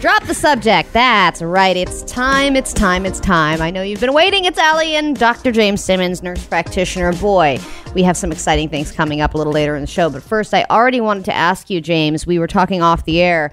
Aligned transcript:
Drop 0.00 0.24
the 0.26 0.34
subject. 0.34 0.92
That's 0.92 1.40
right. 1.42 1.74
It's 1.76 2.02
time. 2.04 2.54
It's 2.54 2.72
time. 2.72 3.06
It's 3.06 3.18
time. 3.18 3.60
I 3.62 3.70
know 3.70 3.82
you've 3.82 3.98
been 4.00 4.12
waiting. 4.12 4.44
It's 4.44 4.58
Allie 4.58 4.94
and 4.94 5.18
Dr. 5.18 5.50
James 5.50 5.82
Simmons, 5.82 6.22
nurse 6.22 6.44
practitioner. 6.46 7.12
Boy, 7.14 7.58
we 7.94 8.02
have 8.02 8.16
some 8.16 8.30
exciting 8.30 8.68
things 8.68 8.92
coming 8.92 9.20
up 9.20 9.34
a 9.34 9.38
little 9.38 9.54
later 9.54 9.74
in 9.74 9.80
the 9.80 9.86
show. 9.86 10.08
But 10.10 10.22
first, 10.22 10.52
I 10.54 10.64
already 10.70 11.00
wanted 11.00 11.24
to 11.24 11.34
ask 11.34 11.70
you, 11.70 11.80
James. 11.80 12.26
We 12.26 12.38
were 12.38 12.46
talking 12.46 12.82
off 12.82 13.04
the 13.04 13.20
air 13.20 13.50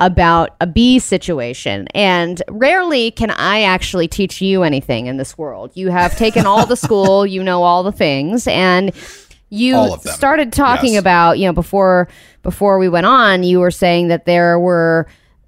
about 0.00 0.56
a 0.60 0.66
bee 0.66 0.98
situation. 0.98 1.86
And 1.94 2.42
rarely 2.50 3.12
can 3.12 3.30
I 3.30 3.62
actually 3.62 4.08
teach 4.08 4.42
you 4.42 4.62
anything 4.64 5.06
in 5.06 5.16
this 5.16 5.38
world. 5.38 5.70
You 5.74 5.88
have 5.90 6.18
taken 6.18 6.44
all 6.44 6.66
the 6.66 6.76
school, 6.76 7.24
you 7.24 7.42
know 7.42 7.62
all 7.62 7.82
the 7.84 7.92
things, 7.92 8.46
and 8.48 8.92
you 9.48 9.76
All 9.76 9.94
of 9.94 10.02
them. 10.02 10.12
started 10.12 10.52
talking 10.52 10.94
Yes. 10.94 11.00
about, 11.00 11.38
you 11.38 11.46
know, 11.46 11.52
before 11.52 12.08
before 12.42 12.78
we 12.78 12.88
went 12.88 13.06
on, 13.06 13.42
you 13.44 13.60
were 13.60 13.70
saying 13.70 14.08
that 14.08 14.26
there 14.26 14.58
were 14.58 15.06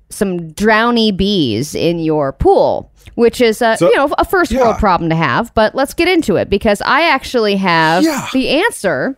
some 0.09 0.51
drowny 0.53 1.17
bees 1.17 1.75
in 1.75 1.99
your 1.99 2.33
pool. 2.33 2.91
Which 3.15 3.41
is 3.41 3.63
a 3.63 3.77
So- 3.79 3.89
you 3.89 3.97
know 3.97 4.13
a 4.19 4.25
first 4.27 4.53
world 4.53 4.77
problem 4.79 5.09
to 5.11 5.17
have, 5.17 5.55
but 5.55 5.75
let's 5.75 5.95
get 5.95 6.07
into 6.09 6.37
it 6.37 6.51
because 6.51 6.83
I 6.83 7.09
actually 7.09 7.57
have 7.57 8.03
Yeah. 8.03 8.27
the 8.33 8.49
answer 8.51 9.17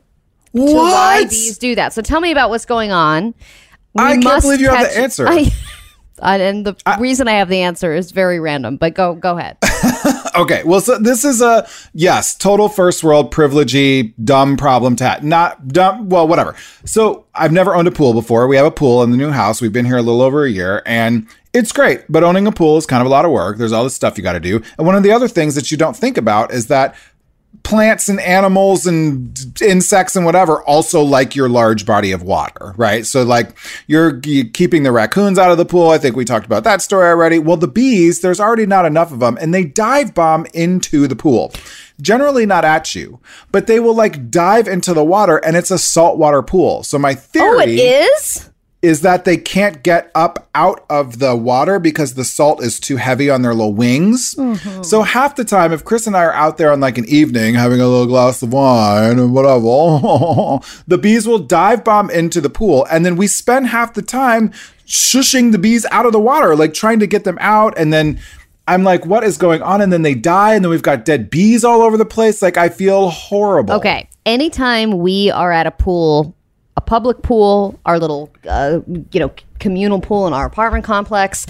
to 0.54 0.62
why 0.62 1.24
bees 1.24 1.58
do 1.58 1.74
that. 1.74 1.92
So 1.92 2.00
tell 2.02 2.20
me 2.20 2.30
about 2.30 2.48
what's 2.50 2.64
going 2.64 2.92
on. 2.92 3.34
We 3.94 4.04
I 4.04 4.12
can't 4.12 4.24
must 4.24 4.44
believe 4.44 4.60
you 4.60 4.68
have 4.70 4.88
the 4.92 4.98
answer. 4.98 5.26
I- 6.22 6.36
and 6.38 6.64
the 6.64 6.76
reason 7.00 7.26
I 7.28 7.32
have 7.32 7.48
the 7.48 7.62
answer 7.62 7.92
is 7.94 8.12
very 8.12 8.38
random, 8.40 8.76
but 8.76 8.94
go 8.94 9.14
go 9.14 9.36
ahead. 9.38 9.56
Okay, 10.38 10.62
well, 10.62 10.80
so 10.80 10.96
this 10.98 11.24
is 11.24 11.42
a 11.42 11.68
yes, 11.94 12.32
total 12.36 12.68
first 12.68 13.02
world 13.02 13.34
privilegey, 13.34 14.14
dumb 14.22 14.56
problem 14.56 14.94
have. 14.94 15.24
Not 15.24 15.66
dumb, 15.66 16.08
well, 16.08 16.28
whatever. 16.28 16.54
So 16.84 17.26
I've 17.34 17.50
never 17.50 17.74
owned 17.74 17.88
a 17.88 17.90
pool 17.90 18.12
before. 18.14 18.46
We 18.46 18.56
have 18.56 18.64
a 18.64 18.70
pool 18.70 19.02
in 19.02 19.10
the 19.10 19.16
new 19.16 19.30
house. 19.30 19.60
We've 19.60 19.72
been 19.72 19.84
here 19.84 19.96
a 19.96 20.02
little 20.02 20.22
over 20.22 20.44
a 20.44 20.48
year, 20.50 20.80
and 20.86 21.26
it's 21.52 21.72
great. 21.72 22.04
But 22.08 22.22
owning 22.22 22.46
a 22.46 22.52
pool 22.52 22.76
is 22.76 22.86
kind 22.86 23.00
of 23.00 23.08
a 23.08 23.10
lot 23.10 23.24
of 23.24 23.32
work. 23.32 23.58
There's 23.58 23.72
all 23.72 23.82
this 23.82 23.96
stuff 23.96 24.16
you 24.16 24.22
got 24.22 24.34
to 24.34 24.40
do, 24.40 24.62
and 24.78 24.86
one 24.86 24.94
of 24.94 25.02
the 25.02 25.10
other 25.10 25.26
things 25.26 25.56
that 25.56 25.72
you 25.72 25.76
don't 25.76 25.96
think 25.96 26.16
about 26.16 26.52
is 26.52 26.68
that 26.68 26.94
plants 27.62 28.08
and 28.08 28.18
animals 28.20 28.86
and 28.86 29.38
insects 29.60 30.16
and 30.16 30.24
whatever 30.24 30.62
also 30.62 31.02
like 31.02 31.36
your 31.36 31.48
large 31.50 31.84
body 31.84 32.12
of 32.12 32.22
water, 32.22 32.72
right? 32.78 33.04
So 33.04 33.22
like 33.24 33.58
you're, 33.86 34.20
you 34.24 34.48
keeping 34.48 34.84
the 34.84 34.92
raccoons 34.92 35.38
out 35.38 35.50
of 35.50 35.58
the 35.58 35.66
pool. 35.66 35.90
I 35.90 35.98
think 35.98 36.16
we 36.16 36.24
talked 36.24 36.46
about 36.46 36.64
that 36.64 36.80
story 36.80 37.08
already. 37.08 37.38
Well, 37.38 37.58
the 37.58 37.68
bees, 37.68 38.20
there's 38.20 38.40
already 38.40 38.64
not 38.64 38.86
enough 38.86 39.12
of 39.12 39.20
them 39.20 39.36
and 39.38 39.52
they 39.52 39.64
dive 39.64 40.14
bomb 40.14 40.46
into 40.54 41.06
the 41.06 41.16
pool. 41.16 41.52
Generally 42.00 42.46
not 42.46 42.64
at 42.64 42.94
you, 42.94 43.20
but 43.52 43.66
they 43.66 43.80
will 43.80 43.94
like 43.94 44.30
dive 44.30 44.66
into 44.66 44.94
the 44.94 45.04
water 45.04 45.36
and 45.38 45.56
it's 45.56 45.70
a 45.70 45.78
saltwater 45.78 46.42
pool. 46.42 46.82
So 46.84 46.98
my 46.98 47.14
theory 47.14 47.46
Oh, 47.48 47.60
it 47.60 47.68
is? 47.70 48.50
Is 48.80 49.00
that 49.00 49.24
they 49.24 49.36
can't 49.36 49.82
get 49.82 50.10
up 50.14 50.48
out 50.54 50.84
of 50.88 51.18
the 51.18 51.34
water 51.34 51.80
because 51.80 52.14
the 52.14 52.24
salt 52.24 52.62
is 52.62 52.78
too 52.78 52.96
heavy 52.96 53.28
on 53.28 53.42
their 53.42 53.54
little 53.54 53.74
wings. 53.74 54.36
Mm-hmm. 54.36 54.82
So 54.82 55.02
half 55.02 55.34
the 55.34 55.44
time, 55.44 55.72
if 55.72 55.84
Chris 55.84 56.06
and 56.06 56.16
I 56.16 56.24
are 56.24 56.32
out 56.32 56.58
there 56.58 56.70
on 56.70 56.78
like 56.78 56.96
an 56.96 57.06
evening 57.08 57.54
having 57.54 57.80
a 57.80 57.88
little 57.88 58.06
glass 58.06 58.40
of 58.40 58.52
wine 58.52 59.18
and 59.18 59.34
whatever, 59.34 59.60
the 60.86 60.98
bees 60.98 61.26
will 61.26 61.40
dive 61.40 61.82
bomb 61.82 62.08
into 62.10 62.40
the 62.40 62.50
pool, 62.50 62.86
and 62.90 63.04
then 63.04 63.16
we 63.16 63.26
spend 63.26 63.66
half 63.68 63.94
the 63.94 64.02
time 64.02 64.50
shushing 64.86 65.50
the 65.50 65.58
bees 65.58 65.84
out 65.90 66.06
of 66.06 66.12
the 66.12 66.20
water, 66.20 66.54
like 66.54 66.72
trying 66.72 67.00
to 67.00 67.06
get 67.06 67.24
them 67.24 67.38
out, 67.40 67.76
and 67.76 67.92
then. 67.92 68.20
I'm 68.70 68.84
like, 68.84 69.06
what 69.06 69.24
is 69.24 69.38
going 69.38 69.62
on? 69.62 69.80
And 69.80 69.90
then 69.90 70.02
they 70.02 70.14
die, 70.14 70.54
and 70.54 70.62
then 70.62 70.68
we've 70.68 70.82
got 70.82 71.06
dead 71.06 71.30
bees 71.30 71.64
all 71.64 71.80
over 71.80 71.96
the 71.96 72.04
place. 72.04 72.42
Like, 72.42 72.58
I 72.58 72.68
feel 72.68 73.08
horrible. 73.08 73.72
Okay. 73.76 74.10
Anytime 74.26 74.98
we 74.98 75.30
are 75.30 75.50
at 75.50 75.66
a 75.66 75.70
pool, 75.70 76.36
public 76.88 77.20
pool, 77.20 77.78
our 77.84 77.98
little, 77.98 78.30
uh, 78.48 78.80
you 79.12 79.20
know, 79.20 79.30
communal 79.60 80.00
pool 80.00 80.26
in 80.26 80.32
our 80.32 80.46
apartment 80.46 80.84
complex, 80.84 81.46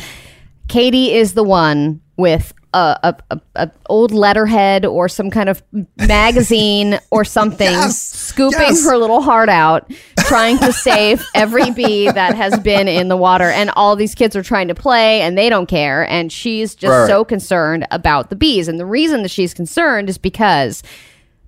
Katie 0.66 1.12
is 1.14 1.34
the 1.34 1.44
one 1.44 2.00
with 2.16 2.52
a, 2.74 3.14
a, 3.30 3.40
a, 3.54 3.70
old 3.88 4.10
letterhead 4.10 4.84
or 4.84 5.08
some 5.08 5.30
kind 5.30 5.48
of 5.48 5.62
magazine 5.96 6.98
or 7.12 7.24
something, 7.24 7.70
Yes. 7.70 7.96
scooping 8.02 8.58
Yes. 8.60 8.84
her 8.84 8.98
little 8.98 9.22
heart 9.22 9.48
out, 9.48 9.88
trying 10.26 10.58
to 10.58 10.72
save 10.72 11.24
every 11.36 11.70
bee 11.70 12.10
that 12.10 12.34
has 12.34 12.58
been 12.58 12.88
in 12.88 13.06
the 13.06 13.16
water. 13.16 13.48
And 13.48 13.70
all 13.76 13.94
these 13.94 14.16
kids 14.16 14.34
are 14.34 14.42
trying 14.42 14.66
to 14.68 14.74
play 14.74 15.20
and 15.20 15.38
they 15.38 15.48
don't 15.48 15.66
care. 15.66 16.04
And 16.10 16.32
she's 16.32 16.74
just 16.74 16.90
Right. 16.90 17.06
so 17.06 17.24
concerned 17.24 17.86
about 17.92 18.28
the 18.28 18.36
bees. 18.36 18.66
And 18.66 18.78
the 18.80 18.84
reason 18.86 19.22
that 19.22 19.30
she's 19.30 19.54
concerned 19.54 20.10
is 20.10 20.18
because 20.18 20.82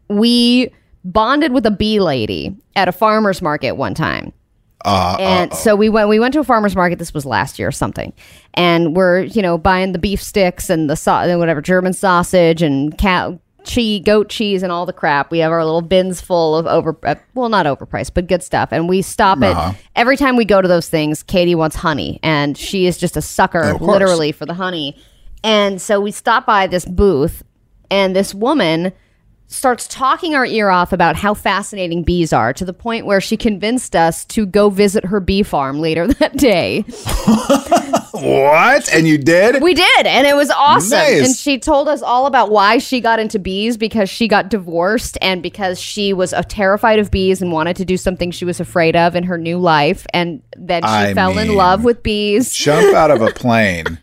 we 0.08 0.70
bonded 1.04 1.52
with 1.52 1.64
a 1.66 1.70
bee 1.70 2.00
lady 2.00 2.56
at 2.76 2.88
a 2.88 2.92
farmer's 2.92 3.40
market 3.42 3.72
one 3.72 3.94
time. 3.94 4.32
Uh, 4.84 5.16
And 5.20 5.52
so 5.54 5.76
we 5.76 5.88
went 5.90 6.08
we 6.08 6.18
went 6.18 6.32
to 6.34 6.40
a 6.40 6.44
farmer's 6.44 6.74
market 6.74 6.98
this 6.98 7.12
was 7.12 7.26
last 7.26 7.58
year 7.58 7.68
or 7.68 7.72
something. 7.72 8.12
And 8.54 8.96
we're, 8.96 9.20
you 9.22 9.42
know, 9.42 9.58
buying 9.58 9.92
the 9.92 9.98
beef 9.98 10.22
sticks 10.22 10.70
and 10.70 10.88
the 10.88 10.96
sau- 10.96 11.20
and 11.22 11.38
whatever 11.38 11.60
German 11.60 11.92
sausage 11.92 12.62
and 12.62 12.96
cow 12.96 13.38
cheese, 13.62 14.02
goat 14.06 14.30
cheese 14.30 14.62
and 14.62 14.72
all 14.72 14.86
the 14.86 14.92
crap. 14.94 15.30
We 15.30 15.38
have 15.40 15.52
our 15.52 15.62
little 15.66 15.82
bins 15.82 16.22
full 16.22 16.56
of 16.56 16.66
over 16.66 16.96
uh, 17.04 17.16
well 17.34 17.50
not 17.50 17.66
overpriced, 17.66 18.12
but 18.14 18.26
good 18.26 18.42
stuff. 18.42 18.70
And 18.72 18.88
we 18.88 19.02
stop 19.02 19.42
Uh-huh. 19.42 19.72
it 19.74 19.76
every 19.96 20.16
time 20.16 20.36
we 20.36 20.46
go 20.46 20.62
to 20.62 20.68
those 20.68 20.88
things, 20.88 21.22
Katie 21.22 21.54
wants 21.54 21.76
honey 21.76 22.18
and 22.22 22.56
she 22.56 22.86
is 22.86 22.96
just 22.96 23.18
a 23.18 23.22
sucker 23.22 23.72
course. 23.74 23.82
literally 23.82 24.32
for 24.32 24.46
the 24.46 24.54
honey. 24.54 24.96
And 25.44 25.80
so 25.80 26.00
we 26.00 26.10
stop 26.10 26.46
by 26.46 26.66
this 26.66 26.86
booth 26.86 27.42
and 27.90 28.16
this 28.16 28.34
woman 28.34 28.92
starts 29.50 29.88
talking 29.88 30.34
our 30.34 30.46
ear 30.46 30.70
off 30.70 30.92
about 30.92 31.16
how 31.16 31.34
fascinating 31.34 32.04
bees 32.04 32.32
are 32.32 32.52
to 32.52 32.64
the 32.64 32.72
point 32.72 33.04
where 33.04 33.20
she 33.20 33.36
convinced 33.36 33.96
us 33.96 34.24
to 34.24 34.46
go 34.46 34.70
visit 34.70 35.04
her 35.04 35.18
bee 35.18 35.42
farm 35.42 35.80
later 35.80 36.06
that 36.14 36.36
day. 36.36 36.82
what? 38.12 38.92
And 38.94 39.08
you 39.08 39.18
did? 39.18 39.60
We 39.60 39.74
did, 39.74 40.06
and 40.06 40.26
it 40.26 40.36
was 40.36 40.50
awesome. 40.50 40.90
Nice. 40.90 41.26
And 41.26 41.36
she 41.36 41.58
told 41.58 41.88
us 41.88 42.00
all 42.00 42.26
about 42.26 42.50
why 42.50 42.78
she 42.78 43.00
got 43.00 43.18
into 43.18 43.40
bees 43.40 43.76
because 43.76 44.08
she 44.08 44.28
got 44.28 44.50
divorced 44.50 45.18
and 45.20 45.42
because 45.42 45.80
she 45.80 46.12
was 46.12 46.32
uh, 46.32 46.42
terrified 46.48 47.00
of 47.00 47.10
bees 47.10 47.42
and 47.42 47.50
wanted 47.50 47.76
to 47.76 47.84
do 47.84 47.96
something 47.96 48.30
she 48.30 48.44
was 48.44 48.60
afraid 48.60 48.94
of 48.94 49.16
in 49.16 49.24
her 49.24 49.36
new 49.36 49.58
life. 49.58 50.06
And 50.14 50.42
then 50.56 50.82
she 50.82 50.88
I 50.88 51.14
fell 51.14 51.36
in 51.36 51.54
love 51.54 51.82
with 51.82 52.04
bees. 52.04 52.52
jump 52.52 52.94
out 52.94 53.10
of 53.10 53.20
a 53.20 53.30
plane 53.32 53.98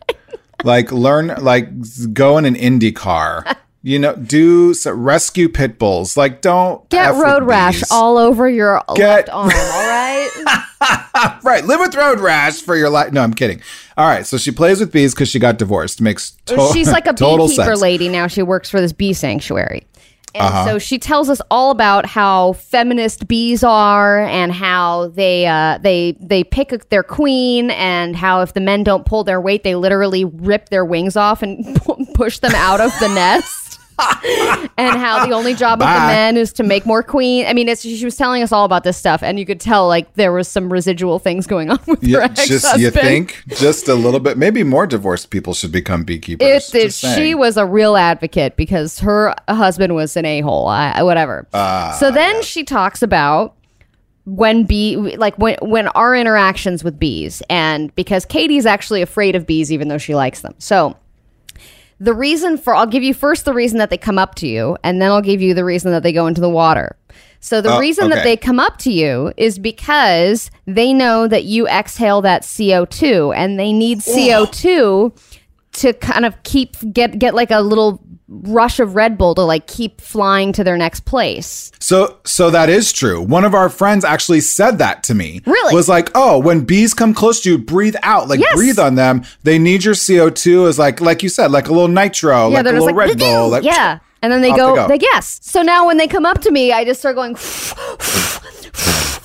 like 0.64 0.90
learn 0.90 1.28
like 1.40 1.68
go 2.12 2.36
in 2.36 2.44
an 2.44 2.56
indy 2.56 2.90
car 2.90 3.44
you 3.88 3.98
know 3.98 4.14
do 4.16 4.74
so, 4.74 4.92
rescue 4.92 5.48
pit 5.48 5.78
bulls 5.78 6.16
like 6.16 6.40
don't 6.40 6.88
Get 6.90 7.14
F 7.14 7.22
road 7.22 7.42
rash 7.44 7.82
all 7.90 8.16
over 8.18 8.48
your 8.48 8.82
Get- 8.94 9.28
left 9.28 9.30
arm, 9.30 9.50
all 9.50 9.50
right? 9.50 11.38
right 11.44 11.64
live 11.64 11.80
with 11.80 11.94
road 11.94 12.20
rash 12.20 12.60
for 12.62 12.76
your 12.76 12.88
life 12.90 13.12
no 13.12 13.22
i'm 13.22 13.34
kidding 13.34 13.60
all 13.96 14.06
right 14.06 14.26
so 14.26 14.36
she 14.38 14.50
plays 14.50 14.78
with 14.80 14.92
bees 14.92 15.14
because 15.14 15.28
she 15.28 15.38
got 15.38 15.58
divorced 15.58 16.00
makes 16.00 16.32
to- 16.46 16.70
She's 16.72 16.90
like 16.90 17.06
a 17.06 17.12
beekeeper 17.14 17.48
sense. 17.64 17.80
lady 17.80 18.08
now. 18.08 18.26
She 18.26 18.42
works 18.42 18.70
for 18.70 18.80
this 18.80 18.92
bee 18.92 19.12
sanctuary. 19.12 19.86
And 20.34 20.44
Uh-huh. 20.44 20.64
so 20.66 20.78
she 20.78 20.98
tells 20.98 21.30
us 21.30 21.40
all 21.50 21.70
about 21.70 22.04
how 22.06 22.52
feminist 22.52 23.26
bees 23.26 23.64
are 23.64 24.20
and 24.20 24.52
how 24.52 25.08
they 25.08 25.46
uh, 25.46 25.78
they 25.78 26.16
they 26.20 26.44
pick 26.44 26.88
their 26.90 27.02
queen 27.02 27.70
and 27.72 28.14
how 28.14 28.42
if 28.42 28.52
the 28.54 28.60
men 28.60 28.84
don't 28.84 29.04
pull 29.06 29.24
their 29.24 29.40
weight, 29.40 29.64
they 29.64 29.74
literally 29.74 30.24
rip 30.26 30.68
their 30.68 30.84
wings 30.84 31.16
off 31.16 31.42
and 31.42 31.64
pu- 31.82 32.04
push 32.14 32.38
them 32.40 32.54
out 32.54 32.80
of 32.80 32.92
the 33.00 33.08
nest. 33.08 33.67
and 34.76 34.96
how 34.98 35.26
the 35.26 35.32
only 35.32 35.54
job 35.54 35.82
of 35.82 35.88
the 35.88 36.06
men 36.06 36.36
is 36.36 36.52
to 36.54 36.62
make 36.62 36.86
more 36.86 37.02
queen. 37.02 37.46
I 37.46 37.52
mean, 37.52 37.68
it's, 37.68 37.82
she 37.82 38.04
was 38.04 38.16
telling 38.16 38.42
us 38.42 38.52
all 38.52 38.64
about 38.64 38.84
this 38.84 38.96
stuff, 38.96 39.22
and 39.22 39.38
you 39.38 39.46
could 39.46 39.60
tell 39.60 39.88
like 39.88 40.14
there 40.14 40.32
was 40.32 40.48
some 40.48 40.72
residual 40.72 41.18
things 41.18 41.46
going 41.46 41.70
on 41.70 41.78
with 41.86 42.02
her 42.02 42.08
yeah, 42.08 42.24
ex-husband. 42.24 42.48
just 42.60 42.78
you 42.78 42.90
think 42.90 43.42
just 43.48 43.88
a 43.88 43.94
little 43.94 44.20
bit 44.20 44.38
maybe 44.38 44.62
more 44.62 44.86
divorced 44.86 45.30
people 45.30 45.54
should 45.54 45.72
become 45.72 46.04
beekeepers 46.04 46.74
It, 46.74 46.84
it, 46.86 46.92
she 46.92 47.34
was 47.34 47.56
a 47.56 47.66
real 47.66 47.96
advocate 47.96 48.56
because 48.56 49.00
her 49.00 49.34
husband 49.48 49.94
was 49.94 50.16
an 50.16 50.24
a 50.24 50.40
hole. 50.40 50.66
Whatever. 50.66 51.46
Ah, 51.52 51.96
so 51.98 52.10
then 52.10 52.42
she 52.42 52.64
talks 52.64 53.02
about 53.02 53.54
when 54.28 54.64
bee 54.64 55.16
like 55.16 55.36
when 55.38 55.56
when 55.62 55.88
our 55.88 56.14
interactions 56.14 56.84
with 56.84 56.98
bees 56.98 57.42
and 57.48 57.94
because 57.94 58.26
Katie's 58.26 58.66
actually 58.66 59.00
afraid 59.00 59.34
of 59.34 59.46
bees 59.46 59.72
even 59.72 59.88
though 59.88 59.98
she 59.98 60.14
likes 60.14 60.42
them. 60.42 60.54
So 60.58 60.96
the 62.00 62.14
reason 62.14 62.56
for 62.58 62.74
I'll 62.74 62.86
give 62.86 63.02
you 63.02 63.14
first 63.14 63.44
the 63.44 63.52
reason 63.52 63.78
that 63.78 63.90
they 63.90 63.98
come 63.98 64.18
up 64.18 64.34
to 64.36 64.46
you 64.46 64.76
and 64.84 65.02
then 65.02 65.10
I'll 65.10 65.20
give 65.22 65.40
you 65.40 65.54
the 65.54 65.64
reason 65.64 65.90
that 65.92 66.02
they 66.02 66.12
go 66.12 66.26
into 66.26 66.40
the 66.40 66.48
water. 66.50 66.96
So 67.40 67.60
the 67.60 67.74
Oh, 67.74 67.78
reason 67.78 68.10
that 68.10 68.24
they 68.24 68.36
come 68.36 68.58
up 68.58 68.78
to 68.78 68.92
you 68.92 69.32
is 69.36 69.58
because 69.58 70.50
they 70.66 70.92
know 70.92 71.28
that 71.28 71.44
you 71.44 71.68
exhale 71.68 72.20
that 72.22 72.42
CO2 72.42 73.34
and 73.36 73.58
they 73.58 73.72
need 73.72 73.98
CO2 73.98 75.12
to 75.72 75.92
kind 75.94 76.24
of 76.24 76.40
keep 76.42 76.76
get 76.92 77.18
get 77.18 77.34
like 77.34 77.50
a 77.52 77.60
little 77.60 78.00
rush 78.28 78.78
of 78.78 78.94
Red 78.94 79.16
Bull 79.16 79.34
to 79.34 79.42
like 79.42 79.66
keep 79.66 80.00
flying 80.00 80.52
to 80.52 80.62
their 80.62 80.76
next 80.76 81.00
place. 81.00 81.72
So, 81.80 82.18
so 82.24 82.50
that 82.50 82.68
is 82.68 82.92
true. 82.92 83.22
One 83.22 83.44
of 83.44 83.54
our 83.54 83.68
friends 83.68 84.04
actually 84.04 84.40
said 84.42 84.78
that 84.78 85.02
to 85.04 85.14
me. 85.14 85.40
Really? 85.46 85.74
Was 85.74 85.88
like, 85.88 86.10
oh, 86.14 86.38
when 86.38 86.60
bees 86.60 86.92
come 86.94 87.14
close 87.14 87.40
to 87.42 87.50
you, 87.50 87.58
breathe 87.58 87.96
out, 88.02 88.28
like 88.28 88.40
Yes. 88.40 88.54
breathe 88.54 88.78
on 88.78 88.94
them. 88.96 89.24
They 89.44 89.58
need 89.58 89.84
your 89.84 89.94
CO 89.94 90.30
two 90.30 90.66
as 90.66 90.78
like, 90.78 91.00
like 91.00 91.22
you 91.22 91.28
said, 91.28 91.50
like 91.50 91.68
a 91.68 91.72
little 91.72 91.88
nitro, 91.88 92.48
like 92.48 92.66
a 92.66 92.70
little 92.70 92.92
Red 92.94 93.18
Bull. 93.18 93.48
Like, 93.48 93.64
yeah. 93.64 94.00
And 94.20 94.32
then 94.32 94.40
they 94.42 94.50
go, 94.50 94.70
they 94.70 94.76
go. 94.82 94.88
they 94.88 94.98
guess. 94.98 95.38
So 95.44 95.62
now 95.62 95.86
when 95.86 95.96
they 95.96 96.08
come 96.08 96.26
up 96.26 96.40
to 96.40 96.50
me, 96.50 96.72
I 96.72 96.84
just 96.84 96.98
start 96.98 97.14
going, 97.14 97.36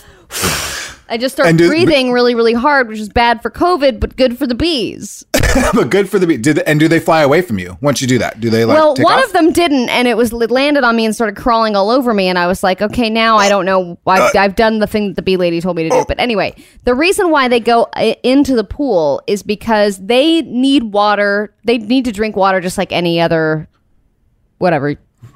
I 1.14 1.18
just 1.18 1.36
start 1.36 1.56
do- 1.58 1.68
breathing 1.68 2.12
really, 2.12 2.34
really 2.34 2.54
hard, 2.54 2.88
which 2.88 2.98
is 2.98 3.08
bad 3.08 3.44
for 3.44 3.52
COVID, 3.52 4.00
but 4.00 4.16
good 4.16 4.36
for 4.36 4.48
the 4.48 4.56
bees. 4.56 5.24
but 5.76 5.92
good 5.92 6.10
for 6.10 6.18
the 6.18 6.26
bees. 6.26 6.40
Did 6.40 6.58
and 6.62 6.80
do 6.80 6.88
they 6.88 7.00
fly 7.00 7.22
away 7.22 7.44
from 7.44 7.60
you 7.60 7.78
once 7.82 8.02
you 8.02 8.08
do 8.08 8.18
that? 8.18 8.40
Do 8.40 8.50
they 8.50 8.66
like? 8.66 8.76
well, 8.76 8.96
one 8.98 9.20
off? 9.20 9.26
of 9.26 9.34
them 9.34 9.52
didn't, 9.52 9.90
and 9.90 10.08
it 10.08 10.18
was 10.18 10.34
it 10.34 10.50
landed 10.50 10.84
on 10.84 10.96
me 10.96 11.06
and 11.06 11.14
started 11.14 11.36
crawling 11.36 11.76
all 11.76 11.92
over 11.92 12.16
me. 12.16 12.30
And 12.30 12.40
I 12.40 12.48
was 12.48 12.64
like, 12.64 12.82
okay, 12.82 13.12
now 13.12 13.38
I 13.38 13.48
don't 13.48 13.64
know. 13.64 13.92
Uh, 14.08 14.10
I've, 14.10 14.36
I've 14.36 14.56
done 14.56 14.80
the 14.80 14.88
thing 14.88 15.10
that 15.10 15.16
the 15.16 15.22
bee 15.22 15.38
lady 15.38 15.62
told 15.62 15.78
me 15.78 15.88
to 15.88 15.94
oh. 15.94 16.00
do. 16.00 16.06
But 16.08 16.20
anyway, 16.20 16.56
the 16.84 16.96
reason 16.96 17.30
why 17.30 17.48
they 17.48 17.60
go 17.60 17.84
into 18.24 18.56
the 18.56 18.64
pool 18.64 19.22
is 19.28 19.44
because 19.44 20.00
they 20.00 20.42
need 20.42 20.82
water. 20.82 21.54
They 21.64 21.78
need 21.78 22.06
to 22.06 22.12
drink 22.12 22.36
water 22.36 22.60
just 22.60 22.80
like 22.80 22.92
any 22.92 23.22
other, 23.22 23.68
whatever, 24.58 24.96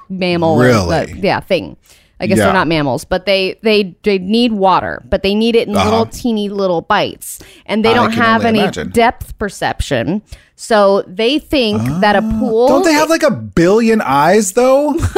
mammal. 0.09 0.55
or, 0.55 0.63
Really? 0.63 0.95
uh, 0.95 1.15
yeah, 1.17 1.39
thing. 1.39 1.77
I 2.19 2.25
guess 2.27 2.37
Yeah. 2.39 2.45
they're 2.45 2.53
not 2.53 2.67
mammals, 2.67 3.05
but 3.05 3.25
they 3.25 3.59
they 3.63 3.95
they 4.03 4.17
need 4.17 4.51
water, 4.53 5.01
but 5.09 5.21
they 5.23 5.35
need 5.35 5.55
it 5.55 5.67
in 5.67 5.75
Uh-huh. 5.75 5.89
little 5.89 6.05
teeny 6.07 6.49
little 6.49 6.81
bites, 6.81 7.39
and 7.65 7.85
they 7.85 7.91
I 7.91 7.93
don't 7.93 8.11
have 8.13 8.43
any 8.45 8.59
imagine. 8.59 8.89
depth 8.89 9.37
perception. 9.37 10.21
So 10.55 11.03
they 11.07 11.37
think 11.37 11.81
that 12.01 12.15
a 12.15 12.21
pool. 12.23 12.65
Ah. 12.65 12.69
Don't 12.69 12.83
they 12.85 12.93
have 12.93 13.09
like 13.09 13.21
a 13.23 13.29
billion 13.31 14.01
eyes 14.01 14.53
though? 14.53 14.95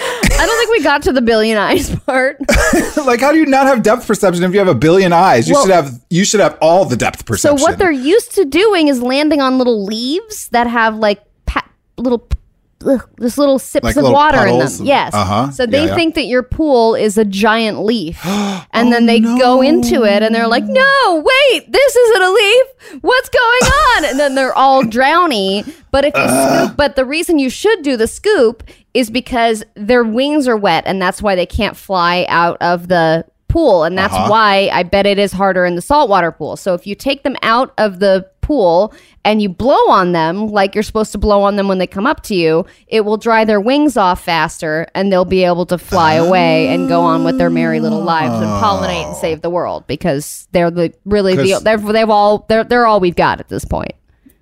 I 0.00 0.46
don't 0.46 0.58
think 0.58 0.70
we 0.70 0.82
got 0.82 1.02
to 1.02 1.12
the 1.12 1.20
billion 1.20 1.58
eyes 1.58 1.94
part. 2.06 2.38
like, 3.04 3.20
how 3.20 3.32
do 3.32 3.38
you 3.38 3.46
not 3.46 3.66
have 3.66 3.82
depth 3.82 4.06
perception 4.06 4.44
if 4.44 4.52
you 4.52 4.58
have 4.60 4.68
a 4.68 4.74
billion 4.74 5.12
eyes? 5.12 5.48
You 5.48 5.54
Well- 5.54 5.64
should 5.64 5.74
have. 5.74 6.00
You 6.08 6.24
should 6.24 6.38
have 6.40 6.56
all 6.60 6.84
the 6.84 6.96
depth 6.96 7.26
perception. 7.26 7.58
so 7.58 7.62
what 7.64 7.78
they're 7.78 7.90
used 7.90 8.32
to 8.36 8.44
doing 8.44 8.86
is 8.88 9.02
landing 9.02 9.40
on 9.40 9.58
little 9.58 9.84
leaves 9.84 10.48
that 10.50 10.66
have 10.68 10.96
like 10.96 11.20
pa- 11.46 11.66
little. 11.96 12.26
Ugh, 12.86 13.08
just 13.20 13.38
little 13.38 13.58
sips 13.58 13.82
Like 13.84 13.96
of 13.96 14.02
little 14.04 14.12
water 14.14 14.46
in 14.46 14.58
them. 14.58 14.70
Yes. 14.82 15.12
Uh-huh. 15.12 15.50
So 15.50 15.66
they 15.66 15.78
Yeah, 15.80 15.86
yeah. 15.86 15.94
think 15.96 16.14
that 16.14 16.26
your 16.26 16.44
pool 16.44 16.94
is 16.94 17.18
a 17.18 17.24
giant 17.24 17.82
leaf. 17.84 18.20
And 18.72 18.92
then 18.92 19.04
Oh, 19.04 19.06
they 19.06 19.18
go 19.20 19.60
into 19.62 20.04
it 20.04 20.22
and 20.22 20.32
they're 20.34 20.46
like, 20.46 20.62
no, 20.64 21.24
wait, 21.24 21.72
this 21.72 21.96
isn't 21.96 22.22
a 22.22 22.30
leaf. 22.30 22.66
What's 23.00 23.28
going 23.28 23.72
on? 23.72 24.04
and 24.04 24.20
then 24.20 24.34
they're 24.36 24.54
all 24.54 24.82
drowny. 24.96 25.68
But 25.90 26.04
if 26.04 26.14
you 26.16 26.28
scoop, 26.28 26.76
but 26.76 26.94
the 26.94 27.04
reason 27.04 27.38
you 27.40 27.50
should 27.50 27.82
do 27.82 27.96
the 27.96 28.06
scoop 28.06 28.62
is 28.94 29.10
because 29.10 29.64
their 29.74 30.04
wings 30.04 30.46
are 30.46 30.56
wet 30.56 30.84
and 30.86 31.02
that's 31.02 31.20
why 31.20 31.34
they 31.34 31.46
can't 31.46 31.76
fly 31.76 32.26
out 32.28 32.58
of 32.60 32.86
the 32.88 33.24
pool. 33.48 33.82
And 33.84 33.98
that's 33.98 34.14
Uh-huh. 34.14 34.28
why 34.30 34.70
I 34.72 34.84
bet 34.84 35.06
it 35.06 35.18
is 35.18 35.32
harder 35.32 35.64
in 35.64 35.74
the 35.74 35.82
saltwater 35.82 36.30
pool. 36.30 36.56
So 36.56 36.74
if 36.74 36.86
you 36.86 36.94
take 36.94 37.22
them 37.24 37.34
out 37.42 37.72
of 37.78 37.98
the 37.98 38.28
pool 38.48 38.94
and 39.26 39.42
you 39.42 39.48
blow 39.50 39.90
on 39.90 40.12
them 40.12 40.48
like 40.48 40.74
you're 40.74 40.82
supposed 40.82 41.12
to 41.12 41.18
blow 41.18 41.42
on 41.42 41.56
them 41.56 41.68
when 41.68 41.76
they 41.76 41.86
come 41.86 42.06
up 42.06 42.22
to 42.22 42.34
you, 42.34 42.64
it 42.86 43.02
will 43.02 43.18
dry 43.18 43.44
their 43.44 43.60
wings 43.60 43.94
off 43.98 44.24
faster 44.24 44.86
and 44.94 45.12
they'll 45.12 45.26
be 45.26 45.44
able 45.44 45.66
to 45.66 45.76
fly 45.76 46.18
ah. 46.18 46.24
away 46.24 46.68
and 46.68 46.88
go 46.88 47.02
on 47.02 47.24
with 47.24 47.36
their 47.36 47.50
merry 47.50 47.78
little 47.78 48.02
lives 48.02 48.32
and 48.36 48.46
ah. 48.46 48.62
pollinate 48.62 49.06
and 49.06 49.16
save 49.16 49.42
the 49.42 49.50
world 49.50 49.86
because 49.86 50.48
they're 50.52 50.70
the 50.70 50.94
really 51.04 51.36
the 51.36 51.60
they're 51.62 51.76
they've 51.76 52.08
all 52.08 52.46
they're 52.48 52.64
they're 52.64 52.86
all 52.86 53.00
we've 53.00 53.16
got 53.16 53.38
at 53.38 53.48
this 53.48 53.66
point. 53.66 53.92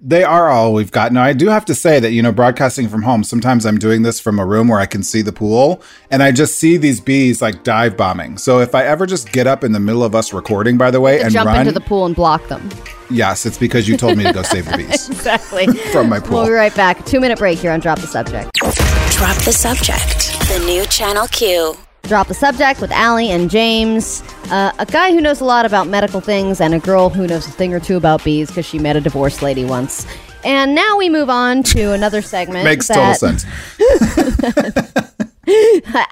They 0.01 0.23
are 0.25 0.49
all 0.51 0.75
we've 0.75 0.93
got. 0.93 1.11
Now, 1.13 1.23
I 1.23 1.33
do 1.33 1.49
have 1.49 1.65
to 1.65 1.75
say 1.75 1.99
that, 2.01 2.13
you 2.13 2.23
know, 2.23 2.31
broadcasting 2.31 2.87
from 2.89 3.03
home, 3.03 3.25
sometimes 3.25 3.65
I'm 3.65 3.79
doing 3.79 4.03
this 4.03 4.21
from 4.21 4.39
a 4.39 4.45
room 4.45 4.69
where 4.69 4.79
I 4.79 4.85
can 4.87 5.03
see 5.03 5.23
the 5.23 5.33
pool 5.33 5.83
and 6.11 6.23
I 6.23 6.33
just 6.33 6.59
see 6.59 6.77
these 6.77 7.01
bees 7.01 7.41
like 7.41 7.65
dive 7.65 7.97
bombing. 7.97 8.37
So 8.37 8.61
if 8.61 8.75
I 8.75 8.85
ever 8.85 9.07
just 9.07 9.33
get 9.33 9.47
up 9.47 9.65
in 9.65 9.73
the 9.73 9.81
middle 9.81 10.05
of 10.05 10.15
us 10.15 10.35
recording, 10.35 10.77
by 10.77 10.91
the 10.91 11.01
way, 11.01 11.23
and 11.23 11.33
Jump 11.33 11.47
run, 11.47 11.61
into 11.61 11.73
the 11.73 11.81
pool 11.81 12.05
and 12.05 12.15
block 12.15 12.47
them. 12.49 12.69
yes, 13.11 13.47
it's 13.47 13.57
because 13.59 13.89
you 13.89 13.97
told 13.97 14.19
me 14.19 14.25
to 14.25 14.33
go 14.35 14.43
save 14.43 14.67
the 14.71 14.77
bees 14.77 15.09
Exactly. 15.09 15.67
from 15.93 16.11
my 16.11 16.21
pool. 16.21 16.39
We'll 16.39 16.47
be 16.47 16.53
right 16.53 16.75
back. 16.75 17.05
Two 17.07 17.19
minute 17.19 17.39
break 17.39 17.59
here 17.59 17.73
on 17.73 17.81
Drop 17.81 17.99
the 17.99 18.07
Subject. 18.07 18.51
Drop 18.53 19.37
the 19.45 19.53
subject. 19.53 20.39
The 20.51 20.63
new 20.67 20.85
Channel 20.87 21.27
Q. 21.29 21.75
Drop 22.07 22.29
the 22.29 22.35
subject 22.35 22.81
with 22.81 22.93
Allie 22.93 23.31
and 23.31 23.51
James, 23.51 24.23
uh, 24.51 24.71
a 24.79 24.87
guy 24.87 25.11
who 25.11 25.21
knows 25.21 25.41
a 25.41 25.45
lot 25.45 25.67
about 25.67 25.89
medical 25.89 26.21
things, 26.21 26.61
and 26.61 26.73
a 26.73 26.79
girl 26.79 27.09
who 27.11 27.27
knows 27.27 27.49
a 27.49 27.51
thing 27.51 27.75
or 27.75 27.81
two 27.81 27.97
about 27.97 28.23
bees 28.23 28.49
because 28.49 28.65
she 28.65 28.79
met 28.79 28.95
a 28.95 29.01
divorced 29.01 29.43
lady 29.43 29.65
once. 29.65 30.07
And 30.45 30.77
now 30.77 30.97
we 30.97 31.09
move 31.09 31.29
on 31.29 31.65
to 31.65 31.93
another 31.93 32.23
segment. 32.23 32.65
Makes 32.65 32.87
total 32.87 33.15
sense. 33.15 33.45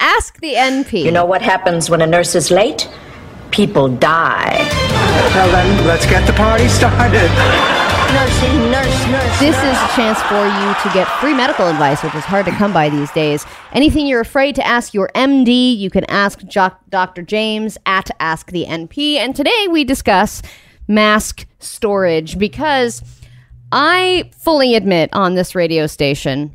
Ask 0.00 0.40
the 0.40 0.54
NP. 0.54 1.04
You 1.04 1.12
know 1.12 1.24
what 1.24 1.42
happens 1.42 1.88
when 1.88 2.02
a 2.02 2.06
nurse 2.06 2.34
is 2.34 2.50
late? 2.50 2.90
People 3.52 3.88
die. 3.88 4.66
Well 5.34 5.50
then, 5.52 5.86
let's 5.86 6.06
get 6.06 6.26
the 6.26 6.32
party 6.32 6.66
started. 6.66 7.83
Nursing, 8.12 8.70
nurse, 8.70 9.06
nurse. 9.08 9.40
This 9.40 9.56
is 9.56 9.76
a 9.76 9.88
chance 9.96 10.20
for 10.22 10.44
you 10.46 10.74
to 10.82 10.94
get 10.94 11.08
free 11.20 11.34
medical 11.34 11.66
advice, 11.66 12.02
which 12.02 12.14
is 12.14 12.24
hard 12.24 12.44
to 12.46 12.52
come 12.52 12.72
by 12.72 12.88
these 12.88 13.10
days. 13.12 13.44
Anything 13.72 14.06
you're 14.06 14.20
afraid 14.20 14.54
to 14.56 14.66
ask 14.66 14.94
your 14.94 15.10
MD, 15.14 15.76
you 15.76 15.90
can 15.90 16.04
ask 16.04 16.44
Jo- 16.44 16.70
Dr. 16.90 17.22
James 17.22 17.76
at 17.86 18.10
Ask 18.20 18.50
the 18.52 18.66
NP. 18.66 19.16
And 19.16 19.34
today 19.34 19.66
we 19.70 19.84
discuss 19.84 20.42
mask 20.86 21.46
storage 21.58 22.38
because 22.38 23.02
I 23.72 24.30
fully 24.38 24.74
admit 24.76 25.10
on 25.12 25.34
this 25.34 25.54
radio 25.54 25.86
station 25.86 26.54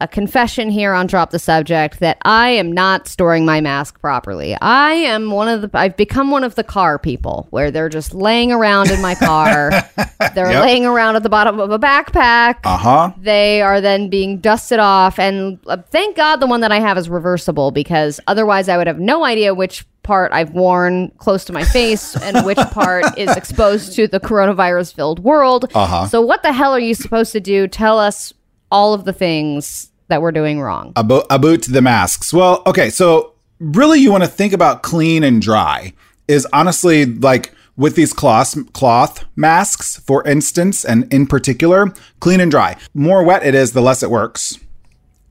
a 0.00 0.06
confession 0.06 0.68
here 0.68 0.92
on 0.92 1.06
Drop 1.06 1.30
the 1.30 1.38
Subject 1.38 2.00
that 2.00 2.18
I 2.22 2.50
am 2.50 2.70
not 2.70 3.08
storing 3.08 3.46
my 3.46 3.62
mask 3.62 3.98
properly. 4.00 4.54
I 4.60 4.92
am 4.92 5.30
one 5.30 5.48
of 5.48 5.62
the 5.62 5.70
I've 5.72 5.96
become 5.96 6.30
one 6.30 6.44
of 6.44 6.54
the 6.54 6.64
car 6.64 6.98
people 6.98 7.46
where 7.50 7.70
they're 7.70 7.88
just 7.88 8.12
laying 8.12 8.52
around 8.52 8.90
in 8.90 9.00
my 9.00 9.14
car. 9.14 9.70
they're 10.34 10.50
Yep. 10.52 10.64
laying 10.64 10.84
around 10.84 11.16
at 11.16 11.22
the 11.22 11.30
bottom 11.30 11.58
of 11.58 11.70
a 11.70 11.78
backpack. 11.78 12.56
Uh 12.64 12.76
huh. 12.76 13.12
They 13.18 13.62
are 13.62 13.80
then 13.80 14.10
being 14.10 14.38
dusted 14.38 14.78
off 14.80 15.18
and 15.18 15.58
uh, 15.66 15.78
thank 15.90 16.14
God 16.16 16.36
the 16.36 16.46
one 16.46 16.60
that 16.60 16.72
I 16.72 16.78
have 16.80 16.98
is 16.98 17.08
reversible 17.08 17.70
because 17.70 18.20
otherwise 18.26 18.68
I 18.68 18.76
would 18.76 18.86
have 18.86 18.98
no 19.00 19.24
idea 19.24 19.54
which 19.54 19.86
part 20.02 20.30
I've 20.32 20.50
worn 20.50 21.08
close 21.16 21.44
to 21.46 21.52
my 21.54 21.64
face 21.64 22.14
and 22.22 22.44
which 22.44 22.58
part 22.70 23.18
is 23.18 23.34
exposed 23.34 23.94
to 23.96 24.06
the 24.06 24.20
coronavirus 24.20 24.92
filled 24.94 25.20
world. 25.24 25.70
Uh-huh. 25.74 26.06
So 26.06 26.20
what 26.20 26.42
the 26.42 26.52
hell 26.52 26.72
are 26.72 26.80
you 26.80 26.94
supposed 26.94 27.32
to 27.32 27.40
do? 27.40 27.66
Tell 27.66 27.98
us 27.98 28.34
all 28.70 28.94
of 28.94 29.04
the 29.04 29.12
things 29.12 29.90
that 30.08 30.22
we're 30.22 30.32
doing 30.32 30.60
wrong. 30.60 30.92
About, 30.96 31.26
about 31.30 31.62
the 31.62 31.82
masks. 31.82 32.32
Well, 32.32 32.62
okay. 32.66 32.90
So, 32.90 33.34
really, 33.58 34.00
you 34.00 34.10
want 34.10 34.24
to 34.24 34.30
think 34.30 34.52
about 34.52 34.82
clean 34.82 35.24
and 35.24 35.40
dry, 35.42 35.92
is 36.28 36.46
honestly 36.52 37.04
like 37.04 37.52
with 37.76 37.94
these 37.94 38.12
cloth, 38.12 38.72
cloth 38.72 39.24
masks, 39.34 39.98
for 39.98 40.26
instance, 40.26 40.84
and 40.84 41.12
in 41.12 41.26
particular, 41.26 41.92
clean 42.20 42.40
and 42.40 42.50
dry. 42.50 42.76
More 42.94 43.22
wet 43.22 43.44
it 43.44 43.54
is, 43.54 43.72
the 43.72 43.82
less 43.82 44.02
it 44.02 44.10
works. 44.10 44.58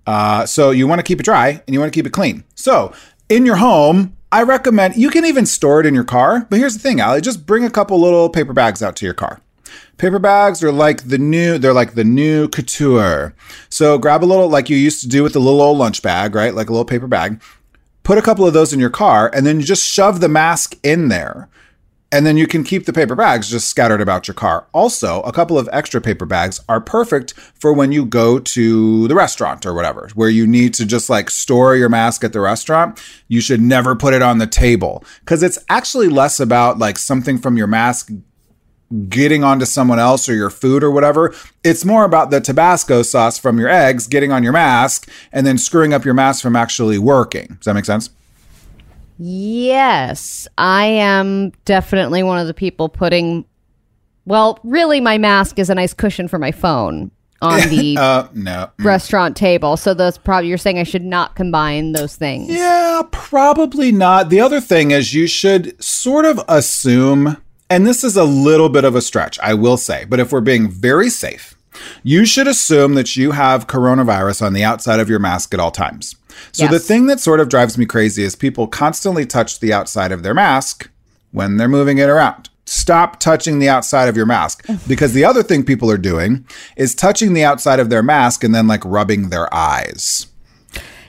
Uh, 0.05 0.45
so, 0.45 0.71
you 0.71 0.87
want 0.87 0.99
to 0.99 1.03
keep 1.03 1.19
it 1.19 1.23
dry 1.23 1.61
and 1.65 1.73
you 1.73 1.79
want 1.79 1.91
to 1.91 1.97
keep 1.97 2.05
it 2.05 2.13
clean. 2.13 2.43
So, 2.55 2.93
in 3.29 3.45
your 3.45 3.55
home, 3.55 4.15
I 4.31 4.43
recommend 4.43 4.97
you 4.97 5.09
can 5.09 5.25
even 5.25 5.45
store 5.45 5.79
it 5.79 5.85
in 5.85 5.95
your 5.95 6.03
car. 6.03 6.45
But 6.49 6.59
here's 6.59 6.73
the 6.73 6.79
thing, 6.79 6.99
Allie, 6.99 7.21
just 7.21 7.45
bring 7.45 7.63
a 7.63 7.69
couple 7.69 7.99
little 7.99 8.29
paper 8.29 8.53
bags 8.53 8.83
out 8.83 8.95
to 8.97 9.05
your 9.05 9.13
car. 9.13 9.41
Paper 9.97 10.19
bags 10.19 10.63
are 10.63 10.71
like 10.71 11.07
the 11.07 11.17
new, 11.17 11.57
they're 11.57 11.73
like 11.73 11.95
the 11.95 12.03
new 12.03 12.47
couture. 12.47 13.33
So 13.69 13.97
grab 13.97 14.23
a 14.23 14.25
little, 14.25 14.49
like 14.49 14.69
you 14.69 14.78
used 14.78 15.01
to 15.01 15.07
do 15.07 15.23
with 15.23 15.33
the 15.33 15.40
little 15.40 15.61
old 15.61 15.78
lunch 15.78 16.01
bag, 16.01 16.35
right? 16.35 16.54
Like 16.54 16.69
a 16.69 16.71
little 16.71 16.85
paper 16.85 17.07
bag. 17.07 17.42
Put 18.04 18.18
a 18.18 18.21
couple 18.21 18.45
of 18.45 18.54
those 18.54 18.73
in 18.73 18.80
your 18.80 18.90
car 18.90 19.31
and 19.33 19.45
then 19.45 19.59
you 19.59 19.66
just 19.66 19.87
shove 19.87 20.19
the 20.19 20.30
mask 20.30 20.75
in 20.83 21.07
there. 21.07 21.49
And 22.11 22.25
then 22.25 22.37
you 22.37 22.47
can 22.47 22.63
keep 22.63 22.85
the 22.85 22.94
paper 22.94 23.16
bags 23.16 23.49
just 23.49 23.68
scattered 23.68 23.99
about 23.99 24.28
your 24.28 24.35
car. 24.35 24.68
Also, 24.73 25.21
a 25.23 25.33
couple 25.33 25.57
of 25.57 25.68
extra 25.73 25.99
paper 25.99 26.25
bags 26.25 26.61
are 26.69 26.80
perfect 26.80 27.33
for 27.33 27.73
when 27.73 27.92
you 27.92 28.06
go 28.06 28.40
to 28.40 29.07
the 29.07 29.16
restaurant 29.16 29.66
or 29.66 29.73
whatever, 29.73 30.09
where 30.13 30.30
you 30.30 30.47
need 30.47 30.73
to 30.75 30.85
just 30.85 31.09
like 31.09 31.30
store 31.30 31.75
your 31.75 31.90
mask 31.90 32.23
at 32.23 32.31
the 32.31 32.40
restaurant. 32.40 33.01
You 33.28 33.42
should 33.42 33.59
never 33.59 33.95
put 33.95 34.13
it 34.13 34.21
on 34.21 34.37
the 34.37 34.47
table 34.47 35.04
because 35.21 35.44
it's 35.44 35.59
actually 35.68 36.07
less 36.07 36.40
about 36.40 36.78
like 36.78 36.97
something 36.97 37.37
from 37.37 37.57
your 37.57 37.68
mask 37.68 38.11
getting 39.09 39.44
onto 39.44 39.65
someone 39.65 39.99
else 39.99 40.30
or 40.30 40.35
your 40.35 40.49
food 40.49 40.83
or 40.83 40.92
whatever. 40.92 41.33
It's 41.63 41.83
more 41.83 42.04
about 42.06 42.30
the 42.31 42.39
Tabasco 42.39 43.01
sauce 43.01 43.37
from 43.39 43.57
your 43.57 43.69
eggs 43.69 44.07
getting 44.07 44.31
on 44.31 44.44
your 44.44 44.54
mask 44.54 45.09
and 45.31 45.45
then 45.45 45.57
screwing 45.57 45.94
up 45.94 46.06
your 46.06 46.13
mask 46.13 46.42
from 46.44 46.56
actually 46.56 46.97
working. 46.99 47.47
Does 47.47 47.65
that 47.65 47.73
make 47.73 47.85
sense? 47.85 48.09
Yes, 49.18 50.47
I 50.57 50.85
am 50.85 51.51
definitely 51.63 52.21
one 52.23 52.37
of 52.39 52.47
the 52.47 52.54
people 52.54 52.89
putting. 52.89 53.45
Well, 54.25 54.59
really, 54.63 54.99
my 54.99 55.18
mask 55.18 55.57
is 55.59 55.69
a 55.69 55.75
nice 55.75 55.94
cushion 55.94 56.27
for 56.27 56.37
my 56.37 56.51
phone 56.51 57.11
on 57.42 57.59
the 57.69 57.97
Uh, 57.97 58.27
no. 58.33 58.69
restaurant 58.80 59.37
table. 59.37 59.77
So 59.77 59.94
those 59.94 60.18
probably 60.18 60.49
you're 60.49 60.57
saying 60.57 60.80
I 60.80 60.83
should 60.83 61.06
not 61.06 61.35
combine 61.35 61.94
those 61.94 62.15
things. 62.15 62.49
Yeah, 62.49 63.04
probably 63.11 63.92
not. 63.92 64.30
The 64.30 64.42
other 64.42 64.59
thing 64.59 64.92
is 64.92 65.13
you 65.13 65.27
should 65.27 65.81
sort 65.81 66.25
of 66.25 66.42
assume, 66.47 67.37
and 67.69 67.86
this 67.86 68.04
is 68.04 68.16
a 68.16 68.24
little 68.24 68.69
bit 68.69 68.86
of 68.86 68.95
a 68.95 69.02
stretch, 69.02 69.40
I 69.40 69.54
will 69.54 69.78
say, 69.78 70.06
but 70.06 70.19
if 70.19 70.31
we're 70.31 70.42
being 70.42 70.69
very 70.69 71.10
safe, 71.10 71.56
you 72.04 72.26
should 72.26 72.48
assume 72.48 72.94
that 72.95 73.16
you 73.16 73.31
have 73.31 73.68
coronavirus 73.68 74.45
on 74.45 74.54
the 74.54 74.64
outside 74.64 75.00
of 75.00 75.10
your 75.10 75.19
mask 75.19 75.54
at 75.54 75.60
all 75.60 75.72
times. 75.72 76.16
So 76.52 76.68
the 76.68 76.80
thing 76.80 77.07
that 77.07 77.19
sort 77.19 77.40
of 77.40 77.50
drives 77.50 77.78
me 77.78 77.86
crazy 77.86 78.24
is 78.24 78.36
people 78.36 78.68
constantly 78.68 79.26
touch 79.26 79.60
the 79.60 79.74
outside 79.74 80.12
of 80.12 80.24
their 80.24 80.34
mask 80.34 80.90
when 81.31 81.57
they're 81.57 81.68
moving 81.68 81.98
it 81.98 82.10
around. 82.10 82.50
Stop 82.66 83.19
touching 83.19 83.60
the 83.60 83.69
outside 83.69 84.07
of 84.07 84.18
your 84.18 84.26
mask 84.26 84.66
because 84.88 85.14
the 85.14 85.24
other 85.24 85.44
thing 85.44 85.64
people 85.64 85.92
are 85.92 85.98
doing 85.98 86.45
is 86.76 86.95
touching 86.95 87.34
the 87.34 87.44
outside 87.44 87.80
of 87.80 87.90
their 87.90 88.02
mask 88.02 88.44
and 88.44 88.56
then 88.56 88.68
like 88.68 88.84
rubbing 88.84 89.30
their 89.30 89.54
eyes. 89.54 90.28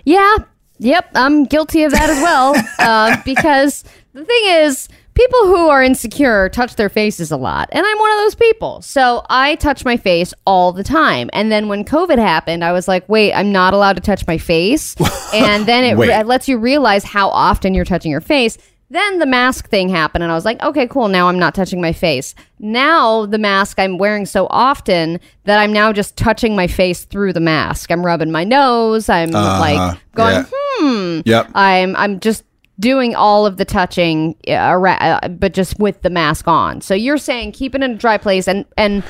Yeah. 0.04 0.36
Yep. 0.78 1.10
I'm 1.14 1.44
guilty 1.44 1.84
of 1.84 1.92
that 1.92 2.10
as 2.10 2.18
well. 2.18 2.54
uh, 2.78 3.16
because 3.24 3.84
the 4.12 4.24
thing 4.24 4.42
is, 4.44 4.88
people 5.16 5.46
who 5.46 5.68
are 5.68 5.82
insecure 5.82 6.48
touch 6.50 6.76
their 6.76 6.90
faces 6.90 7.32
a 7.32 7.36
lot, 7.36 7.68
and 7.72 7.84
I'm 7.84 7.98
one 7.98 8.10
of 8.12 8.18
those 8.18 8.34
people. 8.36 8.82
So 8.82 9.24
I 9.28 9.56
touch 9.56 9.84
my 9.84 9.96
face 9.96 10.32
all 10.46 10.72
the 10.72 10.84
time. 10.84 11.30
And 11.32 11.50
then 11.50 11.68
when 11.68 11.84
COVID 11.84 12.18
happened, 12.18 12.62
I 12.62 12.72
was 12.72 12.86
like, 12.86 13.08
wait, 13.08 13.32
I'm 13.32 13.50
not 13.50 13.74
allowed 13.74 13.96
to 13.96 14.02
touch 14.02 14.26
my 14.26 14.38
face. 14.38 14.94
and 15.34 15.66
then 15.66 15.82
it, 15.82 15.96
Wait. 15.96 16.10
it 16.10 16.26
lets 16.26 16.46
you 16.46 16.58
realize 16.58 17.02
how 17.02 17.30
often 17.30 17.74
you're 17.74 17.84
touching 17.84 18.10
your 18.10 18.20
face. 18.20 18.58
Then 18.88 19.18
the 19.18 19.26
mask 19.26 19.68
thing 19.68 19.88
happened, 19.88 20.22
and 20.22 20.30
I 20.30 20.36
was 20.36 20.44
like, 20.44 20.62
okay, 20.62 20.86
cool. 20.86 21.08
Now 21.08 21.26
I'm 21.26 21.40
not 21.40 21.56
touching 21.56 21.80
my 21.80 21.92
face. 21.92 22.36
Now 22.60 23.26
the 23.26 23.38
mask 23.38 23.80
I'm 23.80 23.98
wearing 23.98 24.26
so 24.26 24.46
often 24.48 25.18
that 25.42 25.58
I'm 25.58 25.72
now 25.72 25.92
just 25.92 26.16
touching 26.16 26.54
my 26.54 26.68
face 26.68 27.04
through 27.04 27.32
the 27.32 27.40
mask. 27.40 27.90
I'm 27.90 28.06
rubbing 28.06 28.30
my 28.30 28.44
nose. 28.44 29.08
I'm 29.08 29.30
like 29.30 29.76
uh-huh. 29.76 29.96
going, 30.14 30.34
yeah. 30.36 30.44
Hmm, 30.78 31.20
yep. 31.24 31.50
I'm 31.54 31.96
I'm 31.96 32.20
just 32.20 32.44
doing 32.78 33.14
all 33.14 33.46
of 33.46 33.56
the 33.56 33.64
touching, 33.64 34.36
uh, 34.48 34.50
uh, 34.52 35.28
but 35.28 35.54
just 35.54 35.78
with 35.78 36.02
the 36.02 36.10
mask 36.10 36.46
on. 36.48 36.80
So 36.80 36.94
you're 36.94 37.18
saying 37.18 37.52
keep 37.52 37.74
it 37.74 37.82
in 37.82 37.92
a 37.92 37.94
dry 37.96 38.18
place, 38.18 38.46
and 38.48 38.64
and 38.76 39.02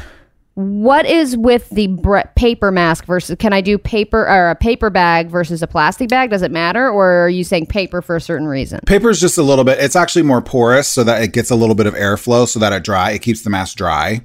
what 0.55 1.05
is 1.05 1.37
with 1.37 1.69
the 1.69 1.89
paper 2.35 2.71
mask 2.71 3.05
versus? 3.05 3.37
Can 3.39 3.53
I 3.53 3.61
do 3.61 3.77
paper 3.77 4.27
or 4.27 4.51
a 4.51 4.55
paper 4.55 4.89
bag 4.89 5.29
versus 5.29 5.63
a 5.63 5.67
plastic 5.67 6.09
bag? 6.09 6.31
Does 6.31 6.43
it 6.43 6.51
matter, 6.51 6.89
or 6.89 7.25
are 7.25 7.29
you 7.29 7.45
saying 7.45 7.67
paper 7.67 8.01
for 8.01 8.17
a 8.17 8.21
certain 8.21 8.47
reason? 8.47 8.81
Paper 8.87 9.11
is 9.11 9.21
just 9.21 9.37
a 9.37 9.43
little 9.43 9.65
bit. 9.65 9.79
It's 9.79 9.97
actually 9.97 10.23
more 10.23 10.41
porous, 10.41 10.91
so 10.91 11.05
that 11.05 11.23
it 11.23 11.33
gets 11.33 11.51
a 11.51 11.57
little 11.57 11.75
bit 11.75 11.87
of 11.87 11.95
airflow, 11.95 12.49
so 12.49 12.59
that 12.59 12.73
it 12.73 12.85
dry. 12.85 13.11
It 13.11 13.21
keeps 13.21 13.43
the 13.43 13.51
mask 13.51 13.77
dry. 13.77 14.23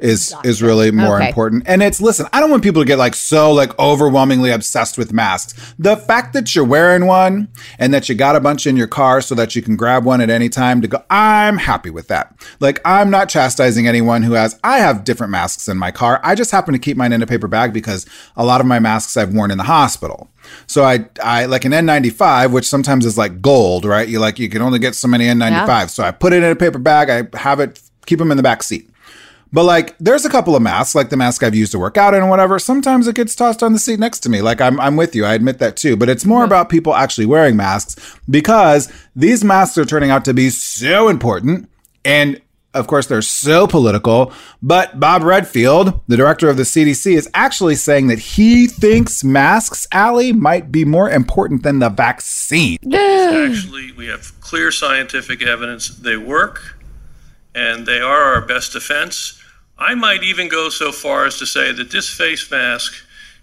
Is 0.00 0.34
is 0.42 0.60
really 0.60 0.90
more 0.90 1.16
Okay. 1.18 1.28
important. 1.28 1.62
And 1.66 1.80
it's 1.82 2.00
listen. 2.00 2.26
I 2.32 2.40
don't 2.40 2.50
want 2.50 2.64
people 2.64 2.82
to 2.82 2.86
get 2.86 2.98
like 2.98 3.14
so 3.14 3.52
like 3.52 3.78
overwhelmingly 3.78 4.50
obsessed 4.50 4.98
with 4.98 5.12
masks. 5.12 5.54
The 5.78 5.96
fact 5.96 6.32
that 6.32 6.52
you're 6.54 6.64
wearing 6.64 7.06
one 7.06 7.48
and 7.78 7.94
that 7.94 8.08
you 8.08 8.16
got 8.16 8.34
a 8.34 8.40
bunch 8.40 8.66
in 8.66 8.76
your 8.76 8.88
car 8.88 9.20
so 9.20 9.36
that 9.36 9.54
you 9.54 9.62
can 9.62 9.76
grab 9.76 10.04
one 10.04 10.20
at 10.20 10.30
any 10.30 10.48
time 10.48 10.82
to 10.82 10.88
go. 10.88 11.02
I'm 11.10 11.58
happy 11.58 11.90
with 11.90 12.08
that. 12.08 12.34
Like 12.58 12.80
I'm 12.84 13.08
not 13.08 13.28
chastising 13.28 13.86
anyone 13.86 14.24
who 14.24 14.32
has. 14.32 14.58
I 14.64 14.78
have 14.78 15.04
different 15.04 15.30
masks 15.30 15.68
in 15.68 15.78
my 15.78 15.92
car. 15.92 16.20
I 16.24 16.34
just 16.34 16.50
happen 16.50 16.72
to 16.74 16.78
keep 16.80 16.96
mine 16.96 17.12
in 17.12 17.22
a 17.22 17.26
paper 17.26 17.46
bag 17.46 17.72
because 17.72 18.04
a 18.36 18.44
lot 18.44 18.60
of 18.60 18.66
my 18.66 18.80
masks 18.80 19.16
I've 19.16 19.32
worn 19.32 19.52
in 19.52 19.58
the 19.58 19.64
hospital. 19.64 20.28
So 20.66 20.82
I, 20.82 21.06
I 21.22 21.46
like 21.46 21.64
an 21.64 21.72
N95, 21.72 22.50
which 22.50 22.68
sometimes 22.68 23.06
is 23.06 23.16
like 23.16 23.40
gold, 23.40 23.84
right? 23.84 24.08
You 24.08 24.18
like 24.18 24.40
you 24.40 24.48
can 24.48 24.60
only 24.60 24.80
get 24.80 24.96
so 24.96 25.06
many 25.08 25.26
N95. 25.26 25.50
Yeah. 25.68 25.86
So 25.86 26.02
I 26.02 26.10
put 26.10 26.32
it 26.32 26.42
in 26.42 26.50
a 26.50 26.56
paper 26.56 26.78
bag. 26.78 27.08
I 27.08 27.38
have 27.38 27.60
it, 27.60 27.80
keep 28.06 28.18
them 28.18 28.30
in 28.32 28.36
the 28.36 28.42
back 28.42 28.62
seat. 28.64 28.90
But 29.52 29.64
like, 29.64 29.96
there's 29.98 30.24
a 30.24 30.30
couple 30.30 30.56
of 30.56 30.62
masks, 30.62 30.94
like 30.94 31.10
the 31.10 31.16
mask 31.16 31.42
I've 31.42 31.54
used 31.54 31.72
to 31.72 31.78
work 31.78 31.96
out 31.96 32.14
in 32.14 32.20
and 32.20 32.30
whatever. 32.30 32.58
Sometimes 32.58 33.06
it 33.06 33.14
gets 33.14 33.34
tossed 33.34 33.62
on 33.62 33.72
the 33.72 33.78
seat 33.78 34.00
next 34.00 34.20
to 34.20 34.28
me. 34.28 34.42
Like 34.42 34.60
I'm, 34.60 34.80
I'm 34.80 34.96
with 34.96 35.14
you. 35.14 35.24
I 35.24 35.34
admit 35.34 35.58
that 35.58 35.76
too. 35.76 35.96
But 35.96 36.08
it's 36.08 36.24
more 36.24 36.40
mm-hmm. 36.40 36.46
about 36.46 36.68
people 36.68 36.94
actually 36.94 37.26
wearing 37.26 37.56
masks 37.56 38.18
because 38.28 38.92
these 39.14 39.44
masks 39.44 39.78
are 39.78 39.84
turning 39.84 40.10
out 40.10 40.24
to 40.24 40.34
be 40.34 40.50
so 40.50 41.08
important. 41.08 41.68
And 42.04 42.40
of 42.74 42.88
course, 42.88 43.06
they're 43.06 43.22
so 43.22 43.66
political. 43.66 44.32
But 44.60 44.98
Bob 44.98 45.22
Redfield, 45.22 46.00
the 46.08 46.16
director 46.16 46.48
of 46.48 46.56
the 46.56 46.64
CDC, 46.64 47.14
is 47.14 47.30
actually 47.32 47.76
saying 47.76 48.08
that 48.08 48.18
he 48.18 48.66
thinks 48.66 49.22
masks, 49.22 49.86
Allie, 49.92 50.32
might 50.32 50.72
be 50.72 50.84
more 50.84 51.08
important 51.08 51.62
than 51.62 51.78
the 51.78 51.88
vaccine. 51.88 52.78
Actually, 52.92 53.92
we 53.92 54.08
have 54.08 54.38
clear 54.40 54.72
scientific 54.72 55.42
evidence 55.42 55.88
they 55.88 56.16
work 56.16 56.73
and 57.54 57.86
they 57.86 58.00
are 58.00 58.34
our 58.34 58.40
best 58.40 58.72
defense. 58.72 59.40
I 59.78 59.94
might 59.94 60.22
even 60.22 60.48
go 60.48 60.68
so 60.68 60.92
far 60.92 61.26
as 61.26 61.38
to 61.38 61.46
say 61.46 61.72
that 61.72 61.90
this 61.90 62.08
face 62.08 62.50
mask 62.50 62.94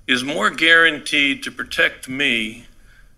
is 0.07 0.23
more 0.23 0.49
guaranteed 0.49 1.43
to 1.43 1.51
protect 1.51 2.09
me 2.09 2.65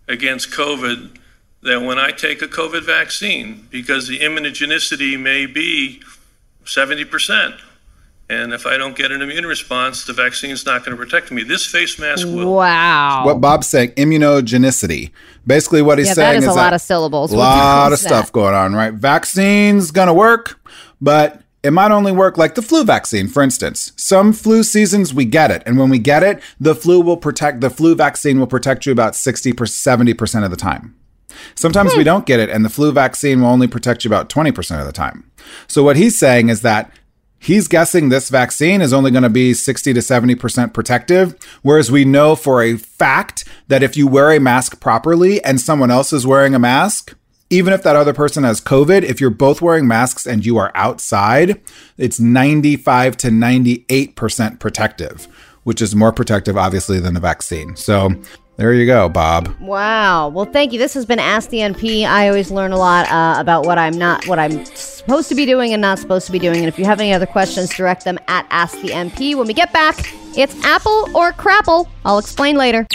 against 0.08 0.50
COVID 0.50 1.16
than 1.62 1.86
when 1.86 1.98
I 1.98 2.10
take 2.10 2.42
a 2.42 2.46
COVID 2.46 2.82
vaccine 2.84 3.68
because 3.70 4.06
the 4.06 4.18
immunogenicity 4.18 5.18
may 5.18 5.46
be 5.46 6.02
70%. 6.64 7.58
And 8.30 8.54
if 8.54 8.64
I 8.66 8.78
don't 8.78 8.96
get 8.96 9.12
an 9.12 9.20
immune 9.20 9.44
response, 9.44 10.04
the 10.06 10.14
vaccine's 10.14 10.64
not 10.64 10.82
going 10.84 10.96
to 10.96 11.02
protect 11.02 11.30
me. 11.30 11.42
This 11.42 11.66
face 11.66 11.98
mask 11.98 12.26
will. 12.26 12.54
Wow. 12.54 13.26
What 13.26 13.40
Bob's 13.42 13.66
saying, 13.66 13.90
immunogenicity. 13.92 15.10
Basically, 15.46 15.82
what 15.82 15.98
he's 15.98 16.08
Yeah, 16.08 16.14
saying 16.14 16.32
that 16.32 16.38
is 16.38 16.44
is 16.44 16.50
a 16.50 16.54
lot 16.54 16.72
of 16.72 16.80
syllables. 16.80 17.32
A 17.32 17.36
lot 17.36 17.92
is 17.92 18.00
of 18.00 18.06
stuff 18.06 18.26
that? 18.26 18.32
going 18.32 18.54
on, 18.54 18.74
right? 18.74 18.94
Vaccine's 18.94 19.90
gonna 19.90 20.14
work, 20.14 20.58
but 21.02 21.42
it 21.62 21.72
might 21.72 21.90
only 21.90 22.12
work 22.12 22.38
like 22.38 22.54
the 22.54 22.62
flu 22.62 22.82
vaccine, 22.84 23.28
for 23.28 23.42
instance. 23.42 23.92
Some 23.96 24.32
flu 24.32 24.62
seasons 24.62 25.12
we 25.12 25.26
get 25.26 25.50
it, 25.50 25.62
and 25.66 25.78
when 25.78 25.90
we 25.90 25.98
get 25.98 26.22
it, 26.22 26.42
the 26.58 26.74
flu 26.74 27.00
will 27.02 27.18
protect. 27.18 27.60
The 27.60 27.68
flu 27.70 27.94
vaccine 27.94 28.40
will 28.40 28.46
protect 28.46 28.86
you 28.86 28.92
about 28.92 29.14
sixty 29.14 29.52
per 29.52 29.66
seventy 29.66 30.14
percent 30.14 30.46
of 30.46 30.50
the 30.50 30.56
time. 30.56 30.94
Sometimes 31.54 31.92
Hmm. 31.92 31.98
we 31.98 32.04
don't 32.04 32.24
get 32.26 32.40
it, 32.40 32.48
and 32.48 32.64
the 32.64 32.70
flu 32.70 32.90
vaccine 32.90 33.42
will 33.42 33.48
only 33.48 33.66
protect 33.66 34.04
you 34.04 34.08
about 34.08 34.28
20% 34.30 34.78
of 34.78 34.86
the 34.86 34.92
time. 34.92 35.24
So, 35.66 35.82
what 35.82 35.96
he's 35.96 36.16
saying 36.16 36.48
is 36.48 36.60
that 36.62 36.90
he's 37.44 37.68
guessing 37.68 38.08
this 38.08 38.30
vaccine 38.30 38.80
is 38.80 38.92
only 38.92 39.10
going 39.10 39.22
to 39.22 39.28
be 39.28 39.52
60 39.52 39.92
to 39.92 40.00
70% 40.00 40.72
protective, 40.72 41.36
whereas 41.62 41.90
we 41.90 42.04
know 42.04 42.34
for 42.34 42.62
a 42.62 42.76
fact 42.76 43.44
that 43.68 43.82
if 43.82 43.96
you 43.96 44.06
wear 44.06 44.32
a 44.32 44.40
mask 44.40 44.80
properly 44.80 45.44
and 45.44 45.60
someone 45.60 45.90
else 45.90 46.12
is 46.12 46.26
wearing 46.26 46.54
a 46.54 46.58
mask, 46.58 47.14
even 47.50 47.72
if 47.72 47.82
that 47.82 47.96
other 47.96 48.14
person 48.14 48.42
has 48.44 48.60
COVID, 48.60 49.02
if 49.02 49.20
you're 49.20 49.30
both 49.30 49.60
wearing 49.60 49.86
masks 49.86 50.26
and 50.26 50.44
you 50.44 50.56
are 50.56 50.72
outside, 50.74 51.60
it's 51.98 52.18
95 52.18 53.16
to 53.18 53.28
98% 53.28 54.58
protective, 54.58 55.28
which 55.64 55.82
is 55.82 55.94
more 55.94 56.12
protective, 56.12 56.56
obviously, 56.56 56.98
than 56.98 57.14
the 57.14 57.20
vaccine. 57.20 57.76
So, 57.76 58.10
there 58.56 58.72
you 58.72 58.86
go, 58.86 59.08
Bob. 59.08 59.54
Wow. 59.60 60.28
Well, 60.28 60.44
thank 60.44 60.72
you. 60.72 60.78
This 60.78 60.94
has 60.94 61.06
been 61.06 61.18
Ask 61.18 61.50
the 61.50 61.58
NP. 61.58 62.04
I 62.04 62.28
always 62.28 62.50
learn 62.50 62.72
a 62.72 62.78
lot 62.78 63.10
uh, 63.10 63.40
about 63.40 63.66
what 63.66 63.78
I'm 63.78 63.98
not, 63.98 64.26
what 64.26 64.38
I'm 64.38 64.64
supposed 64.64 65.28
to 65.28 65.34
be 65.34 65.46
doing 65.46 65.72
and 65.72 65.82
not 65.82 65.98
supposed 65.98 66.26
to 66.26 66.32
be 66.32 66.38
doing. 66.38 66.58
And 66.58 66.66
if 66.68 66.78
you 66.78 66.84
have 66.84 67.00
any 67.00 67.12
other 67.12 67.26
questions, 67.26 67.70
direct 67.74 68.04
them 68.04 68.18
at 68.28 68.46
Ask 68.50 68.80
the 68.80 68.88
NP. 68.88 69.34
When 69.36 69.46
we 69.46 69.54
get 69.54 69.72
back, 69.72 69.96
it's 70.36 70.64
Apple 70.64 71.08
or 71.14 71.32
Crapple. 71.32 71.88
I'll 72.04 72.18
explain 72.18 72.56
later. 72.56 72.86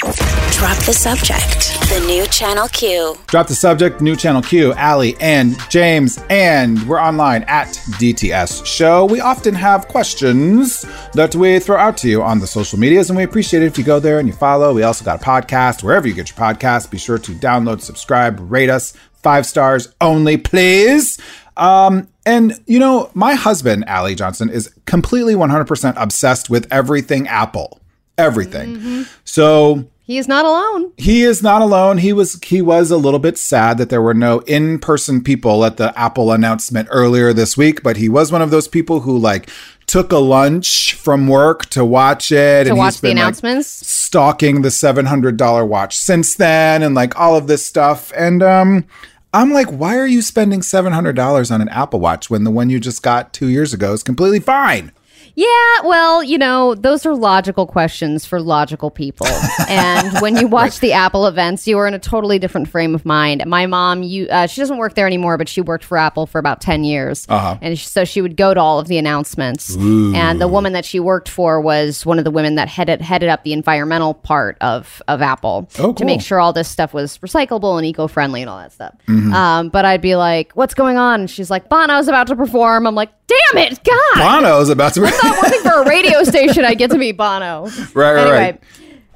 Drop 0.51 0.77
the 0.85 0.93
subject. 0.93 1.79
The 1.89 2.03
new 2.05 2.25
Channel 2.27 2.67
Q. 2.67 3.15
Drop 3.27 3.47
the 3.47 3.55
subject, 3.55 4.01
new 4.01 4.15
channel 4.15 4.41
Q, 4.41 4.73
Allie 4.73 5.15
and 5.19 5.57
James, 5.69 6.19
and 6.29 6.87
we're 6.87 7.01
online 7.01 7.43
at 7.43 7.67
DTS 7.97 8.65
Show. 8.65 9.05
We 9.05 9.21
often 9.21 9.55
have 9.55 9.87
questions 9.87 10.85
that 11.13 11.33
we 11.33 11.59
throw 11.59 11.77
out 11.77 11.97
to 11.97 12.09
you 12.09 12.21
on 12.21 12.39
the 12.39 12.45
social 12.45 12.77
medias, 12.77 13.09
and 13.09 13.17
we 13.17 13.23
appreciate 13.23 13.63
it 13.63 13.67
if 13.67 13.77
you 13.77 13.83
go 13.83 13.99
there 13.99 14.19
and 14.19 14.27
you 14.27 14.33
follow. 14.33 14.73
We 14.73 14.83
also 14.83 15.03
got 15.05 15.21
a 15.21 15.25
podcast 15.25 15.81
wherever 15.81 16.07
you 16.07 16.13
get 16.13 16.29
your 16.29 16.37
podcast. 16.37 16.91
Be 16.91 16.97
sure 16.97 17.17
to 17.17 17.31
download, 17.31 17.81
subscribe, 17.81 18.39
rate 18.51 18.69
us 18.69 18.93
five 19.23 19.45
stars 19.45 19.93
only, 20.01 20.37
please. 20.37 21.17
Um, 21.59 22.07
and 22.25 22.59
you 22.65 22.79
know, 22.79 23.11
my 23.13 23.35
husband, 23.35 23.83
Allie 23.87 24.15
Johnson, 24.15 24.49
is 24.49 24.73
completely 24.85 25.33
100% 25.35 25.93
obsessed 25.97 26.49
with 26.49 26.67
everything 26.71 27.27
Apple. 27.27 27.79
Everything. 28.17 29.05
So 29.23 29.85
He 30.01 30.17
is 30.17 30.27
not 30.27 30.43
alone. 30.45 30.91
he 30.97 31.23
is 31.23 31.41
not 31.41 31.61
alone. 31.61 31.97
He 31.99 32.11
was 32.13 32.37
he 32.43 32.61
was 32.61 32.91
a 32.91 32.97
little 32.97 33.19
bit 33.19 33.37
sad 33.37 33.77
that 33.77 33.89
there 33.89 34.01
were 34.01 34.13
no 34.13 34.39
in-person 34.39 35.23
people 35.23 35.63
at 35.63 35.77
the 35.77 35.97
Apple 35.97 36.31
announcement 36.33 36.89
earlier 36.91 37.31
this 37.31 37.55
week, 37.55 37.81
but 37.81 37.95
he 37.97 38.09
was 38.09 38.31
one 38.31 38.41
of 38.41 38.51
those 38.51 38.67
people 38.67 38.99
who 39.01 39.17
like 39.17 39.49
took 39.87 40.11
a 40.11 40.17
lunch 40.17 40.93
from 40.95 41.27
work 41.29 41.65
to 41.67 41.85
watch 41.85 42.31
it 42.31 42.65
To 42.65 42.71
and 42.71 42.77
watch 42.77 42.95
he's 42.95 43.01
the 43.01 43.07
been 43.07 43.17
like, 43.17 43.23
announcements? 43.23 43.67
stalking 43.87 44.61
the 44.61 44.69
$700 44.69 45.67
watch 45.67 45.97
since 45.97 46.35
then 46.35 46.83
and 46.83 46.93
like 46.93 47.17
all 47.17 47.35
of 47.37 47.47
this 47.47 47.65
stuff 47.65 48.11
and 48.17 48.43
um 48.43 48.85
I'm 49.31 49.51
like, 49.51 49.67
why 49.67 49.95
are 49.95 50.07
you 50.07 50.23
spending 50.23 50.61
$700 50.61 51.51
on 51.51 51.61
an 51.61 51.69
Apple 51.69 51.99
Watch 51.99 52.31
when 52.31 52.45
the 52.45 52.51
one 52.51 52.71
you 52.71 52.79
just 52.79 53.03
got 53.03 53.31
two 53.31 53.47
years 53.47 53.73
ago 53.75 53.93
is 53.93 54.01
completely 54.01 54.39
fine? 54.39 54.91
Yeah, 55.39 55.85
well, 55.85 56.21
you 56.21 56.37
know, 56.37 56.75
those 56.75 57.05
are 57.05 57.15
logical 57.15 57.65
questions 57.65 58.25
for 58.25 58.41
logical 58.41 58.91
people. 58.91 59.25
and 59.69 60.19
when 60.19 60.35
you 60.35 60.47
watch 60.47 60.81
the 60.81 60.91
Apple 60.91 61.27
events, 61.27 61.65
you 61.65 61.77
are 61.77 61.87
in 61.87 61.93
a 61.93 61.99
totally 61.99 62.39
different 62.39 62.67
frame 62.67 62.93
of 62.93 63.05
mind. 63.05 63.45
My 63.45 63.65
mom, 63.65 64.03
you, 64.03 64.27
uh, 64.27 64.47
she 64.47 64.59
doesn't 64.59 64.79
work 64.79 64.95
there 64.95 65.07
anymore, 65.07 65.37
but 65.37 65.47
she 65.47 65.61
worked 65.61 65.85
for 65.85 65.97
Apple 65.97 66.25
for 66.25 66.39
about 66.39 66.59
ten 66.59 66.83
years, 66.83 67.25
uh-huh. 67.29 67.57
and 67.61 67.79
so 67.79 68.03
she 68.03 68.21
would 68.21 68.35
go 68.35 68.53
to 68.53 68.59
all 68.59 68.79
of 68.79 68.89
the 68.89 68.97
announcements. 68.97 69.77
And 69.77 70.41
the 70.41 70.47
woman 70.49 70.73
that 70.73 70.83
she 70.83 70.99
worked 70.99 71.29
for 71.29 71.61
was 71.61 72.05
one 72.05 72.17
of 72.17 72.25
the 72.25 72.31
women 72.31 72.55
that 72.55 72.67
headed 72.67 72.99
headed 72.99 73.29
up 73.29 73.45
the 73.45 73.53
environmental 73.53 74.15
part 74.15 74.57
of 74.59 75.01
of 75.07 75.21
Apple 75.21 75.69
Oh, 75.79 75.93
to 75.93 76.03
make 76.03 76.19
sure 76.19 76.41
all 76.41 76.51
this 76.51 76.67
stuff 76.67 76.93
was 76.93 77.17
recyclable 77.19 77.77
and 77.77 77.85
eco 77.85 78.07
friendly 78.07 78.41
and 78.41 78.49
all 78.49 78.57
that 78.57 78.73
stuff. 78.73 78.93
Mm-hmm. 79.07 79.33
Um, 79.33 79.69
but 79.69 79.85
I'd 79.85 80.01
be 80.01 80.17
like, 80.17 80.51
"What's 80.55 80.73
going 80.73 80.97
on?" 80.97 81.21
And 81.21 81.29
she's 81.29 81.49
like, 81.49 81.69
"Bono's 81.69 82.09
about 82.09 82.27
to 82.27 82.35
perform." 82.35 82.85
I'm 82.85 82.95
like, 82.95 83.11
"Damn 83.29 83.63
it, 83.63 83.83
God!" 83.83 84.15
Bono's 84.15 84.69
about 84.69 84.93
to 84.95 85.01
not 85.01 85.41
working 85.41 85.61
for 85.61 85.83
a 85.83 85.87
radio 85.87 86.23
station, 86.33 86.65
I 86.65 86.73
get 86.73 86.91
to 86.91 86.97
meet 86.97 87.13
Bono. 87.13 87.67
Right, 87.93 87.95
right, 87.95 88.17
anyway, 88.17 88.37
right. 88.37 88.63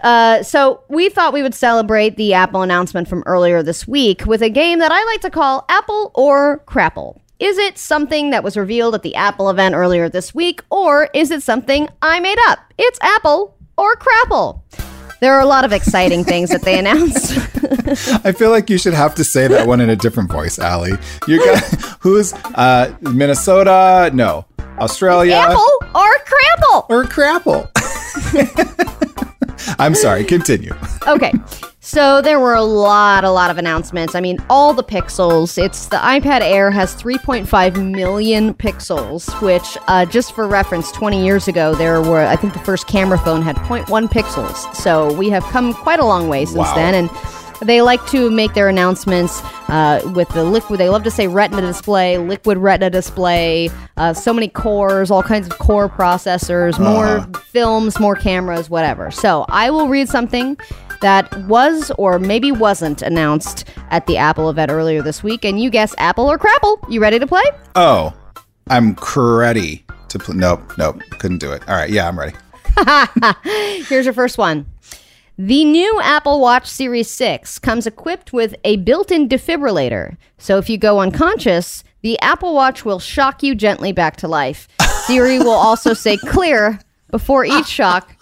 Uh, 0.03 0.43
so 0.43 0.83
we 0.89 1.09
thought 1.09 1.33
we 1.33 1.41
would 1.41 1.55
celebrate 1.55 2.17
the 2.17 2.33
Apple 2.33 2.61
announcement 2.61 3.07
from 3.07 3.23
earlier 3.25 3.63
this 3.63 3.87
week 3.87 4.25
with 4.25 4.41
a 4.41 4.49
game 4.49 4.79
that 4.79 4.91
I 4.91 5.03
like 5.05 5.21
to 5.21 5.29
call 5.29 5.65
Apple 5.69 6.11
or 6.13 6.59
Crapple. 6.67 7.19
Is 7.39 7.57
it 7.57 7.77
something 7.77 8.29
that 8.29 8.43
was 8.43 8.55
revealed 8.55 8.95
at 8.95 9.01
the 9.01 9.15
Apple 9.15 9.49
event 9.49 9.75
earlier 9.75 10.09
this 10.09 10.35
week, 10.35 10.61
or 10.69 11.09
is 11.13 11.31
it 11.31 11.41
something 11.41 11.87
I 12.01 12.19
made 12.19 12.37
up? 12.47 12.59
It's 12.77 12.99
Apple 13.01 13.57
or 13.77 13.95
Crapple. 13.95 14.61
There 15.23 15.33
are 15.33 15.39
a 15.39 15.45
lot 15.45 15.63
of 15.63 15.71
exciting 15.71 16.25
things 16.25 16.49
that 16.49 16.63
they 16.63 16.77
announced. 16.77 17.37
I 18.25 18.33
feel 18.33 18.49
like 18.49 18.69
you 18.69 18.77
should 18.77 18.93
have 18.93 19.15
to 19.15 19.23
say 19.23 19.47
that 19.47 19.65
one 19.65 19.79
in 19.79 19.89
a 19.89 19.95
different 19.95 20.29
voice, 20.29 20.59
Allie. 20.59 20.97
You 21.29 21.37
got 21.37 21.63
who's 22.01 22.33
uh 22.33 22.93
Minnesota? 22.99 24.11
No. 24.13 24.45
Australia 24.79 25.35
Apple 25.35 25.65
or 25.95 26.13
crapple? 26.25 26.89
or 26.89 27.03
Crapple. 27.05 27.82
I'm 29.79 29.95
sorry, 29.95 30.23
continue. 30.23 30.73
Okay. 31.07 31.31
So 31.79 32.21
there 32.21 32.39
were 32.39 32.53
a 32.53 32.63
lot, 32.63 33.23
a 33.25 33.29
lot 33.29 33.51
of 33.51 33.57
announcements. 33.57 34.15
I 34.15 34.21
mean, 34.21 34.37
all 34.49 34.73
the 34.73 34.83
pixels. 34.83 35.61
It's 35.61 35.87
the 35.87 35.97
iPad 35.97 36.39
Air 36.41 36.71
has 36.71 36.95
3.5 36.95 37.91
million 37.91 38.53
pixels, 38.53 39.29
which, 39.41 39.77
uh, 39.87 40.05
just 40.05 40.33
for 40.33 40.47
reference, 40.47 40.91
20 40.93 41.23
years 41.23 41.47
ago 41.49 41.75
there 41.75 42.01
were, 42.01 42.23
I 42.23 42.35
think, 42.37 42.53
the 42.53 42.59
first 42.59 42.87
camera 42.87 43.17
phone 43.17 43.41
had 43.41 43.57
0.1 43.57 44.07
pixels. 44.09 44.73
So 44.75 45.11
we 45.13 45.29
have 45.29 45.43
come 45.45 45.73
quite 45.73 45.99
a 45.99 46.05
long 46.05 46.29
way 46.29 46.45
since 46.45 46.57
Wow. 46.59 46.75
then, 46.75 46.93
and 46.95 47.09
they 47.63 47.81
like 47.81 48.05
to 48.07 48.29
make 48.29 48.53
their 48.53 48.69
announcements 48.69 49.41
uh, 49.69 50.01
with 50.15 50.29
the 50.29 50.43
liquid. 50.43 50.79
They 50.79 50.89
love 50.89 51.03
to 51.03 51.11
say 51.11 51.27
Retina 51.27 51.61
display, 51.61 52.17
liquid 52.17 52.57
Retina 52.57 52.89
display, 52.89 53.69
uh, 53.97 54.13
so 54.13 54.33
many 54.33 54.47
cores, 54.47 55.11
all 55.11 55.23
kinds 55.23 55.47
of 55.47 55.57
core 55.57 55.89
processors, 55.89 56.79
more 56.79 57.25
films, 57.45 57.99
more 57.99 58.15
cameras, 58.15 58.69
whatever. 58.69 59.11
So 59.11 59.45
I 59.49 59.69
will 59.69 59.87
read 59.87 60.09
something 60.09 60.57
that 61.01 61.35
was 61.47 61.91
or 61.97 62.17
maybe 62.17 62.51
wasn't 62.51 63.01
announced 63.01 63.65
at 63.89 64.07
the 64.07 64.17
Apple 64.17 64.49
event 64.49 64.71
earlier 64.71 65.01
this 65.01 65.21
week, 65.21 65.43
and 65.43 65.61
you 65.61 65.69
guess 65.69 65.93
Apple 65.97 66.31
or 66.31 66.37
Crapple. 66.37 66.77
You 66.89 67.01
ready 67.01 67.19
to 67.19 67.27
play? 67.27 67.43
Oh, 67.75 68.13
I'm 68.69 68.95
ready 69.15 69.85
to 70.09 70.19
pl- 70.19 70.35
nope, 70.35 70.61
nope, 70.77 71.01
couldn't 71.19 71.39
do 71.39 71.51
it. 71.51 71.61
All 71.67 71.75
right, 71.75 71.89
yeah, 71.89 72.07
I'm 72.07 72.17
ready. 72.17 72.35
Here's 73.87 74.05
your 74.05 74.13
first 74.13 74.37
one. 74.37 74.65
The 75.37 75.65
new 75.65 75.99
Apple 75.99 76.39
Watch 76.39 76.67
Series 76.67 77.09
6 77.09 77.57
comes 77.57 77.87
equipped 77.87 78.33
with 78.33 78.53
a 78.63 78.77
built 78.77 79.11
in 79.11 79.27
defibrillator. 79.27 80.15
So 80.37 80.59
if 80.59 80.69
you 80.69 80.77
go 80.77 80.99
unconscious, 80.99 81.83
the 82.01 82.19
Apple 82.19 82.53
Watch 82.53 82.85
will 82.85 82.99
shock 82.99 83.41
you 83.41 83.55
gently 83.55 83.91
back 83.91 84.15
to 84.17 84.27
life. 84.27 84.67
Siri 85.07 85.39
will 85.39 85.49
also 85.49 85.95
say 85.95 86.17
clear 86.17 86.79
before 87.09 87.45
each 87.45 87.65
shock 87.65 88.15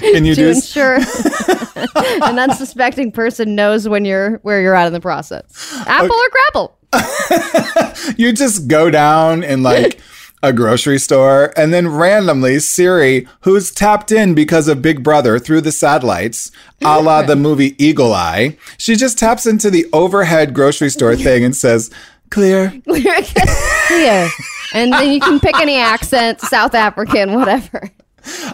Can 0.00 0.24
you 0.24 0.34
to 0.34 0.42
do 0.42 0.48
ensure 0.48 0.96
an 2.22 2.38
unsuspecting 2.38 3.10
person 3.10 3.54
knows 3.54 3.88
when 3.88 4.04
you're 4.04 4.38
where 4.38 4.60
you're 4.60 4.74
at 4.74 4.86
in 4.86 4.92
the 4.92 5.00
process. 5.00 5.72
Apple 5.86 6.16
or 6.16 6.72
Crapple? 6.92 8.16
you 8.18 8.32
just 8.32 8.68
go 8.68 8.90
down 8.90 9.44
and 9.44 9.62
like 9.62 10.00
a 10.46 10.52
grocery 10.52 10.98
store 10.98 11.52
and 11.56 11.74
then 11.74 11.88
randomly 11.88 12.58
Siri, 12.60 13.26
who's 13.40 13.70
tapped 13.70 14.10
in 14.12 14.34
because 14.34 14.68
of 14.68 14.80
Big 14.80 15.02
Brother 15.02 15.38
through 15.38 15.60
the 15.60 15.72
satellites, 15.72 16.50
a 16.82 17.00
la 17.00 17.22
the 17.22 17.34
mm. 17.34 17.40
movie 17.40 17.84
Eagle 17.84 18.14
Eye, 18.14 18.56
she 18.78 18.96
just 18.96 19.18
taps 19.18 19.46
into 19.46 19.70
the 19.70 19.86
overhead 19.92 20.54
grocery 20.54 20.90
store 20.90 21.16
thing 21.26 21.44
and 21.44 21.54
says, 21.54 21.90
Clear. 22.30 22.72
Clear. 22.84 24.28
And 24.74 24.92
then 24.92 25.10
you 25.10 25.20
can 25.20 25.38
pick 25.38 25.58
any 25.60 25.76
accent, 25.76 26.40
South 26.40 26.74
African, 26.74 27.34
whatever. 27.34 27.90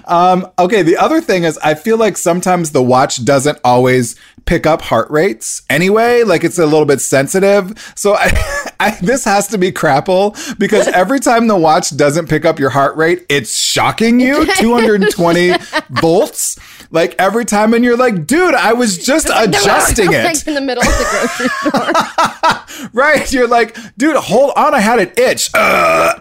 Um, 0.05 0.47
okay, 0.59 0.83
the 0.83 0.97
other 0.97 1.21
thing 1.21 1.45
is 1.45 1.59
I 1.59 1.75
feel 1.75 1.97
like 1.97 2.17
sometimes 2.17 2.73
the 2.73 2.83
watch 2.83 3.25
doesn't 3.25 3.59
always 3.65 4.17
pick 4.45 4.67
up 4.67 4.83
heart 4.83 5.11
rates 5.11 5.63
anyway, 5.71 6.23
like 6.23 6.45
it's 6.45 6.59
a 6.59 6.67
little 6.67 6.85
bit 6.85 7.01
sensitive. 7.01 7.93
So 7.97 8.15
I, 8.15 8.29
I 8.83 8.91
this 9.01 9.25
has 9.25 9.49
to 9.49 9.59
be 9.59 9.71
crapple 9.73 10.35
because 10.59 10.89
every 11.03 11.21
time 11.21 11.47
the 11.47 11.57
watch 11.57 11.97
doesn't 11.97 12.29
pick 12.29 12.45
up 12.45 12.59
your 12.59 12.71
heart 12.71 12.97
rate, 12.97 13.25
it's 13.29 13.55
shocking 13.55 14.21
you 14.21 14.45
220 14.57 15.53
volts. 15.91 16.59
Like 16.91 17.15
every 17.19 17.45
time 17.47 17.73
and 17.75 17.85
you're 17.85 17.97
like, 17.97 18.27
"Dude, 18.27 18.55
I 18.55 18.73
was 18.75 18.99
just 18.99 19.31
adjusting 19.35 20.07
Like 20.13 20.37
it." 20.37 20.47
in 20.49 20.55
the 20.55 20.61
middle 20.61 20.83
of 20.83 20.91
the 20.91 21.07
grocery 21.11 21.49
store. 22.83 22.91
Right? 22.93 23.33
You're 23.33 23.49
like, 23.49 23.77
"Dude, 23.97 24.17
hold 24.17 24.53
on, 24.57 24.75
I 24.75 24.81
had 24.81 24.99
an 24.99 25.11
itch." 25.17 25.49
Uh, 25.55 26.19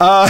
uh 0.00 0.28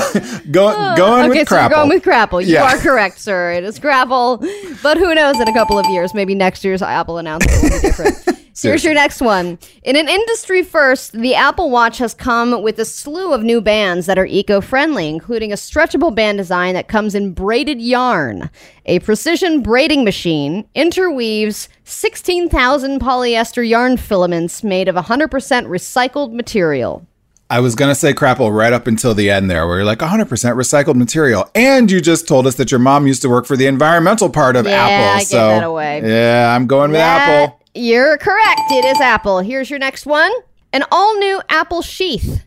go, 0.51 0.95
going 0.97 1.31
Okay, 1.31 1.41
with 1.41 1.49
so 1.49 1.57
crapple. 1.57 1.71
going 1.71 1.89
with 1.89 2.03
Crapple. 2.05 2.45
You 2.45 2.55
Yeah. 2.55 2.65
are 2.65 2.79
correct, 2.79 3.19
sir. 3.19 3.53
It 3.53 3.65
is 3.65 3.79
Crapple. 3.81 4.41
But 4.83 4.99
who 4.99 5.15
knows 5.15 5.41
in 5.41 5.49
a 5.49 5.53
couple 5.53 5.79
of 5.79 5.87
years, 5.89 6.15
maybe 6.15 6.35
next 6.35 6.65
year's 6.65 6.83
Apple 6.83 7.19
announcement 7.19 7.63
will 7.63 7.71
be 7.71 7.89
different. 7.89 8.24
Here's 8.63 8.85
your 8.85 8.95
next 8.95 9.21
one. 9.21 9.59
In 9.83 9.97
an 9.97 10.09
industry 10.09 10.63
first, 10.63 11.13
the 11.13 11.35
Apple 11.35 11.71
Watch 11.71 11.99
has 11.99 12.15
come 12.15 12.63
with 12.63 12.79
a 12.79 12.85
slew 12.85 13.33
of 13.33 13.43
new 13.43 13.61
bands 13.61 14.07
that 14.07 14.19
are 14.19 14.27
eco 14.27 14.61
friendly, 14.61 15.09
including 15.09 15.53
a 15.53 15.57
stretchable 15.57 16.15
band 16.15 16.39
design 16.39 16.75
that 16.75 16.87
comes 16.89 17.15
in 17.15 17.33
braided 17.33 17.81
yarn. 17.81 18.51
A 18.87 19.01
precision 19.01 19.61
braiding 19.63 20.05
machine 20.05 20.67
interweaves 20.75 21.69
16,000 21.85 23.01
polyester 23.01 23.69
yarn 23.69 23.97
filaments 23.97 24.63
made 24.63 24.89
of 24.89 24.95
100% 24.95 25.29
recycled 25.67 26.33
material. 26.33 27.07
I 27.51 27.61
was 27.61 27.75
gonna 27.75 27.95
say 27.95 28.15
crapple 28.15 28.57
right 28.57 28.73
up 28.73 28.87
until 28.87 29.15
the 29.15 29.31
end 29.31 29.51
there, 29.51 29.67
where 29.67 29.77
you're 29.79 29.85
like 29.85 29.99
100% 29.99 30.27
recycled 30.57 30.95
material, 30.97 31.51
and 31.55 31.91
you 31.91 32.01
just 32.01 32.27
told 32.27 32.47
us 32.47 32.55
that 32.55 32.71
your 32.71 32.81
mom 32.81 33.07
used 33.07 33.21
to 33.23 33.29
work 33.29 33.45
for 33.47 33.57
the 33.57 33.67
environmental 33.67 34.31
part 34.31 34.57
of 34.57 34.65
Yeah, 34.67 34.73
Apple. 34.73 35.11
I 35.15 35.19
gave 35.19 35.27
so 35.27 35.37
that 35.37 35.63
away. 35.65 36.03
yeah, 36.05 36.55
I'm 36.55 36.67
going 36.67 36.91
with 36.93 37.01
That- 37.01 37.29
Apple. 37.29 37.61
You're 37.75 38.19
correct. 38.19 38.61
It 38.71 38.85
is 38.85 39.01
Apple. 39.01 39.41
Here's 39.41 39.69
your 39.69 39.81
next 39.81 40.07
one. 40.07 40.33
An 40.73 40.85
all 40.93 41.19
new 41.19 41.43
Apple 41.49 41.83
sheath 41.83 42.45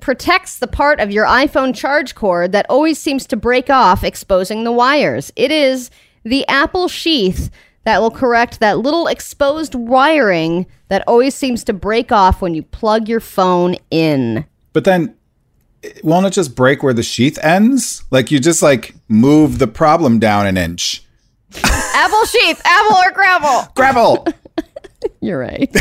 protects 0.00 0.58
the 0.58 0.66
part 0.66 0.98
of 0.98 1.12
your 1.12 1.26
iPhone 1.26 1.74
charge 1.74 2.16
cord 2.16 2.50
that 2.52 2.66
always 2.68 2.98
seems 2.98 3.24
to 3.28 3.36
break 3.36 3.70
off, 3.70 4.02
exposing 4.02 4.64
the 4.64 4.72
wires. 4.72 5.32
It 5.36 5.52
is 5.52 5.90
the 6.24 6.46
Apple 6.48 6.88
sheath 6.88 7.50
that 7.84 8.00
will 8.00 8.10
correct 8.10 8.58
that 8.60 8.78
little 8.78 9.06
exposed 9.06 9.76
wiring 9.76 10.66
that 10.88 11.04
always 11.06 11.36
seems 11.36 11.62
to 11.64 11.72
break 11.72 12.10
off 12.10 12.42
when 12.42 12.54
you 12.54 12.62
plug 12.64 13.08
your 13.08 13.20
phone 13.20 13.76
in. 13.92 14.44
But 14.72 14.84
then, 14.84 15.14
eh, 15.84 15.92
won't 16.02 16.26
it 16.26 16.30
just 16.30 16.56
break 16.56 16.82
where 16.82 16.94
the 16.94 17.02
sheath 17.04 17.38
ends? 17.42 18.04
Like 18.10 18.32
you 18.32 18.40
just 18.40 18.62
like 18.62 18.94
move 19.06 19.58
the 19.58 19.68
problem 19.68 20.18
down 20.18 20.46
an 20.46 20.56
inch. 20.56 21.04
Apple 21.62 22.24
sheath, 22.24 22.60
Apple 22.64 22.96
or 22.96 23.12
gravel. 23.12 23.72
Grapple. 23.74 24.26
You're 25.20 25.38
right. 25.38 25.70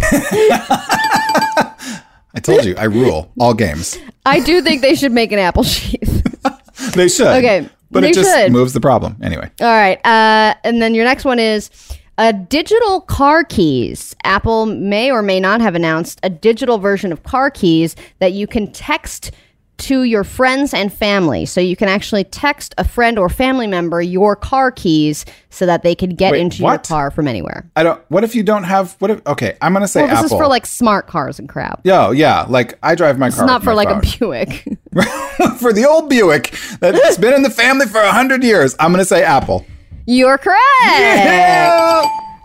I 2.35 2.39
told 2.41 2.65
you, 2.65 2.75
I 2.77 2.85
rule 2.85 3.31
all 3.39 3.53
games. 3.53 3.97
I 4.25 4.39
do 4.39 4.61
think 4.61 4.81
they 4.81 4.95
should 4.95 5.11
make 5.11 5.31
an 5.31 5.39
Apple 5.39 5.63
sheath. 5.63 6.21
They 6.95 7.07
should. 7.07 7.27
Okay, 7.27 7.69
But 7.91 8.03
it 8.03 8.13
just 8.13 8.35
should. 8.35 8.51
moves 8.51 8.73
the 8.73 8.81
problem. 8.81 9.15
Anyway. 9.23 9.49
All 9.61 9.67
right. 9.67 9.99
Uh, 10.05 10.53
and 10.63 10.81
then 10.81 10.93
your 10.95 11.05
next 11.05 11.23
one 11.23 11.39
is 11.39 11.69
uh, 12.17 12.31
digital 12.33 13.01
car 13.01 13.43
keys. 13.43 14.15
Apple 14.23 14.65
may 14.65 15.09
or 15.11 15.21
may 15.21 15.39
not 15.39 15.61
have 15.61 15.75
announced 15.75 16.19
a 16.23 16.29
digital 16.29 16.77
version 16.79 17.11
of 17.13 17.23
car 17.23 17.49
keys 17.49 17.95
that 18.19 18.33
you 18.33 18.47
can 18.47 18.71
text 18.71 19.31
to 19.75 20.03
your 20.03 20.23
friends 20.23 20.73
and 20.73 20.93
family. 20.93 21.45
So 21.45 21.59
you 21.59 21.75
can 21.75 21.89
actually 21.89 22.23
text 22.25 22.73
a 22.77 22.83
friend 22.87 23.17
or 23.19 23.27
family 23.27 23.67
member 23.67 24.01
your 24.01 24.35
car 24.35 24.71
keys 24.71 25.25
so 25.49 25.65
that 25.65 25.83
they 25.83 25.95
can 25.95 26.11
get 26.11 26.31
Wait, 26.33 26.41
into 26.41 26.63
what? 26.63 26.71
your 26.71 26.79
car 26.97 27.11
from 27.11 27.27
anywhere. 27.27 27.69
I 27.75 27.83
don't 27.83 28.01
what 28.09 28.23
if 28.23 28.35
you 28.35 28.43
don't 28.43 28.63
have 28.63 28.95
what 28.99 29.11
if 29.11 29.25
okay, 29.27 29.57
I'm 29.61 29.73
gonna 29.73 29.87
say 29.87 30.01
Well, 30.01 30.09
this 30.09 30.25
Apple. 30.25 30.37
is 30.37 30.41
for 30.43 30.47
like 30.47 30.65
smart 30.65 31.07
cars 31.07 31.39
and 31.39 31.49
crap. 31.49 31.81
Yo, 31.85 32.11
yeah, 32.11 32.45
like 32.47 32.77
I 32.83 32.95
drive 32.95 33.17
my 33.17 33.27
It's 33.27 33.37
car. 33.37 33.45
not 33.47 33.61
with 33.61 33.65
for 33.65 33.73
like 33.73 33.89
phone. 33.89 33.97
a 33.99 34.01
Buick. 34.19 34.63
for 35.59 35.73
the 35.73 35.85
old 35.89 36.07
Buick 36.09 36.55
that's 36.79 37.17
been 37.17 37.33
in 37.33 37.41
the 37.43 37.49
family 37.49 37.87
for 37.87 37.99
a 37.99 38.11
hundred 38.11 38.43
years. 38.43 38.75
I'm 38.79 38.91
gonna 38.91 39.03
say 39.05 39.23
Apple. 39.23 39.65
You're 40.05 40.37
correct. 40.37 40.59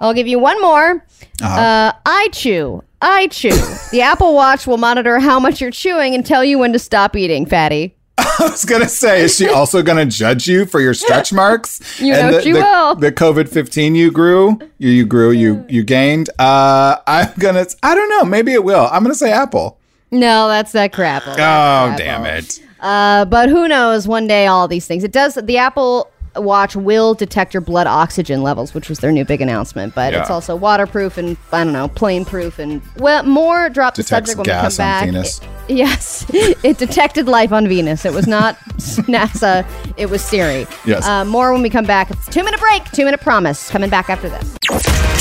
I'll 0.00 0.14
give 0.14 0.26
you 0.26 0.38
one 0.38 0.60
more. 0.62 1.04
Uh-huh. 1.42 1.60
Uh, 1.60 1.92
I 2.06 2.28
chew. 2.32 2.82
I 3.00 3.28
chew. 3.28 3.50
the 3.90 4.00
Apple 4.02 4.34
Watch 4.34 4.66
will 4.66 4.76
monitor 4.76 5.18
how 5.20 5.38
much 5.38 5.60
you're 5.60 5.70
chewing 5.70 6.14
and 6.14 6.24
tell 6.24 6.44
you 6.44 6.58
when 6.58 6.72
to 6.72 6.78
stop 6.78 7.14
eating, 7.16 7.46
fatty. 7.46 7.94
I 8.18 8.34
was 8.40 8.64
gonna 8.64 8.88
say, 8.88 9.22
is 9.22 9.36
she 9.36 9.48
also 9.48 9.82
gonna 9.82 10.06
judge 10.06 10.48
you 10.48 10.66
for 10.66 10.80
your 10.80 10.94
stretch 10.94 11.32
marks? 11.32 12.00
You 12.00 12.14
and 12.14 12.30
know 12.30 12.36
the, 12.36 12.42
she 12.42 12.52
the, 12.52 12.58
will. 12.58 12.94
The 12.96 13.12
COVID 13.12 13.48
fifteen 13.48 13.94
you 13.94 14.10
grew, 14.10 14.58
you, 14.78 14.90
you 14.90 15.06
grew, 15.06 15.30
you 15.30 15.64
you 15.68 15.84
gained. 15.84 16.30
Uh, 16.38 16.96
I'm 17.06 17.32
gonna. 17.38 17.66
I 17.82 17.94
don't 17.94 18.08
know. 18.08 18.24
Maybe 18.24 18.52
it 18.52 18.64
will. 18.64 18.88
I'm 18.90 19.02
gonna 19.02 19.14
say 19.14 19.30
Apple. 19.30 19.78
No, 20.10 20.48
that's 20.48 20.72
that 20.72 20.92
crap. 20.92 21.22
Oh 21.26 21.94
damn 21.96 22.24
it! 22.24 22.60
Uh, 22.80 23.24
but 23.24 23.48
who 23.48 23.68
knows? 23.68 24.08
One 24.08 24.26
day, 24.26 24.46
all 24.48 24.66
these 24.66 24.86
things. 24.86 25.04
It 25.04 25.12
does. 25.12 25.34
The 25.34 25.58
Apple 25.58 26.10
Watch 26.42 26.76
will 26.76 27.14
detect 27.14 27.54
your 27.54 27.60
blood 27.60 27.86
oxygen 27.86 28.42
levels, 28.42 28.74
which 28.74 28.88
was 28.88 28.98
their 29.00 29.12
new 29.12 29.24
big 29.24 29.40
announcement. 29.40 29.94
But 29.94 30.14
it's 30.14 30.30
also 30.30 30.56
waterproof 30.56 31.18
and 31.18 31.36
I 31.52 31.64
don't 31.64 31.72
know, 31.72 31.88
plane 31.88 32.24
proof 32.24 32.58
and 32.58 32.80
well, 32.98 33.22
more. 33.24 33.68
Drop 33.68 33.94
the 33.94 34.02
Detects 34.02 34.30
subject 34.32 34.38
when 34.38 34.44
we 34.44 34.60
come 34.60 34.62
gas 34.64 34.78
on 34.78 34.84
back. 34.84 35.04
Venus. 35.06 35.40
It- 35.40 35.48
yes, 35.76 36.24
it 36.32 36.78
detected 36.78 37.28
life 37.28 37.52
on 37.52 37.68
Venus. 37.68 38.06
It 38.06 38.14
was 38.14 38.26
not 38.26 38.56
NASA. 39.06 39.66
It 39.98 40.06
was 40.08 40.22
Siri. 40.24 40.66
Yes. 40.86 41.06
Uh, 41.06 41.26
more 41.26 41.52
when 41.52 41.60
we 41.60 41.68
come 41.68 41.84
back. 41.84 42.10
It's 42.10 42.26
two 42.26 42.42
minute 42.42 42.58
break. 42.58 42.84
Two 42.92 43.04
minute 43.04 43.20
promise. 43.20 43.68
Coming 43.68 43.90
back 43.90 44.08
after 44.08 44.30
this. 44.30 44.56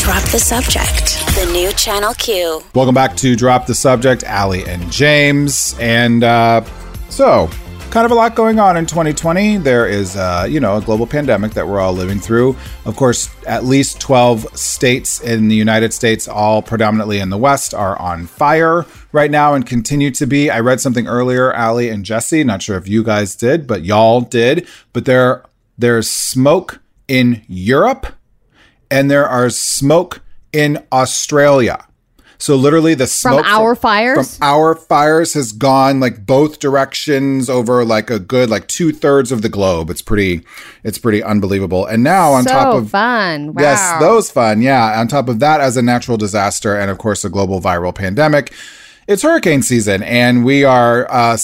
Drop 0.04 0.24
the 0.32 0.40
subject. 0.40 1.20
The 1.36 1.50
new 1.52 1.72
Channel 1.74 2.14
Q. 2.14 2.62
Welcome 2.74 2.96
back 2.96 3.18
to 3.18 3.36
Drop 3.36 3.66
the 3.66 3.76
Subject, 3.76 4.24
Allie 4.24 4.64
and 4.66 4.90
James. 4.90 5.76
And 5.82 6.24
uh, 6.24 6.64
so, 7.10 7.50
kind 7.90 8.06
of 8.06 8.12
a 8.12 8.16
lot 8.16 8.36
going 8.36 8.60
on 8.60 8.78
in 8.78 8.86
2020. 8.86 9.58
There 9.58 9.88
is, 9.88 10.16
uh, 10.16 10.46
you 10.50 10.60
know, 10.60 10.78
a 10.78 10.82
global 10.82 11.08
pandemic 11.08 11.54
that 11.54 11.68
we're 11.68 11.80
all 11.80 11.94
living 11.94 12.20
through. 12.20 12.56
Of 12.86 12.96
course, 12.96 13.30
at 13.46 13.64
least 13.64 14.02
12 14.02 14.58
states 14.58 15.22
in 15.22 15.48
the 15.48 15.56
United 15.56 15.94
States, 15.94 16.28
all 16.28 16.62
predominantly 16.62 17.20
in 17.20 17.30
the 17.30 17.38
West, 17.38 17.74
are 17.74 18.00
on 18.00 18.28
fire 18.28 18.86
right 19.12 19.32
now 19.32 19.54
and 19.54 19.66
continue 19.66 20.12
to 20.12 20.26
be. 20.26 20.50
I 20.50 20.60
read 20.60 20.82
something 20.82 21.08
earlier, 21.08 21.54
Allie 21.54 21.90
and 21.90 22.04
Jesse. 22.04 22.44
Not 22.44 22.62
sure 22.62 22.78
if 22.78 22.88
you 22.88 23.04
guys 23.04 23.36
did, 23.36 23.66
but 23.66 23.84
y'all 23.84 24.22
did. 24.22 24.68
But 24.94 25.06
there, 25.06 25.44
there's 25.78 26.10
smoke 26.10 26.80
in 27.08 27.44
Europe, 27.48 28.08
and 28.92 29.10
there 29.10 29.28
are 29.28 29.50
smoke 29.50 30.22
in 30.52 30.84
Australia. 30.92 31.87
So 32.38 32.56
literally, 32.56 32.94
the 32.94 33.08
smoke 33.08 33.46
from 33.46 33.54
our 33.54 33.76
fires? 33.76 34.38
from 34.38 34.48
our 34.48 34.76
fires 34.76 35.34
has 35.34 35.52
gone 35.52 36.00
like 36.00 36.26
both 36.26 36.60
directions 36.60 37.50
over 37.50 37.84
like 37.84 38.10
a 38.10 38.20
good 38.20 38.50
like 38.50 38.68
two 38.68 38.92
thirds 38.92 39.32
of 39.32 39.42
the 39.42 39.50
globe. 39.50 39.90
It's 39.90 40.02
pretty, 40.02 40.44
it's 40.84 40.98
pretty 40.98 41.24
unbelievable. 41.24 41.86
And 41.86 42.04
now 42.04 42.34
on 42.34 42.44
so 42.44 42.52
top 42.52 42.76
of 42.76 42.90
fun. 42.90 43.54
Wow. 43.54 43.62
Yes, 43.64 44.00
those 44.00 44.30
fun. 44.32 44.62
Yeah. 44.62 45.00
On 45.00 45.08
top 45.08 45.30
of 45.30 45.40
that, 45.40 45.62
as 45.62 45.78
a 45.78 45.82
natural 45.82 46.18
disaster 46.18 46.78
and 46.78 46.92
of 46.92 46.98
course 46.98 47.26
a 47.26 47.30
global 47.30 47.60
viral 47.62 47.94
pandemic, 47.94 48.54
it's 49.08 49.24
hurricane 49.24 49.62
season, 49.62 50.04
and 50.04 50.44
we 50.44 50.66
are 50.66 51.10
uh, 51.10 51.38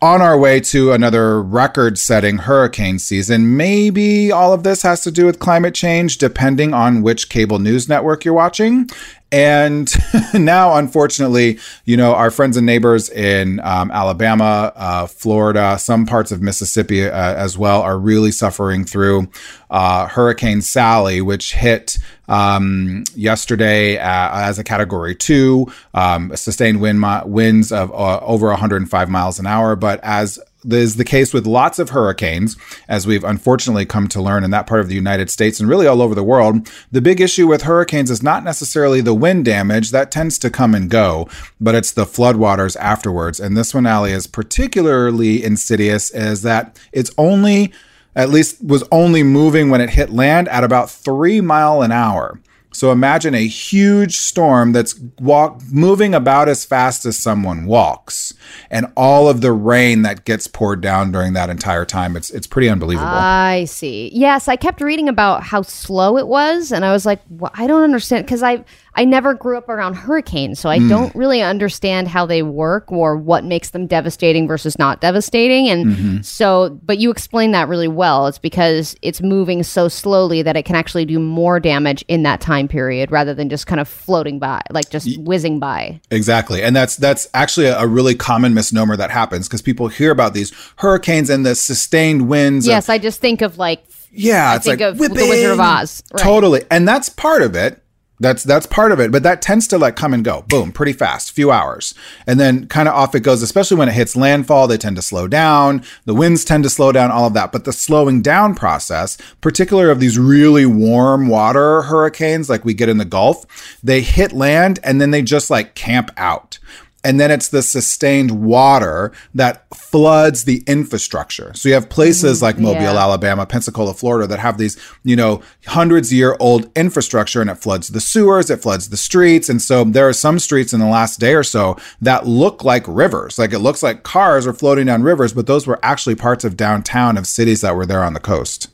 on 0.00 0.22
our 0.22 0.38
way 0.38 0.58
to 0.60 0.92
another 0.92 1.42
record 1.42 1.98
setting 1.98 2.38
hurricane 2.38 2.98
season. 2.98 3.58
Maybe 3.58 4.32
all 4.32 4.54
of 4.54 4.62
this 4.62 4.80
has 4.82 5.02
to 5.02 5.10
do 5.10 5.26
with 5.26 5.38
climate 5.38 5.74
change, 5.74 6.16
depending 6.16 6.72
on 6.72 7.02
which 7.02 7.28
cable 7.28 7.58
news 7.58 7.90
network 7.90 8.24
you're 8.24 8.32
watching. 8.32 8.88
And 9.30 9.92
now, 10.34 10.76
unfortunately, 10.76 11.58
you 11.84 11.96
know, 11.96 12.14
our 12.14 12.30
friends 12.30 12.56
and 12.56 12.64
neighbors 12.64 13.10
in 13.10 13.60
um, 13.60 13.90
Alabama, 13.90 14.72
uh, 14.74 15.06
Florida, 15.06 15.78
some 15.78 16.06
parts 16.06 16.32
of 16.32 16.40
Mississippi 16.40 17.06
uh, 17.06 17.10
as 17.10 17.56
well 17.56 17.82
are 17.82 17.98
really 17.98 18.32
suffering 18.32 18.84
through 18.84 19.28
uh, 19.68 20.06
Hurricane 20.06 20.62
Sally, 20.62 21.20
which 21.20 21.54
hit 21.54 21.98
um, 22.30 23.04
yesterday 23.14 23.98
uh, 23.98 24.30
as 24.32 24.58
a 24.58 24.64
category 24.64 25.14
two, 25.14 25.70
um, 25.92 26.34
sustained 26.36 26.80
wind 26.80 27.00
mi- 27.00 27.20
winds 27.26 27.72
of 27.72 27.90
uh, 27.92 28.20
over 28.20 28.46
105 28.46 29.10
miles 29.10 29.38
an 29.38 29.46
hour. 29.46 29.76
But 29.76 30.00
as 30.02 30.38
is 30.68 30.96
the 30.96 31.04
case 31.04 31.32
with 31.32 31.46
lots 31.46 31.78
of 31.78 31.90
hurricanes, 31.90 32.56
as 32.88 33.06
we've 33.06 33.24
unfortunately 33.24 33.86
come 33.86 34.08
to 34.08 34.20
learn 34.20 34.44
in 34.44 34.50
that 34.50 34.66
part 34.66 34.80
of 34.80 34.88
the 34.88 34.94
United 34.94 35.30
States 35.30 35.58
and 35.60 35.68
really 35.68 35.86
all 35.86 36.02
over 36.02 36.14
the 36.14 36.22
world. 36.22 36.68
The 36.92 37.00
big 37.00 37.20
issue 37.20 37.46
with 37.46 37.62
hurricanes 37.62 38.10
is 38.10 38.22
not 38.22 38.44
necessarily 38.44 39.00
the 39.00 39.14
wind 39.14 39.44
damage, 39.44 39.90
that 39.90 40.10
tends 40.10 40.38
to 40.40 40.50
come 40.50 40.74
and 40.74 40.90
go, 40.90 41.28
but 41.60 41.74
it's 41.74 41.92
the 41.92 42.04
floodwaters 42.04 42.76
afterwards. 42.76 43.40
And 43.40 43.56
this 43.56 43.74
one, 43.74 43.86
Allie, 43.86 44.12
is 44.12 44.26
particularly 44.26 45.42
insidious, 45.42 46.10
is 46.10 46.42
that 46.42 46.78
it's 46.92 47.10
only, 47.16 47.72
at 48.14 48.30
least 48.30 48.64
was 48.64 48.84
only 48.90 49.22
moving 49.22 49.70
when 49.70 49.80
it 49.80 49.90
hit 49.90 50.10
land 50.10 50.48
at 50.48 50.64
about 50.64 50.90
three 50.90 51.40
mile 51.40 51.82
an 51.82 51.92
hour. 51.92 52.40
So 52.72 52.92
imagine 52.92 53.34
a 53.34 53.46
huge 53.46 54.16
storm 54.16 54.72
that's 54.72 54.98
walk 55.18 55.60
moving 55.72 56.14
about 56.14 56.48
as 56.48 56.64
fast 56.64 57.04
as 57.04 57.18
someone 57.18 57.66
walks, 57.66 58.32
and 58.70 58.86
all 58.96 59.28
of 59.28 59.40
the 59.40 59.50
rain 59.50 60.02
that 60.02 60.24
gets 60.24 60.46
poured 60.46 60.80
down 60.80 61.10
during 61.10 61.32
that 61.32 61.50
entire 61.50 61.84
time. 61.84 62.16
It's 62.16 62.30
it's 62.30 62.46
pretty 62.46 62.68
unbelievable. 62.68 63.08
I 63.08 63.64
see. 63.64 64.10
Yes, 64.14 64.46
I 64.46 64.54
kept 64.54 64.80
reading 64.80 65.08
about 65.08 65.42
how 65.42 65.62
slow 65.62 66.16
it 66.16 66.28
was, 66.28 66.70
and 66.70 66.84
I 66.84 66.92
was 66.92 67.04
like, 67.04 67.20
well, 67.28 67.50
I 67.54 67.66
don't 67.66 67.82
understand 67.82 68.24
because 68.24 68.42
I 68.42 68.64
I 68.96 69.04
never 69.04 69.34
grew 69.34 69.56
up 69.56 69.68
around 69.68 69.94
hurricanes, 69.94 70.58
so 70.58 70.68
I 70.68 70.78
Hmm. 70.78 70.88
don't 70.88 71.14
really 71.14 71.42
understand 71.42 72.08
how 72.08 72.26
they 72.26 72.42
work 72.42 72.90
or 72.90 73.16
what 73.16 73.44
makes 73.44 73.70
them 73.70 73.86
devastating 73.86 74.48
versus 74.48 74.78
not 74.78 75.00
devastating. 75.00 75.68
And 75.68 75.86
Mm-hmm. 75.86 76.20
so, 76.22 76.78
but 76.84 76.98
you 76.98 77.10
explained 77.10 77.54
that 77.54 77.68
really 77.68 77.88
well. 77.88 78.26
It's 78.26 78.38
because 78.38 78.96
it's 79.02 79.22
moving 79.22 79.62
so 79.62 79.88
slowly 79.88 80.42
that 80.42 80.56
it 80.56 80.64
can 80.64 80.74
actually 80.76 81.04
do 81.04 81.18
more 81.20 81.60
damage 81.60 82.04
in 82.08 82.24
that 82.24 82.40
time 82.40 82.66
period 82.68 83.10
rather 83.12 83.32
than 83.32 83.48
just 83.48 83.66
kind 83.66 83.80
of 83.80 83.88
floating 83.88 84.38
by, 84.38 84.60
like 84.70 84.90
just 84.90 85.18
whizzing 85.20 85.60
by. 85.60 86.00
Exactly. 86.10 86.62
And 86.62 86.74
that's 86.74 86.96
that's 86.96 87.28
actually 87.32 87.66
a, 87.66 87.78
a 87.78 87.86
really 87.86 88.14
common 88.16 88.54
misnomer 88.54 88.96
that 88.96 89.10
happens 89.10 89.46
because 89.48 89.62
people 89.62 89.88
hear 89.88 90.10
about 90.10 90.34
these 90.34 90.52
hurricanes 90.76 91.30
and 91.30 91.46
the 91.46 91.54
sustained 91.54 92.28
winds. 92.28 92.66
of- 92.66 92.70
Yes, 92.70 92.88
I 92.88 92.98
just 92.98 93.20
think 93.20 93.40
of 93.40 93.56
like 93.56 93.84
yeah, 94.12 94.56
it's 94.56 94.64
think 94.66 94.80
like 94.80 94.88
of 94.90 94.98
The 94.98 95.08
Wizard 95.08 95.52
of. 95.52 95.60
Oz. 95.60 96.02
Right. 96.12 96.22
Totally. 96.22 96.64
And 96.72 96.86
that's 96.88 97.08
part 97.08 97.42
of 97.42 97.54
it. 97.54 97.80
That's 98.20 98.44
that's 98.44 98.66
part 98.66 98.92
of 98.92 99.00
it, 99.00 99.10
but 99.10 99.22
that 99.22 99.40
tends 99.40 99.66
to 99.68 99.78
like 99.78 99.96
come 99.96 100.12
and 100.12 100.22
go, 100.22 100.42
boom, 100.42 100.72
pretty 100.72 100.92
fast, 100.92 101.32
few 101.32 101.50
hours, 101.50 101.94
and 102.26 102.38
then 102.38 102.66
kind 102.66 102.86
of 102.86 102.94
off 102.94 103.14
it 103.14 103.20
goes. 103.20 103.40
Especially 103.40 103.78
when 103.78 103.88
it 103.88 103.94
hits 103.94 104.14
landfall, 104.14 104.68
they 104.68 104.76
tend 104.76 104.96
to 104.96 105.02
slow 105.02 105.26
down. 105.26 105.82
The 106.04 106.14
winds 106.14 106.44
tend 106.44 106.64
to 106.64 106.70
slow 106.70 106.92
down, 106.92 107.10
all 107.10 107.28
of 107.28 107.34
that. 107.34 107.50
But 107.50 107.64
the 107.64 107.72
slowing 107.72 108.20
down 108.20 108.54
process, 108.54 109.16
particular 109.40 109.90
of 109.90 110.00
these 110.00 110.18
really 110.18 110.66
warm 110.66 111.28
water 111.28 111.82
hurricanes 111.82 112.50
like 112.50 112.64
we 112.64 112.74
get 112.74 112.90
in 112.90 112.98
the 112.98 113.06
Gulf, 113.06 113.78
they 113.82 114.02
hit 114.02 114.32
land 114.32 114.78
and 114.84 115.00
then 115.00 115.10
they 115.10 115.22
just 115.22 115.48
like 115.48 115.74
camp 115.74 116.10
out. 116.18 116.58
And 117.02 117.18
then 117.18 117.30
it's 117.30 117.48
the 117.48 117.62
sustained 117.62 118.42
water 118.42 119.12
that 119.34 119.66
floods 119.74 120.44
the 120.44 120.62
infrastructure. 120.66 121.52
So 121.54 121.68
you 121.68 121.74
have 121.74 121.88
places 121.88 122.38
mm-hmm. 122.38 122.44
like 122.44 122.58
Mobile, 122.58 122.82
yeah. 122.82 122.98
Alabama, 122.98 123.46
Pensacola, 123.46 123.94
Florida 123.94 124.26
that 124.26 124.38
have 124.38 124.58
these, 124.58 124.78
you 125.02 125.16
know, 125.16 125.40
hundreds 125.66 126.12
year 126.12 126.36
old 126.40 126.70
infrastructure 126.76 127.40
and 127.40 127.48
it 127.48 127.56
floods 127.56 127.88
the 127.88 128.00
sewers, 128.00 128.50
it 128.50 128.60
floods 128.60 128.90
the 128.90 128.96
streets. 128.96 129.48
And 129.48 129.62
so 129.62 129.84
there 129.84 130.08
are 130.08 130.12
some 130.12 130.38
streets 130.38 130.72
in 130.72 130.80
the 130.80 130.86
last 130.86 131.20
day 131.20 131.34
or 131.34 131.42
so 131.42 131.76
that 132.02 132.26
look 132.26 132.64
like 132.64 132.84
rivers. 132.86 133.38
Like 133.38 133.52
it 133.52 133.60
looks 133.60 133.82
like 133.82 134.02
cars 134.02 134.46
are 134.46 134.52
floating 134.52 134.86
down 134.86 135.02
rivers, 135.02 135.32
but 135.32 135.46
those 135.46 135.66
were 135.66 135.80
actually 135.82 136.16
parts 136.16 136.44
of 136.44 136.56
downtown 136.56 137.16
of 137.16 137.26
cities 137.26 137.62
that 137.62 137.74
were 137.76 137.86
there 137.86 138.04
on 138.04 138.12
the 138.12 138.20
coast. 138.20 138.68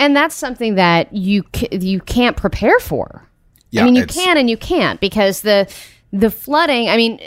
and 0.00 0.16
that's 0.16 0.34
something 0.34 0.74
that 0.76 1.12
you 1.14 1.44
you 1.70 2.00
can't 2.00 2.36
prepare 2.36 2.80
for. 2.80 3.28
Yeah, 3.70 3.82
I 3.82 3.84
mean, 3.84 3.94
you 3.94 4.06
can 4.06 4.36
and 4.36 4.50
you 4.50 4.56
can't 4.56 4.98
because 4.98 5.42
the 5.42 5.72
the 6.12 6.30
flooding. 6.30 6.88
I 6.88 6.96
mean, 6.96 7.20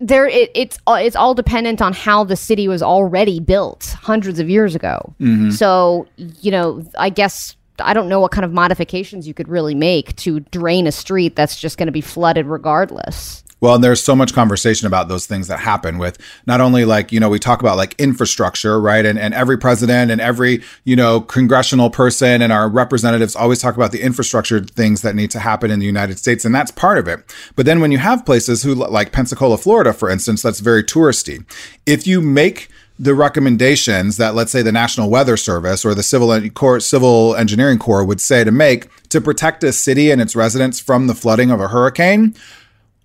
there 0.00 0.26
it, 0.26 0.50
it's 0.54 0.78
all- 0.86 0.94
it's 0.96 1.16
all 1.16 1.34
dependent 1.34 1.82
on 1.82 1.92
how 1.92 2.24
the 2.24 2.36
city 2.36 2.68
was 2.68 2.82
already 2.82 3.40
built 3.40 3.96
hundreds 4.00 4.38
of 4.38 4.48
years 4.48 4.74
ago. 4.74 5.14
Mm-hmm. 5.20 5.50
So 5.50 6.06
you 6.16 6.50
know, 6.50 6.82
I 6.98 7.10
guess. 7.10 7.54
I 7.80 7.94
don't 7.94 8.08
know 8.08 8.18
what 8.18 8.32
kind 8.32 8.44
of 8.44 8.52
modifications 8.52 9.28
you 9.28 9.34
could 9.34 9.46
really 9.46 9.76
make 9.76 10.16
to 10.16 10.40
drain 10.40 10.88
a 10.88 10.90
street 10.90 11.36
that's 11.36 11.60
just 11.60 11.78
going 11.78 11.86
to 11.86 11.92
be 11.92 12.00
flooded 12.00 12.46
regardless. 12.46 13.44
Well, 13.60 13.74
and 13.74 13.82
there's 13.82 14.02
so 14.02 14.14
much 14.14 14.34
conversation 14.34 14.86
about 14.86 15.08
those 15.08 15.26
things 15.26 15.48
that 15.48 15.60
happen 15.60 15.98
with 15.98 16.18
not 16.46 16.60
only 16.60 16.84
like, 16.84 17.10
you 17.10 17.18
know, 17.18 17.28
we 17.28 17.38
talk 17.38 17.60
about 17.60 17.76
like 17.76 17.94
infrastructure, 17.98 18.80
right? 18.80 19.04
And, 19.04 19.18
and 19.18 19.34
every 19.34 19.58
president 19.58 20.10
and 20.10 20.20
every, 20.20 20.62
you 20.84 20.94
know, 20.94 21.20
congressional 21.20 21.90
person 21.90 22.40
and 22.40 22.52
our 22.52 22.68
representatives 22.68 23.34
always 23.34 23.60
talk 23.60 23.74
about 23.74 23.90
the 23.92 24.02
infrastructure 24.02 24.60
things 24.60 25.02
that 25.02 25.16
need 25.16 25.30
to 25.32 25.40
happen 25.40 25.70
in 25.70 25.80
the 25.80 25.86
United 25.86 26.18
States. 26.18 26.44
And 26.44 26.54
that's 26.54 26.70
part 26.70 26.98
of 26.98 27.08
it. 27.08 27.20
But 27.56 27.66
then 27.66 27.80
when 27.80 27.90
you 27.90 27.98
have 27.98 28.24
places 28.24 28.62
who 28.62 28.74
like 28.74 29.12
Pensacola, 29.12 29.58
Florida, 29.58 29.92
for 29.92 30.08
instance, 30.08 30.42
that's 30.42 30.60
very 30.60 30.84
touristy. 30.84 31.44
If 31.84 32.06
you 32.06 32.20
make 32.20 32.68
the 32.98 33.14
recommendations 33.14 34.16
that 34.16 34.34
let's 34.34 34.50
say 34.50 34.60
the 34.62 34.72
National 34.72 35.08
Weather 35.08 35.36
Service 35.36 35.84
or 35.84 35.94
the 35.94 36.02
Civil 36.02 36.50
Corps, 36.50 36.80
Civil 36.80 37.36
Engineering 37.36 37.78
Corps 37.78 38.04
would 38.04 38.20
say 38.20 38.42
to 38.42 38.50
make 38.50 38.88
to 39.08 39.20
protect 39.20 39.62
a 39.62 39.72
city 39.72 40.10
and 40.10 40.20
its 40.20 40.34
residents 40.34 40.80
from 40.80 41.06
the 41.06 41.14
flooding 41.14 41.50
of 41.50 41.60
a 41.60 41.68
hurricane, 41.68 42.34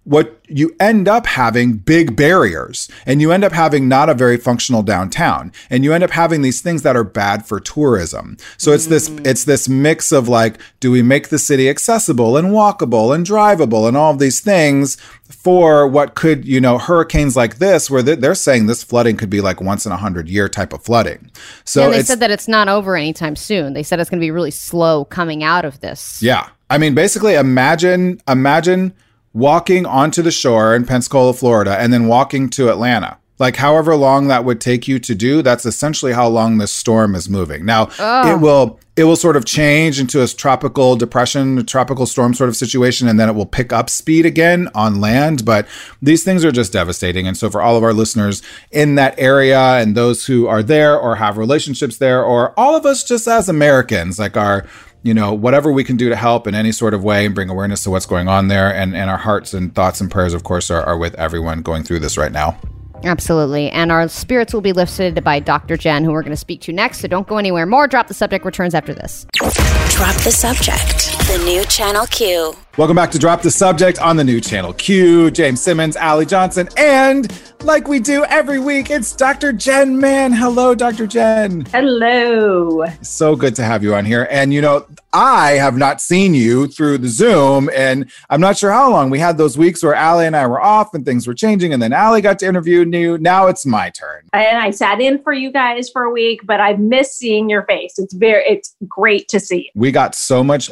what 0.06 0.40
you 0.48 0.76
end 0.80 1.08
up 1.08 1.26
having 1.26 1.74
big 1.74 2.16
barriers 2.16 2.90
and 3.06 3.22
you 3.22 3.32
end 3.32 3.44
up 3.44 3.52
having 3.52 3.88
not 3.88 4.10
a 4.10 4.14
very 4.14 4.38
functional 4.38 4.84
downtown 4.84 5.52
and 5.70 5.84
you 5.84 5.94
end 5.94 6.04
up 6.04 6.12
having 6.12 6.42
these 6.42 6.62
things 6.62 6.82
that 6.82 6.96
are 6.96 7.04
bad 7.04 7.46
for 7.46 7.60
tourism 7.60 8.36
so 8.58 8.72
it's 8.72 8.88
this 8.88 9.10
mm. 9.10 9.26
it's 9.26 9.46
this 9.46 9.70
mix 9.70 10.12
of 10.12 10.28
like 10.28 10.60
do 10.80 10.92
we 10.92 11.02
make 11.02 11.30
the 11.30 11.40
city 11.40 11.70
accessible 11.70 12.36
and 12.36 12.50
walkable 12.50 13.16
and 13.16 13.26
drivable 13.26 13.88
and 13.88 13.96
all 13.96 14.12
of 14.12 14.20
these 14.20 14.42
things 14.42 14.98
for 15.30 15.88
what 15.88 16.16
could 16.16 16.46
you 16.46 16.60
know 16.60 16.78
hurricanes 16.78 17.36
like 17.36 17.58
this 17.58 17.90
where 17.90 18.04
they're, 18.04 18.16
they're 18.16 18.36
saying 18.36 18.68
this 18.68 18.84
flooding 18.84 19.16
could 19.16 19.30
be 19.30 19.42
like 19.42 19.62
once 19.62 19.86
in 19.86 19.92
a 19.92 19.98
hundred 19.98 20.28
year 20.28 20.50
type 20.50 20.74
of 20.74 20.84
flooding 20.84 21.32
so 21.64 21.86
and 21.86 21.94
they 21.94 22.00
it's 22.00 22.08
said 22.08 22.20
that 22.20 22.32
it's 22.32 22.48
not 22.48 22.68
over 22.68 22.96
anytime 22.96 23.36
soon. 23.36 23.74
They 23.74 23.84
said 23.84 24.00
it's 24.00 24.10
going 24.10 24.20
to 24.20 24.24
be 24.24 24.32
really 24.32 24.52
slow 24.52 25.06
coming 25.06 25.44
out 25.44 25.66
of 25.66 25.80
this. 25.82 26.22
Yeah. 26.22 26.50
I 26.70 26.78
mean, 26.78 26.96
basically 26.96 27.36
imagine 27.36 28.22
imagine 28.28 28.94
walking 29.34 29.86
onto 29.86 30.22
the 30.22 30.32
shore 30.32 30.76
in 30.76 30.86
Pensacola, 30.86 31.34
Florida, 31.34 31.78
and 31.78 31.92
then 31.92 32.08
walking 32.08 32.50
to 32.52 32.70
Atlanta. 32.70 33.18
Like 33.40 33.56
however 33.58 33.96
long 33.96 34.28
that 34.28 34.46
would 34.46 34.62
take 34.62 34.88
you 34.88 35.00
to 35.00 35.16
do, 35.16 35.42
that's 35.42 35.66
essentially 35.66 36.14
how 36.14 36.28
long 36.28 36.60
this 36.60 36.72
storm 36.72 37.16
is 37.16 37.28
moving. 37.28 37.66
Now 37.66 37.90
oh. 38.00 38.32
it 38.32 38.40
will 38.40 38.80
it 38.96 39.06
will 39.06 39.16
sort 39.16 39.36
of 39.36 39.44
change 39.44 40.00
into 40.00 40.22
a 40.22 40.28
tropical 40.28 40.96
depression, 40.96 41.58
a 41.58 41.64
tropical 41.64 42.06
storm 42.06 42.36
sort 42.36 42.48
of 42.48 42.56
situation, 42.56 43.08
and 43.08 43.20
then 43.20 43.28
it 43.28 43.34
will 43.34 43.48
pick 43.48 43.74
up 43.74 43.90
speed 43.90 44.24
again 44.26 44.70
on 44.76 45.02
land. 45.02 45.46
But 45.46 45.68
these 46.00 46.24
things 46.24 46.46
are 46.46 46.52
just 46.52 46.72
devastating. 46.72 47.28
And 47.28 47.36
so 47.36 47.50
for 47.50 47.60
all 47.60 47.76
of 47.76 47.84
our 47.84 47.94
listeners 47.94 48.44
in 48.70 48.94
that 48.96 49.16
area 49.18 49.60
and 49.60 49.98
those 49.98 50.28
who 50.28 50.46
are 50.46 50.62
there 50.62 50.96
or 50.96 51.16
have 51.16 51.40
relationships 51.40 51.98
there, 51.98 52.24
or 52.24 52.58
all 52.58 52.76
of 52.76 52.86
us 52.86 53.04
just 53.04 53.28
as 53.28 53.50
Americans, 53.50 54.20
like 54.20 54.38
our 54.38 54.68
you 55.04 55.14
know, 55.14 55.34
whatever 55.34 55.72
we 55.72 55.84
can 55.84 55.98
do 55.98 56.10
to 56.10 56.16
help 56.16 56.48
in 56.48 56.56
any 56.56 56.72
sort 56.72 56.94
of 56.94 57.04
way 57.04 57.26
and 57.26 57.36
bring 57.36 57.50
awareness 57.50 57.84
to 57.84 57.90
what's 57.90 58.06
going 58.06 58.28
on 58.28 58.48
there. 58.48 58.74
And, 58.74 58.96
and 58.96 59.10
our 59.10 59.18
hearts 59.18 59.54
and 59.54 59.76
thoughts 59.76 60.02
and 60.02 60.10
prayers, 60.10 60.34
of 60.34 60.44
course, 60.44 60.72
are, 60.72 60.82
are 60.84 60.98
with 60.98 61.14
everyone 61.16 61.62
going 61.62 61.84
through 61.84 62.00
this 62.00 62.18
right 62.18 62.32
now. 62.32 62.58
Absolutely. 63.04 63.70
And 63.70 63.92
our 63.92 64.08
spirits 64.08 64.54
will 64.54 64.62
be 64.62 64.72
lifted 64.72 65.22
by 65.24 65.40
Dr. 65.40 65.76
Jenn, 65.76 66.06
who 66.06 66.12
we're 66.12 66.22
going 66.22 66.32
to 66.32 66.38
speak 66.38 66.62
to 66.62 66.72
next. 66.72 67.02
So 67.02 67.10
don't 67.10 67.28
go 67.28 67.38
anywhere. 67.38 67.66
More 67.66 67.86
Drop 67.86 68.08
the 68.08 68.14
Subject 68.14 68.46
returns 68.46 68.74
after 68.74 68.94
this. 68.94 69.26
Drop 69.34 70.16
the 70.24 70.32
subject. 70.32 71.23
The 71.28 71.42
new 71.46 71.64
Channel 71.66 72.06
Q. 72.08 72.54
Welcome 72.78 72.98
back 72.98 73.10
to 73.12 73.18
Drop 73.18 73.42
the 73.42 73.50
Subject 73.50 73.98
on 74.00 74.18
the 74.18 74.24
new 74.26 74.42
channel 74.42 74.74
Q. 74.74 75.32
James 75.32 75.62
Simmons, 75.62 75.96
Allie 75.96 76.26
Johnson, 76.26 76.68
and 76.76 77.32
like 77.64 77.88
we 77.88 78.00
do 78.00 78.26
every 78.26 78.60
week, 78.60 78.90
it's 78.90 79.16
Dr. 79.16 79.54
Jenn 79.54 79.98
Mann. 79.98 80.34
Hello, 80.34 80.76
Dr. 80.76 81.08
Jenn. 81.08 81.66
Hello. 81.72 82.86
So 83.02 83.36
good 83.38 83.56
to 83.56 83.64
have 83.64 83.84
you 83.84 83.96
on 83.96 84.04
here. 84.06 84.28
And 84.30 84.54
you 84.54 84.60
know, 84.60 84.86
I 85.14 85.52
have 85.52 85.78
not 85.78 86.02
seen 86.02 86.34
you 86.34 86.68
through 86.68 86.98
the 86.98 87.08
Zoom, 87.08 87.70
and 87.74 88.12
I'm 88.30 88.42
not 88.42 88.58
sure 88.58 88.72
how 88.72 88.92
long. 88.92 89.10
We 89.10 89.20
had 89.20 89.38
those 89.38 89.58
weeks 89.58 89.82
where 89.82 89.96
Allie 89.96 90.26
and 90.26 90.36
I 90.36 90.46
were 90.46 90.62
off 90.62 90.94
and 90.94 91.06
things 91.06 91.26
were 91.26 91.34
changing, 91.34 91.74
and 91.74 91.82
then 91.82 91.94
Allie 91.94 92.22
got 92.22 92.40
to 92.40 92.48
interview 92.48 92.86
you. 92.86 93.18
Now 93.18 93.48
it's 93.48 93.66
my 93.66 93.92
turn. 93.92 94.28
And 94.34 94.58
I 94.58 94.72
sat 94.72 95.00
in 95.00 95.22
for 95.24 95.32
you 95.32 95.52
guys 95.52 95.90
for 95.90 96.04
a 96.04 96.12
week, 96.12 96.42
but 96.44 96.60
I 96.60 96.74
miss 96.74 97.16
seeing 97.16 97.50
your 97.50 97.64
face. 97.64 97.94
It's 97.98 98.14
very 98.14 98.44
it's 98.44 98.76
great 98.88 99.30
to 99.30 99.40
see. 99.40 99.70
We 99.74 99.92
got 99.92 100.16
so 100.16 100.44
much 100.44 100.70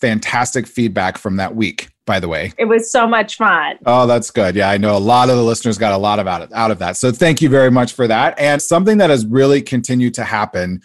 fantastic 0.00 0.66
feedback 0.66 1.18
from 1.18 1.36
that 1.36 1.54
week, 1.54 1.88
by 2.06 2.20
the 2.20 2.28
way. 2.28 2.52
It 2.58 2.66
was 2.66 2.90
so 2.90 3.06
much 3.06 3.36
fun. 3.36 3.78
Oh, 3.86 4.06
that's 4.06 4.30
good. 4.30 4.54
Yeah, 4.54 4.70
I 4.70 4.76
know 4.76 4.96
a 4.96 4.98
lot 4.98 5.30
of 5.30 5.36
the 5.36 5.42
listeners 5.42 5.78
got 5.78 5.92
a 5.92 5.96
lot 5.96 6.18
of 6.18 6.26
out 6.26 6.42
of, 6.42 6.52
out 6.52 6.70
of 6.70 6.78
that. 6.80 6.96
So 6.96 7.12
thank 7.12 7.40
you 7.40 7.48
very 7.48 7.70
much 7.70 7.92
for 7.92 8.06
that. 8.06 8.38
And 8.38 8.60
something 8.60 8.98
that 8.98 9.10
has 9.10 9.26
really 9.26 9.62
continued 9.62 10.14
to 10.14 10.24
happen 10.24 10.82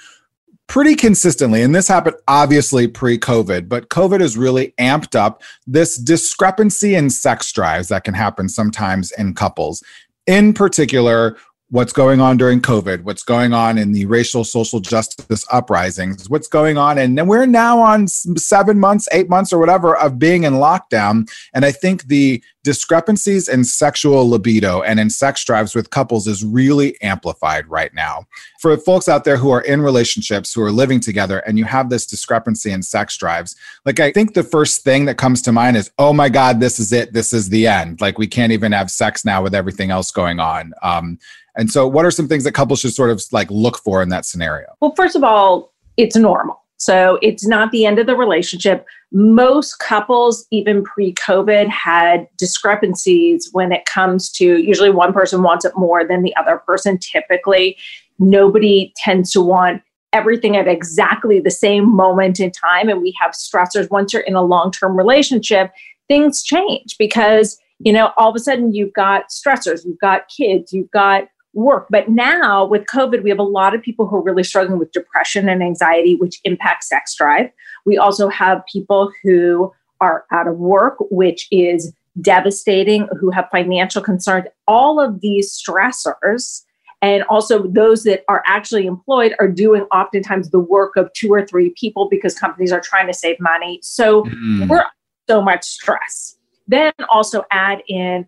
pretty 0.68 0.96
consistently, 0.96 1.64
and 1.64 1.76
this 1.76 1.88
happened 1.88 2.16
obviously 2.28 2.88
pre 2.88 3.18
COVID, 3.18 3.68
but 3.68 3.90
COVID 3.90 4.22
has 4.22 4.38
really 4.38 4.74
amped 4.80 5.16
up 5.16 5.42
this 5.68 5.98
discrepancy 5.98 6.96
in 6.96 7.10
sex 7.10 7.52
drives 7.52 7.90
that 7.90 8.04
can 8.04 8.14
happen 8.14 8.48
sometimes 8.48 9.12
in 9.12 9.34
couples. 9.34 9.84
In 10.28 10.54
particular, 10.54 11.38
what's 11.72 11.94
going 11.94 12.20
on 12.20 12.36
during 12.36 12.60
COVID, 12.62 13.04
what's 13.04 13.22
going 13.22 13.54
on 13.54 13.78
in 13.78 13.92
the 13.92 14.06
racial 14.08 14.44
social 14.44 14.80
justice 14.80 15.46
uprisings, 15.52 16.28
what's 16.28 16.48
going 16.48 16.78
on. 16.78 16.98
And 16.98 17.16
then 17.16 17.28
we're 17.28 17.46
now 17.46 17.80
on 17.80 18.08
seven 18.08 18.80
months, 18.80 19.08
eight 19.12 19.30
months, 19.30 19.54
or 19.54 19.60
whatever 19.60 19.96
of 19.96 20.18
being 20.18 20.46
in 20.46 20.54
lockdown. 20.54 21.30
And 21.54 21.66
I 21.66 21.72
think 21.72 22.08
the 22.08 22.44
discrepancies 22.64 23.48
in 23.48 23.64
sexual 23.64 24.28
libido 24.28 24.82
and 24.82 25.00
in 25.00 25.10
sex 25.10 25.46
drives 25.46 25.76
with 25.76 25.92
couples 25.92 26.28
is 26.28 26.44
really 26.44 27.00
amplified 27.02 27.68
right 27.68 27.94
now. 27.94 28.26
For 28.60 28.76
folks 28.76 29.08
out 29.08 29.24
there 29.24 29.38
who 29.38 29.52
are 29.52 29.62
in 29.62 29.82
relationships, 29.82 30.54
who 30.54 30.62
are 30.64 30.72
living 30.72 31.00
together, 31.00 31.40
and 31.40 31.58
you 31.58 31.66
have 31.66 31.90
this 31.90 32.06
discrepancy 32.06 32.72
in 32.72 32.82
sex 32.82 33.16
drives, 33.16 33.56
like 33.86 34.00
I 34.00 34.12
think 34.12 34.34
the 34.34 34.44
first 34.44 34.84
thing 34.84 35.06
that 35.06 35.18
comes 35.18 35.42
to 35.44 35.52
mind 35.52 35.78
is, 35.78 35.92
oh 36.00 36.14
my 36.14 36.30
God, 36.30 36.60
this 36.60 36.80
is 36.80 36.92
it. 36.92 37.14
This 37.14 37.32
is 37.32 37.50
the 37.50 37.68
end. 37.68 38.02
Like 38.02 38.18
we 38.18 38.28
can't 38.28 38.52
even 38.52 38.72
have 38.72 38.90
sex 38.90 39.24
now 39.24 39.44
with 39.44 39.54
everything 39.54 39.92
else 39.92 40.12
going 40.12 40.40
on. 40.40 40.74
Um, 40.82 41.20
and 41.60 41.70
so, 41.70 41.86
what 41.86 42.06
are 42.06 42.12
some 42.12 42.28
things 42.28 42.46
that 42.46 42.54
couples 42.54 42.80
should 42.80 42.94
sort 42.94 43.10
of 43.10 43.22
like 43.34 43.52
look 43.52 43.78
for 43.78 44.02
in 44.02 44.08
that 44.10 44.26
scenario? 44.26 44.68
Well, 44.80 44.94
first 44.96 45.16
of 45.18 45.24
all, 45.26 45.74
it's 45.98 46.16
normal. 46.16 46.64
So 46.78 47.20
it's 47.22 47.46
not 47.46 47.72
the 47.72 47.86
end 47.86 48.00
of 48.00 48.08
the 48.08 48.16
relationship. 48.16 48.86
Most 49.12 49.80
couples, 49.80 50.48
even 50.50 50.84
pre 50.84 51.14
COVID, 51.16 51.68
had 51.68 52.30
discrepancies 52.38 53.50
when 53.52 53.74
it 53.74 53.84
comes 53.84 54.32
to 54.34 54.60
usually 54.60 54.90
one 54.90 55.12
person 55.12 55.44
wants 55.44 55.66
it 55.66 55.74
more 55.76 56.08
than 56.08 56.24
the 56.24 56.34
other 56.38 56.58
person. 56.66 56.98
Typically, 56.98 57.76
nobody 58.18 58.94
tends 58.96 59.32
to 59.32 59.42
want 59.42 59.82
everything 60.14 60.56
at 60.56 60.70
exactly 60.70 61.42
the 61.42 61.52
same 61.52 61.94
moment 61.94 62.40
in 62.40 62.52
time. 62.52 62.88
And 62.88 63.02
we 63.02 63.14
have 63.20 63.32
stressors. 63.32 63.92
Once 63.92 64.14
you're 64.14 64.22
in 64.22 64.36
a 64.36 64.42
long 64.42 64.72
term 64.72 64.96
relationship, 64.96 65.72
things 66.08 66.42
change 66.42 66.96
because, 66.98 67.58
you 67.80 67.92
know, 67.92 68.14
all 68.16 68.30
of 68.30 68.36
a 68.38 68.40
sudden 68.40 68.74
you've 68.74 68.94
got 68.94 69.30
stressors, 69.30 69.84
you've 69.84 70.00
got 70.00 70.30
kids, 70.30 70.72
you've 70.72 70.92
got 70.92 71.28
work. 71.60 71.88
But 71.90 72.10
now 72.10 72.66
with 72.66 72.86
COVID, 72.86 73.24
we 73.24 73.30
have 73.30 73.40
a 73.40 73.44
lot 73.44 73.76
of 73.76 73.82
people 73.82 74.08
who 74.08 74.18
are 74.18 74.24
really 74.24 74.44
struggling 74.44 74.80
with 74.80 74.92
depression 74.92 75.50
and 75.50 75.62
anxiety, 75.62 76.16
which 76.16 76.40
impacts 76.44 76.90
sex 76.90 77.16
drive. 77.16 77.50
We 77.86 77.98
also 77.98 78.30
have 78.30 78.64
people 78.72 79.12
who 79.24 79.72
are 80.02 80.26
out 80.32 80.48
of 80.48 80.58
work, 80.58 80.96
which 81.12 81.48
is 81.52 81.94
devastating, 82.22 83.08
who 83.20 83.30
have 83.32 83.48
financial 83.52 84.02
concerns. 84.02 84.46
All 84.68 85.00
of 85.00 85.22
these 85.22 85.52
stressors. 85.52 86.64
And 87.02 87.24
also, 87.24 87.66
those 87.66 88.04
that 88.04 88.26
are 88.28 88.44
actually 88.46 88.86
employed 88.86 89.34
are 89.40 89.48
doing 89.48 89.84
oftentimes 89.84 90.50
the 90.50 90.60
work 90.60 90.98
of 90.98 91.10
two 91.14 91.32
or 91.32 91.46
three 91.46 91.74
people 91.80 92.10
because 92.10 92.38
companies 92.38 92.74
are 92.74 92.82
trying 92.82 93.08
to 93.08 93.14
save 93.14 93.40
money. 93.40 93.80
So, 93.82 94.24
mm. 94.24 94.68
we're 94.68 94.84
so 95.30 95.42
much 95.42 95.64
stress. 95.64 96.36
Then 96.68 96.92
also 97.10 97.46
add 97.52 97.84
in 97.88 98.28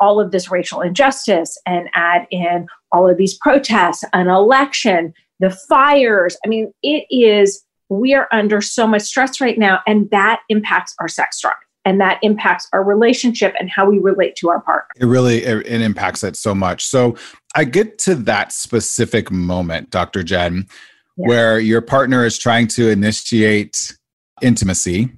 all 0.00 0.20
of 0.20 0.30
this 0.30 0.50
racial 0.50 0.80
injustice 0.80 1.58
and 1.66 1.88
add 1.94 2.26
in 2.30 2.66
all 2.92 3.08
of 3.08 3.16
these 3.16 3.34
protests, 3.34 4.04
an 4.12 4.28
election, 4.28 5.12
the 5.40 5.50
fires. 5.50 6.36
I 6.44 6.48
mean, 6.48 6.72
it 6.82 7.04
is, 7.10 7.64
we 7.88 8.14
are 8.14 8.28
under 8.32 8.60
so 8.60 8.86
much 8.86 9.02
stress 9.02 9.40
right 9.40 9.58
now, 9.58 9.80
and 9.86 10.10
that 10.10 10.40
impacts 10.48 10.94
our 11.00 11.08
sex 11.08 11.40
drive 11.40 11.54
and 11.84 12.00
that 12.00 12.18
impacts 12.22 12.68
our 12.74 12.84
relationship 12.84 13.54
and 13.58 13.70
how 13.70 13.88
we 13.88 13.98
relate 13.98 14.36
to 14.36 14.50
our 14.50 14.60
partner. 14.60 14.88
It 14.96 15.06
really 15.06 15.42
it, 15.44 15.66
it 15.66 15.80
impacts 15.80 16.22
it 16.22 16.36
so 16.36 16.54
much. 16.54 16.84
So 16.84 17.16
I 17.54 17.64
get 17.64 17.98
to 18.00 18.14
that 18.14 18.52
specific 18.52 19.30
moment, 19.30 19.88
Dr. 19.88 20.22
Jenn, 20.22 20.66
yeah. 21.16 21.28
where 21.28 21.58
your 21.58 21.80
partner 21.80 22.26
is 22.26 22.36
trying 22.36 22.66
to 22.68 22.90
initiate 22.90 23.96
intimacy 24.42 25.10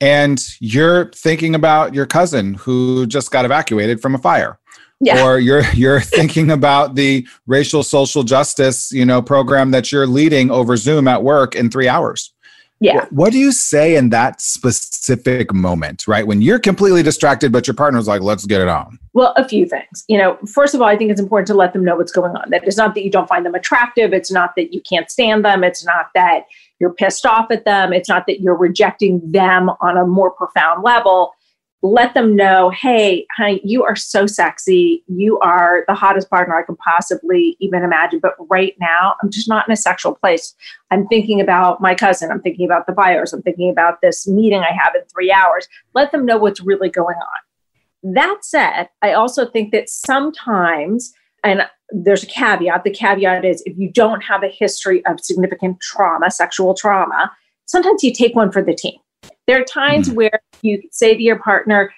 and 0.00 0.44
you're 0.60 1.10
thinking 1.12 1.54
about 1.54 1.94
your 1.94 2.06
cousin 2.06 2.54
who 2.54 3.06
just 3.06 3.30
got 3.30 3.44
evacuated 3.44 4.00
from 4.00 4.14
a 4.14 4.18
fire. 4.18 4.58
Yeah. 5.00 5.24
Or 5.24 5.38
you're 5.38 5.64
you're 5.74 6.00
thinking 6.00 6.50
about 6.50 6.94
the 6.94 7.26
racial 7.46 7.82
social 7.82 8.22
justice, 8.22 8.92
you 8.92 9.04
know, 9.04 9.22
program 9.22 9.70
that 9.72 9.92
you're 9.92 10.06
leading 10.06 10.50
over 10.50 10.76
Zoom 10.76 11.08
at 11.08 11.22
work 11.22 11.54
in 11.54 11.70
3 11.70 11.88
hours. 11.88 12.34
Yeah. 12.80 13.06
What 13.10 13.32
do 13.32 13.38
you 13.38 13.52
say 13.52 13.96
in 13.96 14.10
that 14.10 14.40
specific 14.40 15.54
moment, 15.54 16.06
right? 16.06 16.26
When 16.26 16.42
you're 16.42 16.58
completely 16.58 17.02
distracted, 17.02 17.50
but 17.50 17.66
your 17.66 17.74
partner's 17.74 18.06
like, 18.06 18.20
let's 18.20 18.44
get 18.44 18.60
it 18.60 18.68
on? 18.68 18.98
Well, 19.14 19.32
a 19.36 19.48
few 19.48 19.64
things. 19.64 20.04
You 20.08 20.18
know, 20.18 20.36
first 20.52 20.74
of 20.74 20.82
all, 20.82 20.88
I 20.88 20.96
think 20.96 21.10
it's 21.10 21.20
important 21.20 21.46
to 21.46 21.54
let 21.54 21.72
them 21.72 21.84
know 21.84 21.96
what's 21.96 22.12
going 22.12 22.36
on. 22.36 22.50
That 22.50 22.64
it's 22.64 22.76
not 22.76 22.94
that 22.94 23.04
you 23.04 23.10
don't 23.10 23.28
find 23.28 23.46
them 23.46 23.54
attractive. 23.54 24.12
It's 24.12 24.30
not 24.30 24.54
that 24.56 24.74
you 24.74 24.82
can't 24.82 25.10
stand 25.10 25.44
them. 25.44 25.64
It's 25.64 25.84
not 25.84 26.10
that 26.14 26.44
you're 26.84 26.92
pissed 26.92 27.24
off 27.24 27.46
at 27.50 27.64
them. 27.64 27.94
It's 27.94 28.10
not 28.10 28.26
that 28.26 28.42
you're 28.42 28.54
rejecting 28.54 29.22
them 29.24 29.70
on 29.80 29.96
a 29.96 30.06
more 30.06 30.30
profound 30.30 30.82
level. 30.82 31.32
Let 31.80 32.12
them 32.12 32.36
know, 32.36 32.68
hey, 32.68 33.26
honey, 33.34 33.62
you 33.64 33.84
are 33.84 33.96
so 33.96 34.26
sexy. 34.26 35.02
You 35.06 35.38
are 35.38 35.84
the 35.88 35.94
hottest 35.94 36.28
partner 36.28 36.54
I 36.54 36.62
can 36.62 36.76
possibly 36.76 37.56
even 37.58 37.82
imagine. 37.82 38.18
But 38.20 38.34
right 38.50 38.74
now, 38.78 39.14
I'm 39.22 39.30
just 39.30 39.48
not 39.48 39.66
in 39.66 39.72
a 39.72 39.76
sexual 39.76 40.14
place. 40.14 40.54
I'm 40.90 41.06
thinking 41.06 41.40
about 41.40 41.80
my 41.80 41.94
cousin. 41.94 42.30
I'm 42.30 42.42
thinking 42.42 42.66
about 42.66 42.86
the 42.86 42.92
buyers. 42.92 43.32
I'm 43.32 43.40
thinking 43.40 43.70
about 43.70 44.02
this 44.02 44.28
meeting 44.28 44.60
I 44.60 44.72
have 44.72 44.94
in 44.94 45.04
three 45.10 45.32
hours. 45.32 45.66
Let 45.94 46.12
them 46.12 46.26
know 46.26 46.36
what's 46.36 46.60
really 46.60 46.90
going 46.90 47.16
on. 47.16 48.14
That 48.14 48.44
said, 48.44 48.90
I 49.00 49.14
also 49.14 49.46
think 49.46 49.72
that 49.72 49.88
sometimes, 49.88 51.14
and 51.44 51.62
there's 51.90 52.22
a 52.22 52.26
caveat. 52.26 52.84
The 52.84 52.90
caveat 52.90 53.44
is 53.44 53.62
if 53.66 53.76
you 53.78 53.92
don't 53.92 54.22
have 54.22 54.42
a 54.42 54.48
history 54.48 55.04
of 55.06 55.20
significant 55.20 55.80
trauma, 55.80 56.30
sexual 56.30 56.74
trauma, 56.74 57.30
sometimes 57.66 58.02
you 58.02 58.12
take 58.12 58.34
one 58.34 58.50
for 58.50 58.62
the 58.62 58.74
team. 58.74 58.98
There 59.46 59.60
are 59.60 59.64
times 59.64 60.08
mm-hmm. 60.08 60.16
where 60.16 60.40
you 60.62 60.82
say 60.90 61.14
to 61.14 61.22
your 61.22 61.38
partner, 61.38 61.92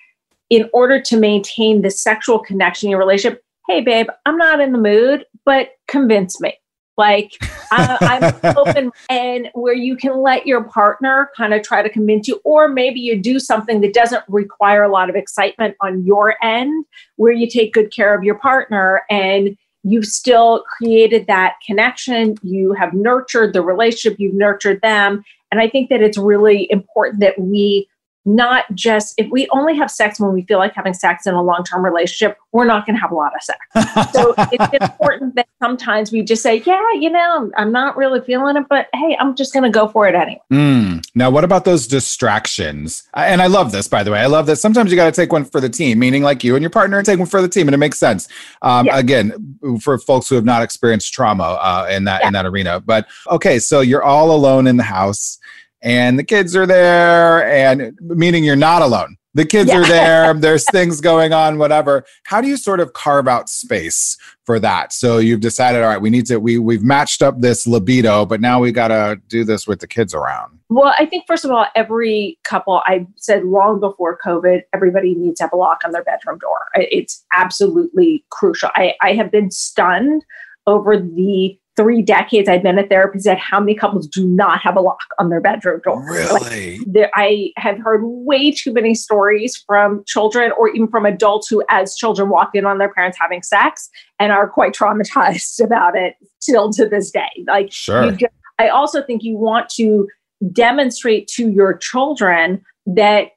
in 0.50 0.68
order 0.72 1.00
to 1.00 1.16
maintain 1.16 1.82
the 1.82 1.90
sexual 1.90 2.38
connection 2.38 2.86
in 2.86 2.90
your 2.90 3.00
relationship, 3.00 3.42
hey, 3.68 3.80
babe, 3.80 4.06
I'm 4.26 4.36
not 4.36 4.60
in 4.60 4.72
the 4.72 4.78
mood, 4.78 5.24
but 5.44 5.70
convince 5.88 6.40
me. 6.40 6.56
Like 6.96 7.32
I, 7.70 8.34
I'm 8.44 8.56
open 8.56 8.92
and 9.10 9.50
where 9.54 9.74
you 9.74 9.96
can 9.96 10.20
let 10.20 10.46
your 10.46 10.64
partner 10.64 11.30
kind 11.36 11.54
of 11.54 11.62
try 11.62 11.82
to 11.82 11.88
convince 11.88 12.28
you, 12.28 12.40
or 12.44 12.68
maybe 12.68 13.00
you 13.00 13.20
do 13.20 13.38
something 13.38 13.80
that 13.82 13.94
doesn't 13.94 14.24
require 14.28 14.82
a 14.82 14.90
lot 14.90 15.10
of 15.10 15.16
excitement 15.16 15.76
on 15.80 16.04
your 16.04 16.36
end, 16.42 16.84
where 17.16 17.32
you 17.32 17.48
take 17.48 17.74
good 17.74 17.92
care 17.92 18.16
of 18.16 18.24
your 18.24 18.36
partner 18.36 19.02
and 19.10 19.56
you've 19.82 20.06
still 20.06 20.64
created 20.78 21.26
that 21.28 21.54
connection. 21.64 22.36
You 22.42 22.72
have 22.72 22.92
nurtured 22.92 23.52
the 23.52 23.62
relationship, 23.62 24.18
you've 24.18 24.34
nurtured 24.34 24.80
them. 24.82 25.24
And 25.52 25.60
I 25.60 25.68
think 25.68 25.90
that 25.90 26.02
it's 26.02 26.18
really 26.18 26.66
important 26.70 27.20
that 27.20 27.38
we 27.38 27.88
not 28.26 28.64
just 28.74 29.14
if 29.16 29.30
we 29.30 29.48
only 29.52 29.76
have 29.76 29.90
sex 29.90 30.18
when 30.18 30.32
we 30.32 30.42
feel 30.42 30.58
like 30.58 30.74
having 30.74 30.92
sex 30.92 31.26
in 31.26 31.34
a 31.34 31.42
long-term 31.42 31.84
relationship 31.84 32.36
we're 32.52 32.64
not 32.64 32.86
going 32.86 32.96
to 32.96 33.00
have 33.00 33.12
a 33.12 33.14
lot 33.14 33.32
of 33.34 33.42
sex. 33.42 34.12
So 34.12 34.34
it's 34.52 34.90
important 34.90 35.36
that 35.36 35.46
sometimes 35.62 36.10
we 36.10 36.22
just 36.22 36.42
say 36.42 36.56
yeah 36.66 36.82
you 36.94 37.08
know 37.08 37.50
i'm 37.56 37.72
not 37.72 37.96
really 37.96 38.20
feeling 38.20 38.56
it 38.56 38.64
but 38.68 38.88
hey 38.94 39.16
i'm 39.20 39.34
just 39.34 39.52
going 39.52 39.62
to 39.62 39.70
go 39.70 39.88
for 39.88 40.08
it 40.08 40.14
anyway. 40.14 40.40
Mm. 40.52 41.06
now 41.14 41.30
what 41.30 41.44
about 41.44 41.64
those 41.64 41.86
distractions? 41.86 43.08
And 43.14 43.40
i 43.40 43.46
love 43.46 43.72
this 43.72 43.86
by 43.88 44.02
the 44.02 44.10
way. 44.10 44.20
I 44.20 44.26
love 44.26 44.46
that 44.46 44.56
sometimes 44.56 44.90
you 44.90 44.96
got 44.96 45.06
to 45.06 45.12
take 45.12 45.32
one 45.32 45.44
for 45.44 45.60
the 45.60 45.68
team 45.68 45.98
meaning 45.98 46.22
like 46.22 46.42
you 46.42 46.56
and 46.56 46.62
your 46.62 46.70
partner 46.70 46.98
and 46.98 47.06
take 47.06 47.18
one 47.18 47.28
for 47.28 47.40
the 47.40 47.48
team 47.48 47.68
and 47.68 47.74
it 47.74 47.78
makes 47.78 47.98
sense. 47.98 48.28
Um, 48.62 48.86
yeah. 48.86 48.98
again 48.98 49.58
for 49.80 49.98
folks 49.98 50.28
who 50.28 50.34
have 50.34 50.44
not 50.44 50.62
experienced 50.62 51.12
trauma 51.14 51.58
uh, 51.60 51.88
in 51.90 52.04
that 52.04 52.22
yeah. 52.22 52.26
in 52.26 52.32
that 52.32 52.46
arena. 52.46 52.80
But 52.80 53.06
okay 53.30 53.58
so 53.60 53.80
you're 53.80 54.02
all 54.02 54.34
alone 54.34 54.66
in 54.66 54.76
the 54.76 54.82
house 54.82 55.38
and 55.86 56.18
the 56.18 56.24
kids 56.24 56.56
are 56.56 56.66
there 56.66 57.46
and 57.46 57.96
meaning 58.00 58.44
you're 58.44 58.56
not 58.56 58.82
alone 58.82 59.16
the 59.36 59.44
kids 59.44 59.68
yeah. 59.68 59.80
are 59.80 59.84
there, 59.86 60.34
there's 60.34 60.64
things 60.70 61.00
going 61.02 61.34
on, 61.34 61.58
whatever. 61.58 62.04
How 62.24 62.40
do 62.40 62.48
you 62.48 62.56
sort 62.56 62.80
of 62.80 62.94
carve 62.94 63.28
out 63.28 63.50
space 63.50 64.16
for 64.44 64.58
that? 64.60 64.94
So 64.94 65.18
you've 65.18 65.40
decided, 65.40 65.82
all 65.82 65.88
right, 65.88 66.00
we 66.00 66.08
need 66.08 66.24
to 66.26 66.38
we 66.38 66.58
we've 66.58 66.82
matched 66.82 67.22
up 67.22 67.40
this 67.42 67.66
libido, 67.66 68.24
but 68.24 68.40
now 68.40 68.60
we 68.60 68.72
got 68.72 68.88
to 68.88 69.20
do 69.28 69.44
this 69.44 69.66
with 69.66 69.80
the 69.80 69.86
kids 69.86 70.14
around. 70.14 70.58
Well, 70.70 70.94
I 70.98 71.04
think 71.04 71.24
first 71.26 71.44
of 71.44 71.50
all, 71.50 71.66
every 71.76 72.38
couple, 72.44 72.82
I 72.86 73.06
said 73.16 73.44
long 73.44 73.78
before 73.78 74.18
COVID, 74.24 74.62
everybody 74.72 75.14
needs 75.14 75.38
to 75.38 75.44
have 75.44 75.52
a 75.52 75.56
lock 75.56 75.82
on 75.84 75.92
their 75.92 76.02
bedroom 76.02 76.38
door. 76.38 76.58
It's 76.74 77.24
absolutely 77.34 78.24
crucial. 78.30 78.70
I, 78.74 78.94
I 79.02 79.12
have 79.12 79.30
been 79.30 79.50
stunned 79.50 80.24
over 80.66 80.98
the 80.98 81.58
three 81.76 82.00
decades 82.00 82.48
I've 82.48 82.62
been 82.62 82.78
a 82.78 82.86
therapist 82.86 83.26
at 83.26 83.38
how 83.38 83.60
many 83.60 83.74
couples 83.74 84.06
do 84.06 84.26
not 84.26 84.60
have 84.62 84.76
a 84.76 84.80
lock 84.80 85.04
on 85.18 85.28
their 85.28 85.40
bedroom 85.40 85.80
door. 85.84 86.04
Really? 86.10 86.78
Like, 86.78 86.86
there, 86.86 87.10
I 87.14 87.52
have 87.56 87.78
heard 87.78 88.00
way 88.02 88.50
too 88.50 88.72
many 88.72 88.94
stories 88.94 89.62
from 89.66 90.02
children 90.06 90.52
or 90.58 90.68
even 90.70 90.88
from 90.88 91.04
adults 91.04 91.48
who, 91.48 91.62
as 91.68 91.94
children, 91.94 92.30
walk 92.30 92.50
in 92.54 92.64
on 92.64 92.78
their 92.78 92.92
parents 92.92 93.18
having 93.20 93.42
sex 93.42 93.90
and 94.18 94.32
are 94.32 94.48
quite 94.48 94.72
traumatized 94.72 95.60
about 95.64 95.96
it 95.96 96.14
still 96.40 96.72
to 96.72 96.88
this 96.88 97.10
day. 97.10 97.44
Like, 97.46 97.70
sure. 97.70 98.10
Just, 98.12 98.32
I 98.58 98.68
also 98.68 99.02
think 99.02 99.22
you 99.22 99.36
want 99.36 99.68
to 99.70 100.08
demonstrate 100.52 101.28
to 101.28 101.50
your 101.50 101.76
children 101.76 102.62
that 102.86 103.32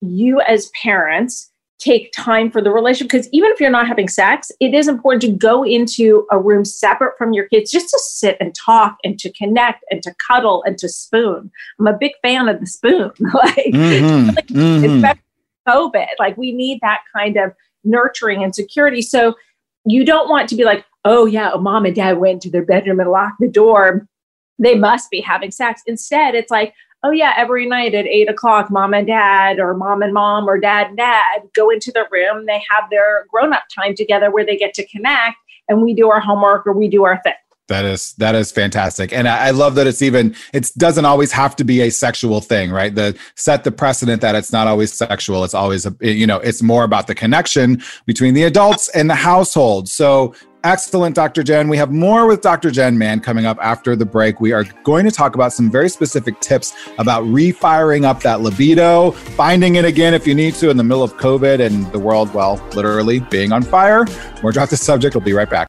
you, 0.00 0.40
as 0.40 0.70
parents, 0.82 1.50
take 1.84 2.10
time 2.12 2.50
for 2.50 2.62
the 2.62 2.70
relationship 2.70 3.10
because 3.10 3.28
even 3.30 3.50
if 3.50 3.60
you're 3.60 3.70
not 3.70 3.86
having 3.86 4.08
sex 4.08 4.50
it 4.58 4.72
is 4.72 4.88
important 4.88 5.20
to 5.20 5.30
go 5.30 5.62
into 5.62 6.26
a 6.30 6.38
room 6.40 6.64
separate 6.64 7.16
from 7.18 7.34
your 7.34 7.46
kids 7.48 7.70
just 7.70 7.90
to 7.90 7.98
sit 7.98 8.38
and 8.40 8.54
talk 8.54 8.96
and 9.04 9.18
to 9.18 9.30
connect 9.32 9.84
and 9.90 10.02
to 10.02 10.14
cuddle 10.14 10.62
and 10.66 10.78
to 10.78 10.88
spoon. 10.88 11.50
I'm 11.78 11.86
a 11.86 11.96
big 11.96 12.12
fan 12.22 12.48
of 12.48 12.60
the 12.60 12.66
spoon. 12.66 13.10
Like 13.34 13.66
mm-hmm. 13.66 14.30
mm-hmm. 14.56 15.70
covid 15.70 16.06
like 16.18 16.36
we 16.36 16.52
need 16.52 16.78
that 16.82 17.00
kind 17.14 17.36
of 17.36 17.52
nurturing 17.82 18.42
and 18.42 18.54
security. 18.54 19.02
So 19.02 19.34
you 19.84 20.04
don't 20.04 20.30
want 20.30 20.48
to 20.48 20.56
be 20.56 20.64
like 20.64 20.86
oh 21.04 21.26
yeah 21.26 21.52
mom 21.60 21.84
and 21.84 21.94
dad 21.94 22.18
went 22.18 22.40
to 22.42 22.50
their 22.50 22.64
bedroom 22.64 23.00
and 23.00 23.10
locked 23.10 23.40
the 23.40 23.48
door. 23.48 24.06
They 24.58 24.76
must 24.76 25.10
be 25.10 25.20
having 25.20 25.50
sex. 25.50 25.82
Instead 25.86 26.34
it's 26.34 26.50
like 26.50 26.72
oh 27.04 27.10
yeah, 27.10 27.34
every 27.36 27.66
night 27.66 27.94
at 27.94 28.06
eight 28.06 28.28
o'clock, 28.28 28.70
mom 28.70 28.94
and 28.94 29.06
dad, 29.06 29.60
or 29.60 29.74
mom 29.74 30.02
and 30.02 30.12
mom, 30.12 30.48
or 30.48 30.58
dad 30.58 30.88
and 30.88 30.96
dad 30.96 31.42
go 31.54 31.70
into 31.70 31.92
the 31.92 32.06
room. 32.10 32.46
They 32.46 32.64
have 32.70 32.90
their 32.90 33.26
grown 33.30 33.52
up 33.52 33.64
time 33.72 33.94
together 33.94 34.32
where 34.32 34.44
they 34.44 34.56
get 34.56 34.74
to 34.74 34.86
connect 34.86 35.36
and 35.68 35.82
we 35.82 35.94
do 35.94 36.10
our 36.10 36.20
homework 36.20 36.66
or 36.66 36.72
we 36.72 36.88
do 36.88 37.04
our 37.04 37.20
thing. 37.22 37.34
That 37.68 37.86
is 37.86 38.12
that 38.14 38.34
is 38.34 38.52
fantastic, 38.52 39.10
and 39.14 39.26
I, 39.26 39.46
I 39.46 39.50
love 39.50 39.74
that 39.76 39.86
it's 39.86 40.02
even 40.02 40.36
it 40.52 40.70
doesn't 40.76 41.06
always 41.06 41.32
have 41.32 41.56
to 41.56 41.64
be 41.64 41.80
a 41.80 41.90
sexual 41.90 42.42
thing, 42.42 42.70
right? 42.70 42.94
The 42.94 43.18
set 43.36 43.64
the 43.64 43.72
precedent 43.72 44.20
that 44.20 44.34
it's 44.34 44.52
not 44.52 44.66
always 44.66 44.92
sexual. 44.92 45.44
It's 45.44 45.54
always 45.54 45.86
a 45.86 45.96
you 46.02 46.26
know 46.26 46.40
it's 46.40 46.62
more 46.62 46.84
about 46.84 47.06
the 47.06 47.14
connection 47.14 47.82
between 48.04 48.34
the 48.34 48.42
adults 48.42 48.90
and 48.90 49.08
the 49.08 49.14
household. 49.14 49.88
So 49.88 50.34
Excellent, 50.64 51.14
Dr. 51.14 51.42
Jenn. 51.42 51.68
We 51.68 51.76
have 51.76 51.92
more 51.92 52.26
with 52.26 52.40
Dr. 52.40 52.70
Jenn 52.70 52.96
Mann 52.96 53.20
coming 53.20 53.44
up 53.44 53.58
after 53.60 53.94
the 53.94 54.06
break. 54.06 54.40
We 54.40 54.52
are 54.52 54.64
going 54.82 55.04
to 55.04 55.10
talk 55.10 55.34
about 55.34 55.52
some 55.52 55.70
very 55.70 55.90
specific 55.90 56.40
tips 56.40 56.72
about 56.96 57.20
refiring 57.26 58.06
up 58.06 58.22
that 58.22 58.40
libido, 58.40 59.10
finding 59.10 59.74
it 59.74 59.84
again 59.84 60.14
if 60.14 60.26
you 60.26 60.34
need 60.34 60.54
to 60.54 60.70
in 60.70 60.78
the 60.78 60.82
middle 60.82 61.02
of 61.02 61.18
COVID 61.18 61.60
and 61.60 61.92
the 61.92 61.98
world, 61.98 62.32
well, 62.32 62.66
literally 62.74 63.20
being 63.20 63.52
on 63.52 63.62
fire. 63.62 64.06
More 64.42 64.52
Drop 64.52 64.70
the 64.70 64.78
Subject. 64.78 65.14
We'll 65.14 65.22
be 65.22 65.34
right 65.34 65.50
back. 65.50 65.68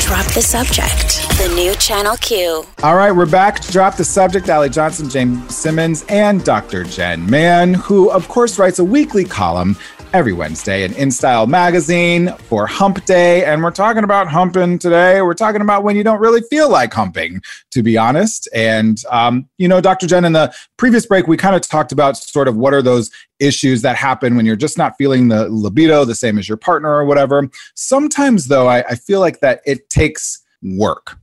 Drop 0.00 0.26
the 0.34 0.42
Subject, 0.42 1.28
the 1.38 1.50
new 1.54 1.74
Channel 1.76 2.16
Q. 2.16 2.64
All 2.82 2.96
right, 2.96 3.12
we're 3.12 3.26
back. 3.26 3.62
Drop 3.68 3.96
the 3.96 4.04
Subject. 4.04 4.48
Allie 4.48 4.68
Johnson, 4.68 5.08
James 5.08 5.54
Simmons, 5.54 6.04
and 6.08 6.44
Dr. 6.44 6.84
Jenn 6.84 7.24
Mann, 7.30 7.72
who, 7.72 8.10
of 8.10 8.28
course, 8.28 8.58
writes 8.58 8.80
a 8.80 8.84
weekly 8.84 9.24
column 9.24 9.76
every 10.14 10.32
Wednesday 10.32 10.84
in 10.84 10.92
InStyle 10.92 11.48
magazine 11.48 12.32
for 12.44 12.68
Hump 12.68 13.04
Day. 13.04 13.44
And 13.44 13.60
we're 13.60 13.72
talking 13.72 14.04
about 14.04 14.28
humping 14.28 14.78
today. 14.78 15.20
We're 15.20 15.34
talking 15.34 15.60
about 15.60 15.82
when 15.82 15.96
you 15.96 16.04
don't 16.04 16.20
really 16.20 16.40
feel 16.42 16.70
like 16.70 16.94
humping, 16.94 17.42
to 17.72 17.82
be 17.82 17.98
honest. 17.98 18.48
And, 18.54 19.02
um, 19.10 19.48
you 19.58 19.66
know, 19.66 19.80
Dr. 19.80 20.06
Jenn, 20.06 20.24
in 20.24 20.32
the 20.32 20.54
previous 20.76 21.04
break, 21.04 21.26
we 21.26 21.36
kind 21.36 21.56
of 21.56 21.62
talked 21.62 21.90
about 21.90 22.16
sort 22.16 22.46
of 22.46 22.56
what 22.56 22.72
are 22.72 22.80
those 22.80 23.10
issues 23.40 23.82
that 23.82 23.96
happen 23.96 24.36
when 24.36 24.46
you're 24.46 24.54
just 24.54 24.78
not 24.78 24.94
feeling 24.96 25.26
the 25.26 25.48
libido 25.48 26.04
the 26.04 26.14
same 26.14 26.38
as 26.38 26.48
your 26.48 26.58
partner 26.58 26.90
or 26.90 27.04
whatever. 27.04 27.50
Sometimes, 27.74 28.46
though, 28.46 28.68
I, 28.68 28.84
I 28.90 28.94
feel 28.94 29.18
like 29.18 29.40
that 29.40 29.62
it 29.66 29.90
takes 29.90 30.44
work. 30.62 31.18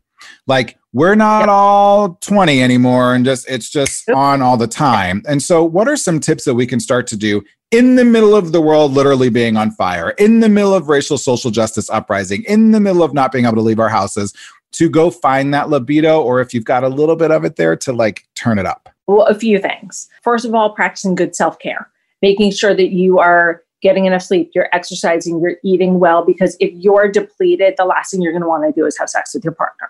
Like, 0.48 0.78
we're 0.92 1.16
not 1.16 1.48
all 1.48 2.16
20 2.16 2.62
anymore 2.62 3.16
and 3.16 3.24
just 3.24 3.50
it's 3.50 3.70
just 3.70 4.10
on 4.10 4.42
all 4.42 4.58
the 4.58 4.68
time. 4.68 5.24
And 5.26 5.42
so 5.42 5.64
what 5.64 5.88
are 5.88 5.96
some 5.96 6.20
tips 6.20 6.44
that 6.44 6.56
we 6.56 6.68
can 6.68 6.82
start 6.82 7.08
to 7.08 7.16
do 7.16 7.42
in 7.72 7.96
the 7.96 8.06
middle 8.06 8.36
of 8.36 8.52
the 8.52 8.62
world 8.62 8.92
literally 8.92 9.30
being 9.30 9.58
on 9.58 9.72
fire, 9.72 10.12
in 10.12 10.42
the 10.42 10.50
middle 10.50 10.74
of 10.74 10.90
racial 10.90 11.18
social 11.18 11.52
justice 11.52 11.90
uprising, 11.90 12.44
in 12.44 12.72
the 12.72 12.80
middle 12.80 13.02
of 13.02 13.14
not 13.14 13.32
being 13.32 13.46
able 13.46 13.56
to 13.56 13.62
leave 13.62 13.80
our 13.80 13.90
houses, 13.90 14.34
to 14.74 14.90
go 14.90 15.10
find 15.10 15.54
that 15.54 15.70
libido, 15.70 16.22
or 16.22 16.42
if 16.42 16.54
you've 16.54 16.66
got 16.66 16.84
a 16.84 16.90
little 16.90 17.16
bit 17.16 17.32
of 17.32 17.44
it 17.46 17.56
there, 17.56 17.76
to 17.78 17.94
like 17.94 18.26
turn 18.36 18.60
it 18.60 18.66
up? 18.66 18.90
Well, 19.08 19.26
a 19.26 19.34
few 19.34 19.60
things. 19.60 20.10
First 20.22 20.46
of 20.46 20.54
all, 20.54 20.74
practicing 20.74 21.16
good 21.16 21.36
self 21.36 21.60
care, 21.60 21.90
making 22.22 22.52
sure 22.52 22.74
that 22.74 22.92
you 22.92 23.20
are 23.20 23.64
getting 23.82 24.06
enough 24.06 24.22
sleep, 24.22 24.52
you're 24.54 24.70
exercising, 24.74 25.42
you're 25.42 25.58
eating 25.64 26.00
well, 26.00 26.24
because 26.24 26.56
if 26.60 26.72
you're 26.74 27.12
depleted, 27.12 27.74
the 27.78 27.86
last 27.86 28.12
thing 28.12 28.22
you're 28.22 28.32
going 28.32 28.44
to 28.44 28.48
want 28.48 28.64
to 28.64 28.80
do 28.80 28.86
is 28.86 28.98
have 28.98 29.10
sex 29.10 29.34
with 29.34 29.44
your 29.44 29.54
partner. 29.54 29.90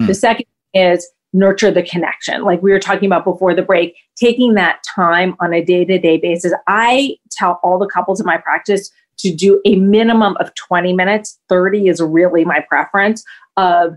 Mm. 0.00 0.06
The 0.06 0.14
second 0.14 0.46
is 0.74 1.08
nurture 1.32 1.70
the 1.70 1.82
connection. 1.82 2.42
Like 2.42 2.62
we 2.62 2.72
were 2.72 2.78
talking 2.78 3.06
about 3.06 3.24
before 3.24 3.54
the 3.54 3.62
break, 3.62 3.96
taking 4.16 4.54
that 4.54 4.82
time 4.94 5.34
on 5.40 5.52
a 5.54 5.64
day 5.64 5.84
to 5.84 5.98
day 5.98 6.18
basis. 6.18 6.52
I 6.66 7.16
tell 7.30 7.60
all 7.62 7.78
the 7.78 7.86
couples 7.86 8.20
in 8.20 8.26
my 8.26 8.36
practice 8.36 8.90
to 9.18 9.34
do 9.34 9.60
a 9.64 9.76
minimum 9.76 10.36
of 10.38 10.54
20 10.54 10.92
minutes. 10.92 11.38
30 11.48 11.88
is 11.88 12.00
really 12.00 12.44
my 12.44 12.60
preference 12.68 13.24
of 13.56 13.94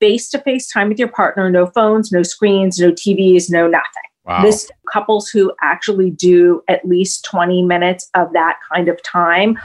face 0.00 0.28
to 0.30 0.38
face 0.38 0.70
time 0.70 0.88
with 0.88 0.98
your 0.98 1.08
partner, 1.08 1.50
no 1.50 1.66
phones, 1.66 2.12
no 2.12 2.22
screens, 2.22 2.78
no 2.78 2.92
TVs, 2.92 3.50
no 3.50 3.66
nothing. 3.66 4.02
Wow. 4.24 4.42
This 4.42 4.70
couples 4.92 5.28
who 5.28 5.52
actually 5.62 6.10
do 6.10 6.62
at 6.68 6.86
least 6.86 7.24
20 7.24 7.62
minutes 7.62 8.08
of 8.14 8.32
that 8.34 8.58
kind 8.72 8.88
of 8.88 9.02
time 9.02 9.58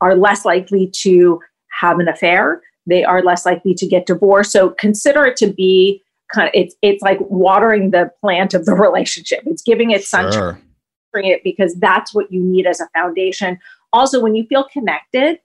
are 0.00 0.16
less 0.16 0.44
likely 0.44 0.90
to 1.02 1.40
have 1.80 1.98
an 2.00 2.08
affair. 2.08 2.60
They 2.86 3.04
are 3.04 3.22
less 3.22 3.46
likely 3.46 3.74
to 3.74 3.86
get 3.86 4.06
divorced. 4.06 4.52
So 4.52 4.70
consider 4.70 5.24
it 5.24 5.36
to 5.36 5.52
be 5.52 6.02
kind 6.32 6.48
of 6.48 6.52
it's 6.54 6.74
it's 6.82 7.02
like 7.02 7.18
watering 7.20 7.90
the 7.90 8.10
plant 8.20 8.54
of 8.54 8.66
the 8.66 8.74
relationship. 8.74 9.42
It's 9.46 9.62
giving 9.62 9.90
it 9.90 10.04
sunshine, 10.04 10.60
sure. 11.14 11.22
it 11.22 11.42
because 11.44 11.74
that's 11.74 12.14
what 12.14 12.30
you 12.32 12.40
need 12.40 12.66
as 12.66 12.80
a 12.80 12.88
foundation. 12.94 13.58
Also, 13.92 14.20
when 14.20 14.34
you 14.34 14.46
feel 14.46 14.64
connected, 14.64 15.38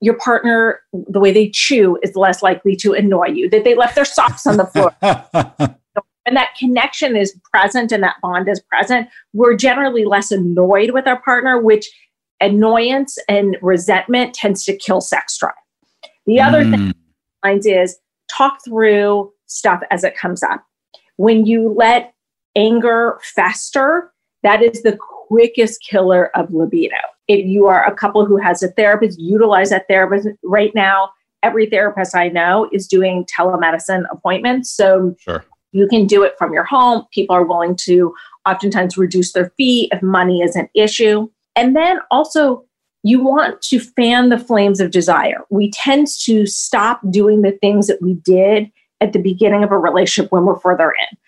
your 0.00 0.14
partner, 0.14 0.80
the 0.92 1.20
way 1.20 1.32
they 1.32 1.50
chew 1.50 1.98
is 2.02 2.16
less 2.16 2.42
likely 2.42 2.74
to 2.76 2.92
annoy 2.92 3.26
you. 3.26 3.48
That 3.50 3.64
they 3.64 3.74
left 3.74 3.94
their 3.94 4.04
socks 4.04 4.46
on 4.46 4.56
the 4.56 4.66
floor. 4.66 4.94
and 5.02 6.36
that 6.36 6.56
connection 6.58 7.16
is 7.16 7.38
present 7.52 7.92
and 7.92 8.02
that 8.02 8.16
bond 8.22 8.48
is 8.48 8.60
present, 8.60 9.08
we're 9.32 9.56
generally 9.56 10.04
less 10.04 10.30
annoyed 10.30 10.90
with 10.90 11.06
our 11.06 11.20
partner, 11.20 11.60
which 11.60 11.90
annoyance 12.40 13.18
and 13.28 13.56
resentment 13.62 14.34
tends 14.34 14.64
to 14.64 14.76
kill 14.76 15.00
sex 15.00 15.36
drive. 15.38 15.52
The 16.26 16.40
other 16.40 16.64
mm. 16.64 16.92
thing 17.44 17.72
is 17.72 17.96
talk 18.30 18.58
through 18.64 19.31
stuff 19.52 19.82
as 19.90 20.04
it 20.04 20.16
comes 20.16 20.42
up. 20.42 20.64
When 21.16 21.46
you 21.46 21.74
let 21.76 22.14
anger 22.56 23.18
fester, 23.22 24.12
that 24.42 24.62
is 24.62 24.82
the 24.82 24.98
quickest 25.28 25.82
killer 25.88 26.36
of 26.36 26.52
libido. 26.52 26.96
If 27.28 27.46
you 27.46 27.66
are 27.66 27.84
a 27.86 27.94
couple 27.94 28.26
who 28.26 28.36
has 28.36 28.62
a 28.62 28.68
therapist, 28.68 29.18
utilize 29.18 29.70
that 29.70 29.86
therapist 29.88 30.28
right 30.42 30.74
now. 30.74 31.10
Every 31.42 31.66
therapist 31.66 32.14
I 32.14 32.28
know 32.28 32.68
is 32.72 32.86
doing 32.86 33.24
telemedicine 33.26 34.04
appointments. 34.10 34.70
So 34.70 35.16
sure. 35.20 35.44
you 35.72 35.88
can 35.88 36.06
do 36.06 36.22
it 36.22 36.34
from 36.38 36.52
your 36.52 36.64
home. 36.64 37.04
People 37.12 37.36
are 37.36 37.44
willing 37.44 37.76
to 37.82 38.14
oftentimes 38.46 38.98
reduce 38.98 39.32
their 39.32 39.52
fee 39.56 39.88
if 39.92 40.02
money 40.02 40.40
is 40.40 40.56
an 40.56 40.68
issue. 40.74 41.28
And 41.56 41.76
then 41.76 41.98
also, 42.10 42.64
you 43.04 43.22
want 43.22 43.60
to 43.62 43.80
fan 43.80 44.28
the 44.28 44.38
flames 44.38 44.80
of 44.80 44.90
desire. 44.90 45.40
We 45.50 45.70
tend 45.70 46.06
to 46.22 46.46
stop 46.46 47.00
doing 47.10 47.42
the 47.42 47.52
things 47.52 47.88
that 47.88 48.00
we 48.00 48.14
did 48.14 48.70
at 49.02 49.12
the 49.12 49.18
beginning 49.18 49.64
of 49.64 49.72
a 49.72 49.78
relationship 49.78 50.30
when 50.30 50.44
we're 50.44 50.58
further 50.60 50.92
in. 51.10 51.18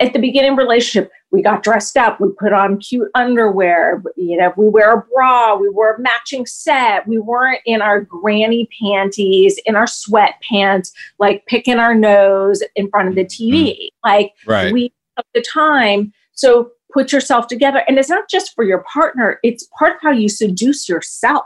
At 0.00 0.12
the 0.12 0.20
beginning 0.20 0.52
of 0.52 0.58
a 0.58 0.62
relationship, 0.62 1.10
we 1.32 1.42
got 1.42 1.64
dressed 1.64 1.96
up, 1.96 2.20
we 2.20 2.28
put 2.38 2.52
on 2.52 2.78
cute 2.78 3.10
underwear, 3.16 4.00
you 4.16 4.36
know, 4.36 4.52
we 4.56 4.68
wear 4.68 4.94
a 4.94 5.04
bra, 5.12 5.56
we 5.56 5.68
wore 5.68 5.94
a 5.94 6.00
matching 6.00 6.46
set, 6.46 7.08
we 7.08 7.18
weren't 7.18 7.60
in 7.66 7.82
our 7.82 8.00
granny 8.00 8.68
panties, 8.80 9.58
in 9.66 9.74
our 9.74 9.86
sweatpants, 9.86 10.92
like 11.18 11.44
picking 11.46 11.80
our 11.80 11.96
nose 11.96 12.62
in 12.76 12.88
front 12.88 13.08
of 13.08 13.16
the 13.16 13.24
TV. 13.24 13.72
Mm. 13.72 13.88
Like 14.04 14.32
right. 14.46 14.72
we 14.72 14.92
took 15.16 15.26
the 15.34 15.42
time. 15.42 16.12
So 16.32 16.70
put 16.92 17.10
yourself 17.10 17.48
together. 17.48 17.82
And 17.88 17.98
it's 17.98 18.08
not 18.08 18.30
just 18.30 18.54
for 18.54 18.62
your 18.62 18.84
partner, 18.84 19.40
it's 19.42 19.68
part 19.76 19.96
of 19.96 19.98
how 20.00 20.12
you 20.12 20.28
seduce 20.28 20.88
yourself 20.88 21.44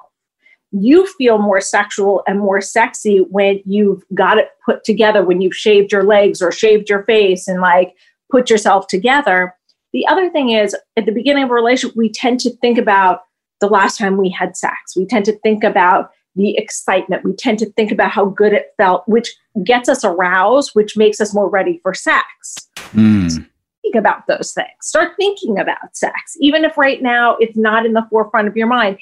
you 0.72 1.06
feel 1.18 1.38
more 1.38 1.60
sexual 1.60 2.22
and 2.26 2.38
more 2.38 2.60
sexy 2.60 3.18
when 3.30 3.60
you've 3.66 4.02
got 4.14 4.38
it 4.38 4.48
put 4.64 4.84
together, 4.84 5.24
when 5.24 5.40
you've 5.40 5.54
shaved 5.54 5.92
your 5.92 6.04
legs 6.04 6.40
or 6.40 6.50
shaved 6.50 6.88
your 6.88 7.04
face 7.04 7.46
and 7.46 7.60
like 7.60 7.94
put 8.30 8.48
yourself 8.48 8.86
together. 8.86 9.54
The 9.92 10.06
other 10.06 10.30
thing 10.30 10.50
is 10.50 10.74
at 10.96 11.04
the 11.04 11.12
beginning 11.12 11.44
of 11.44 11.50
a 11.50 11.54
relationship, 11.54 11.96
we 11.96 12.10
tend 12.10 12.40
to 12.40 12.50
think 12.56 12.78
about 12.78 13.20
the 13.60 13.68
last 13.68 13.98
time 13.98 14.16
we 14.16 14.30
had 14.30 14.56
sex. 14.56 14.96
We 14.96 15.06
tend 15.06 15.26
to 15.26 15.38
think 15.40 15.62
about 15.62 16.10
the 16.34 16.56
excitement. 16.56 17.24
We 17.24 17.34
tend 17.34 17.58
to 17.58 17.70
think 17.72 17.92
about 17.92 18.10
how 18.10 18.24
good 18.24 18.54
it 18.54 18.72
felt, 18.78 19.06
which 19.06 19.30
gets 19.64 19.88
us 19.88 20.04
aroused, 20.04 20.70
which 20.72 20.96
makes 20.96 21.20
us 21.20 21.34
more 21.34 21.48
ready 21.48 21.78
for 21.82 21.92
sex. 21.92 22.56
Mm. 22.94 23.46
Think 23.82 23.94
about 23.94 24.26
those 24.26 24.52
things. 24.52 24.68
Start 24.80 25.12
thinking 25.18 25.58
about 25.58 25.94
sex, 25.94 26.36
even 26.40 26.64
if 26.64 26.78
right 26.78 27.02
now 27.02 27.36
it's 27.38 27.56
not 27.56 27.84
in 27.84 27.92
the 27.92 28.06
forefront 28.10 28.48
of 28.48 28.56
your 28.56 28.66
mind. 28.66 28.98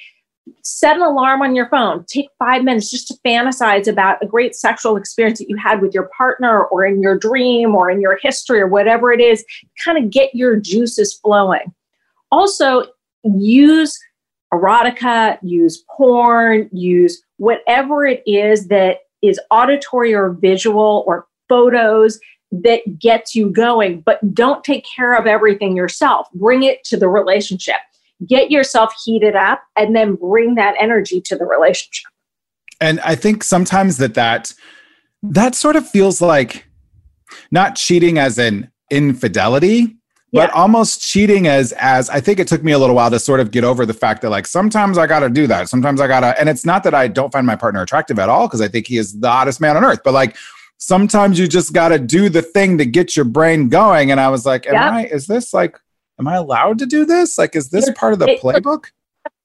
Set 0.62 0.96
an 0.96 1.02
alarm 1.02 1.42
on 1.42 1.54
your 1.54 1.68
phone. 1.68 2.04
Take 2.08 2.28
five 2.38 2.64
minutes 2.64 2.90
just 2.90 3.08
to 3.08 3.14
fantasize 3.24 3.86
about 3.86 4.22
a 4.22 4.26
great 4.26 4.54
sexual 4.54 4.96
experience 4.96 5.38
that 5.38 5.48
you 5.48 5.56
had 5.56 5.80
with 5.80 5.94
your 5.94 6.10
partner 6.16 6.64
or 6.64 6.84
in 6.84 7.02
your 7.02 7.16
dream 7.18 7.74
or 7.74 7.90
in 7.90 8.00
your 8.00 8.18
history 8.22 8.60
or 8.60 8.66
whatever 8.66 9.12
it 9.12 9.20
is. 9.20 9.44
Kind 9.84 10.02
of 10.02 10.10
get 10.10 10.34
your 10.34 10.56
juices 10.56 11.14
flowing. 11.14 11.72
Also, 12.32 12.84
use 13.24 13.98
erotica, 14.52 15.38
use 15.42 15.84
porn, 15.96 16.68
use 16.72 17.22
whatever 17.36 18.04
it 18.06 18.22
is 18.26 18.68
that 18.68 18.98
is 19.22 19.38
auditory 19.50 20.14
or 20.14 20.30
visual 20.30 21.04
or 21.06 21.26
photos 21.48 22.18
that 22.52 22.98
gets 22.98 23.34
you 23.34 23.50
going, 23.50 24.00
but 24.00 24.34
don't 24.34 24.64
take 24.64 24.84
care 24.96 25.14
of 25.14 25.26
everything 25.26 25.76
yourself. 25.76 26.26
Bring 26.34 26.64
it 26.64 26.82
to 26.84 26.96
the 26.96 27.08
relationship. 27.08 27.76
Get 28.28 28.50
yourself 28.50 28.92
heated 29.04 29.34
up 29.36 29.62
and 29.76 29.94
then 29.96 30.14
bring 30.16 30.54
that 30.56 30.74
energy 30.78 31.20
to 31.22 31.36
the 31.36 31.44
relationship. 31.44 32.10
And 32.80 33.00
I 33.00 33.14
think 33.14 33.42
sometimes 33.44 33.96
that 33.98 34.14
that 34.14 34.52
that 35.22 35.54
sort 35.54 35.76
of 35.76 35.88
feels 35.88 36.20
like 36.20 36.66
not 37.50 37.76
cheating 37.76 38.18
as 38.18 38.38
an 38.38 38.70
infidelity, 38.90 39.96
but 40.32 40.48
Yeah. 40.50 40.54
almost 40.54 41.00
cheating 41.02 41.46
as 41.46 41.72
as 41.72 42.08
I 42.10 42.20
think 42.20 42.38
it 42.38 42.48
took 42.48 42.62
me 42.64 42.72
a 42.72 42.78
little 42.78 42.96
while 42.96 43.10
to 43.10 43.18
sort 43.18 43.40
of 43.40 43.50
get 43.50 43.64
over 43.64 43.84
the 43.84 43.94
fact 43.94 44.22
that 44.22 44.30
like 44.30 44.46
sometimes 44.46 44.96
I 44.98 45.06
got 45.06 45.20
to 45.20 45.28
do 45.28 45.46
that. 45.46 45.68
Sometimes 45.68 46.00
I 46.00 46.06
got 46.06 46.20
to 46.20 46.38
and 46.40 46.48
it's 46.48 46.64
not 46.64 46.84
that 46.84 46.94
I 46.94 47.08
don't 47.08 47.32
find 47.32 47.46
my 47.46 47.56
partner 47.56 47.82
attractive 47.82 48.18
at 48.18 48.28
all 48.28 48.46
because 48.48 48.60
I 48.60 48.68
think 48.68 48.86
he 48.86 48.96
is 48.96 49.18
the 49.20 49.30
hottest 49.30 49.60
man 49.60 49.76
on 49.76 49.84
earth, 49.84 50.00
but 50.04 50.14
like 50.14 50.36
sometimes 50.78 51.38
you 51.38 51.46
just 51.46 51.72
got 51.74 51.88
to 51.90 51.98
do 51.98 52.28
the 52.30 52.40
thing 52.42 52.78
to 52.78 52.86
get 52.86 53.14
your 53.14 53.26
brain 53.26 53.68
going 53.68 54.10
and 54.10 54.18
I 54.20 54.28
was 54.28 54.46
like, 54.46 54.66
am 54.66 54.74
Yeah. 54.74 54.90
I 54.90 55.04
is 55.04 55.26
this 55.26 55.52
like 55.52 55.78
am 56.20 56.28
I 56.28 56.36
allowed 56.36 56.78
to 56.78 56.86
do 56.86 57.04
this? 57.04 57.38
Like 57.38 57.56
is 57.56 57.70
this 57.70 57.90
part 57.96 58.12
of 58.12 58.18
the 58.18 58.38
playbook? 58.42 58.86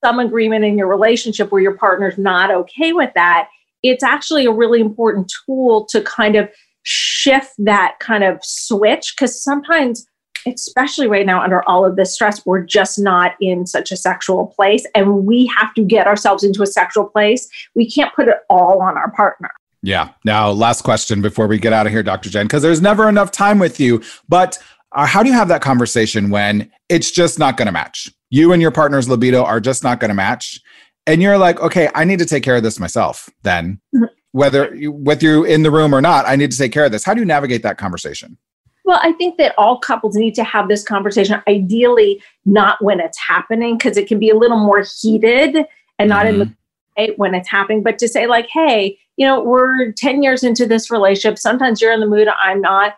Some 0.03 0.19
agreement 0.19 0.65
in 0.65 0.77
your 0.77 0.87
relationship 0.87 1.51
where 1.51 1.61
your 1.61 1.75
partner's 1.75 2.17
not 2.17 2.51
okay 2.51 2.93
with 2.93 3.11
that. 3.15 3.47
It's 3.81 4.03
actually 4.03 4.45
a 4.45 4.51
really 4.51 4.81
important 4.81 5.31
tool 5.45 5.85
to 5.85 6.01
kind 6.01 6.35
of 6.35 6.49
shift 6.83 7.53
that 7.57 7.95
kind 7.99 8.23
of 8.23 8.39
switch 8.43 9.15
because 9.15 9.41
sometimes 9.41 10.05
especially 10.47 11.07
right 11.07 11.25
now 11.25 11.41
under 11.41 11.67
all 11.67 11.83
of 11.83 11.95
this 11.95 12.13
stress 12.13 12.45
we're 12.45 12.61
just 12.61 12.99
not 12.99 13.31
in 13.41 13.65
such 13.65 13.91
a 13.91 13.97
sexual 13.97 14.45
place 14.55 14.85
and 14.93 15.25
we 15.25 15.47
have 15.47 15.73
to 15.73 15.83
get 15.83 16.05
ourselves 16.05 16.43
into 16.43 16.61
a 16.61 16.67
sexual 16.67 17.03
place 17.03 17.49
we 17.73 17.89
can't 17.89 18.13
put 18.13 18.27
it 18.27 18.35
all 18.51 18.83
on 18.83 18.95
our 18.95 19.09
partner 19.13 19.49
Yeah. 19.81 20.09
Now, 20.23 20.49
last 20.49 20.81
question 20.81 21.21
before 21.21 21.45
we 21.45 21.59
get 21.59 21.71
out 21.71 21.85
of 21.85 21.91
here, 21.91 22.01
Dr. 22.01 22.31
Jenn, 22.31 22.47
because 22.47 22.63
there's 22.63 22.81
never 22.81 23.07
enough 23.07 23.29
time 23.29 23.59
with 23.59 23.79
you. 23.79 24.01
But 24.27 24.57
uh, 24.95 25.05
how 25.05 25.21
do 25.21 25.29
you 25.29 25.35
have 25.35 25.49
that 25.49 25.61
conversation 25.61 26.29
when 26.29 26.71
it's 26.89 27.11
just 27.11 27.37
not 27.37 27.57
going 27.57 27.65
to 27.67 27.71
match? 27.71 28.11
You 28.29 28.53
and 28.53 28.61
your 28.61 28.71
partner's 28.71 29.07
libido 29.07 29.43
are 29.43 29.59
just 29.59 29.83
not 29.83 29.99
going 29.99 30.09
to 30.09 30.15
match. 30.15 30.59
And 31.05 31.21
you're 31.21 31.37
like, 31.37 31.59
okay, 31.59 31.89
I 31.93 32.03
need 32.03 32.19
to 32.19 32.25
take 32.25 32.43
care 32.43 32.55
of 32.55 32.63
this 32.63 32.79
myself 32.79 33.29
then. 33.43 33.79
Mhm. 33.93 34.09
Whether 34.31 34.75
you, 34.75 34.91
with 34.91 35.21
you 35.21 35.43
in 35.43 35.63
the 35.63 35.71
room 35.71 35.93
or 35.93 36.01
not, 36.01 36.25
I 36.27 36.35
need 36.35 36.51
to 36.51 36.57
take 36.57 36.71
care 36.71 36.85
of 36.85 36.91
this. 36.91 37.03
How 37.03 37.13
do 37.13 37.19
you 37.19 37.25
navigate 37.25 37.63
that 37.63 37.77
conversation? 37.77 38.37
Well, 38.83 38.99
I 39.01 39.13
think 39.13 39.37
that 39.37 39.53
all 39.57 39.79
couples 39.79 40.15
need 40.15 40.35
to 40.35 40.43
have 40.43 40.67
this 40.67 40.83
conversation, 40.83 41.41
ideally 41.47 42.21
not 42.45 42.83
when 42.83 42.99
it's 42.99 43.17
happening, 43.17 43.77
because 43.77 43.97
it 43.97 44.07
can 44.07 44.19
be 44.19 44.29
a 44.29 44.35
little 44.35 44.59
more 44.59 44.83
heated 45.01 45.65
and 45.97 46.09
not 46.09 46.25
in 46.25 46.39
the 46.39 46.53
right 46.97 47.17
when 47.17 47.33
it's 47.33 47.49
happening, 47.49 47.81
but 47.81 47.97
to 47.99 48.07
say, 48.07 48.27
like, 48.27 48.47
hey, 48.47 48.97
you 49.17 49.25
know, 49.25 49.41
we're 49.41 49.91
10 49.93 50.21
years 50.21 50.43
into 50.43 50.65
this 50.65 50.91
relationship. 50.91 51.39
Sometimes 51.39 51.81
you're 51.81 51.91
in 51.91 51.99
the 51.99 52.05
mood, 52.05 52.27
I'm 52.43 52.61
not. 52.61 52.95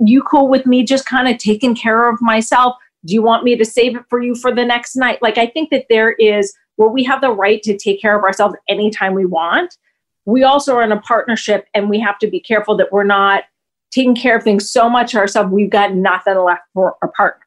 You 0.00 0.22
cool 0.22 0.48
with 0.48 0.66
me 0.66 0.82
just 0.82 1.06
kind 1.06 1.28
of 1.28 1.38
taking 1.38 1.74
care 1.74 2.08
of 2.08 2.20
myself? 2.20 2.76
Do 3.04 3.14
you 3.14 3.22
want 3.22 3.44
me 3.44 3.56
to 3.56 3.64
save 3.64 3.96
it 3.96 4.04
for 4.08 4.20
you 4.20 4.34
for 4.34 4.54
the 4.54 4.64
next 4.64 4.96
night? 4.96 5.20
Like, 5.22 5.38
I 5.38 5.46
think 5.46 5.70
that 5.70 5.86
there 5.88 6.12
is 6.12 6.54
where 6.76 6.88
we 6.88 7.04
have 7.04 7.20
the 7.20 7.30
right 7.30 7.62
to 7.62 7.76
take 7.76 8.00
care 8.00 8.16
of 8.16 8.24
ourselves 8.24 8.56
anytime 8.68 9.14
we 9.14 9.26
want. 9.26 9.76
We 10.24 10.42
also 10.42 10.76
are 10.76 10.82
in 10.82 10.92
a 10.92 11.00
partnership 11.00 11.66
and 11.74 11.88
we 11.90 12.00
have 12.00 12.18
to 12.20 12.26
be 12.26 12.40
careful 12.40 12.76
that 12.78 12.92
we're 12.92 13.04
not 13.04 13.44
taking 13.90 14.14
care 14.14 14.36
of 14.36 14.44
things 14.44 14.70
so 14.70 14.88
much 14.88 15.14
ourselves, 15.14 15.50
we've 15.50 15.70
got 15.70 15.94
nothing 15.94 16.38
left 16.38 16.62
for 16.72 16.96
our 17.02 17.08
partner. 17.16 17.44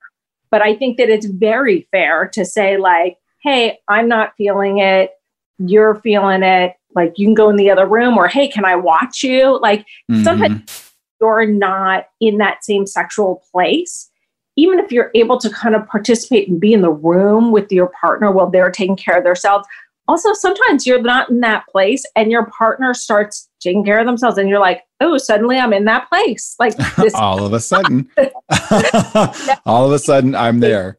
But 0.51 0.61
I 0.61 0.75
think 0.75 0.97
that 0.97 1.09
it's 1.09 1.25
very 1.25 1.87
fair 1.91 2.27
to 2.33 2.43
say, 2.45 2.77
like, 2.77 3.17
hey, 3.41 3.79
I'm 3.87 4.07
not 4.07 4.33
feeling 4.37 4.79
it. 4.79 5.11
You're 5.57 5.95
feeling 5.95 6.43
it. 6.43 6.73
Like, 6.95 7.13
you 7.17 7.25
can 7.27 7.33
go 7.33 7.49
in 7.49 7.55
the 7.55 7.71
other 7.71 7.87
room, 7.87 8.17
or 8.17 8.27
hey, 8.27 8.47
can 8.49 8.65
I 8.65 8.75
watch 8.75 9.23
you? 9.23 9.59
Like, 9.59 9.85
Mhm. 10.11 10.23
sometimes 10.23 10.82
you're 11.23 11.45
not 11.45 12.07
in 12.19 12.37
that 12.37 12.63
same 12.63 12.85
sexual 12.85 13.43
place. 13.51 14.09
Even 14.55 14.77
if 14.79 14.91
you're 14.91 15.09
able 15.15 15.39
to 15.39 15.49
kind 15.49 15.73
of 15.73 15.87
participate 15.87 16.47
and 16.47 16.59
be 16.59 16.73
in 16.73 16.81
the 16.81 16.91
room 16.91 17.51
with 17.51 17.71
your 17.71 17.91
partner 17.99 18.31
while 18.31 18.49
they're 18.49 18.69
taking 18.69 18.95
care 18.95 19.17
of 19.17 19.23
themselves, 19.23 19.67
also 20.07 20.33
sometimes 20.33 20.85
you're 20.85 21.01
not 21.01 21.29
in 21.29 21.39
that 21.39 21.65
place 21.67 22.05
and 22.15 22.29
your 22.29 22.45
partner 22.47 22.93
starts 22.93 23.49
taking 23.61 23.85
care 23.85 23.99
of 23.99 24.05
themselves 24.05 24.37
and 24.37 24.49
you're 24.49 24.59
like 24.59 24.81
oh 24.99 25.17
suddenly 25.17 25.57
i'm 25.57 25.71
in 25.71 25.85
that 25.85 26.09
place 26.09 26.55
like 26.59 26.75
this 26.97 27.13
all 27.13 27.45
of 27.45 27.53
a 27.53 27.59
sudden, 27.59 28.09
all 29.65 29.85
of 29.85 29.93
a 29.93 29.99
sudden, 29.99 30.35
I'm 30.35 30.59
there. 30.59 30.97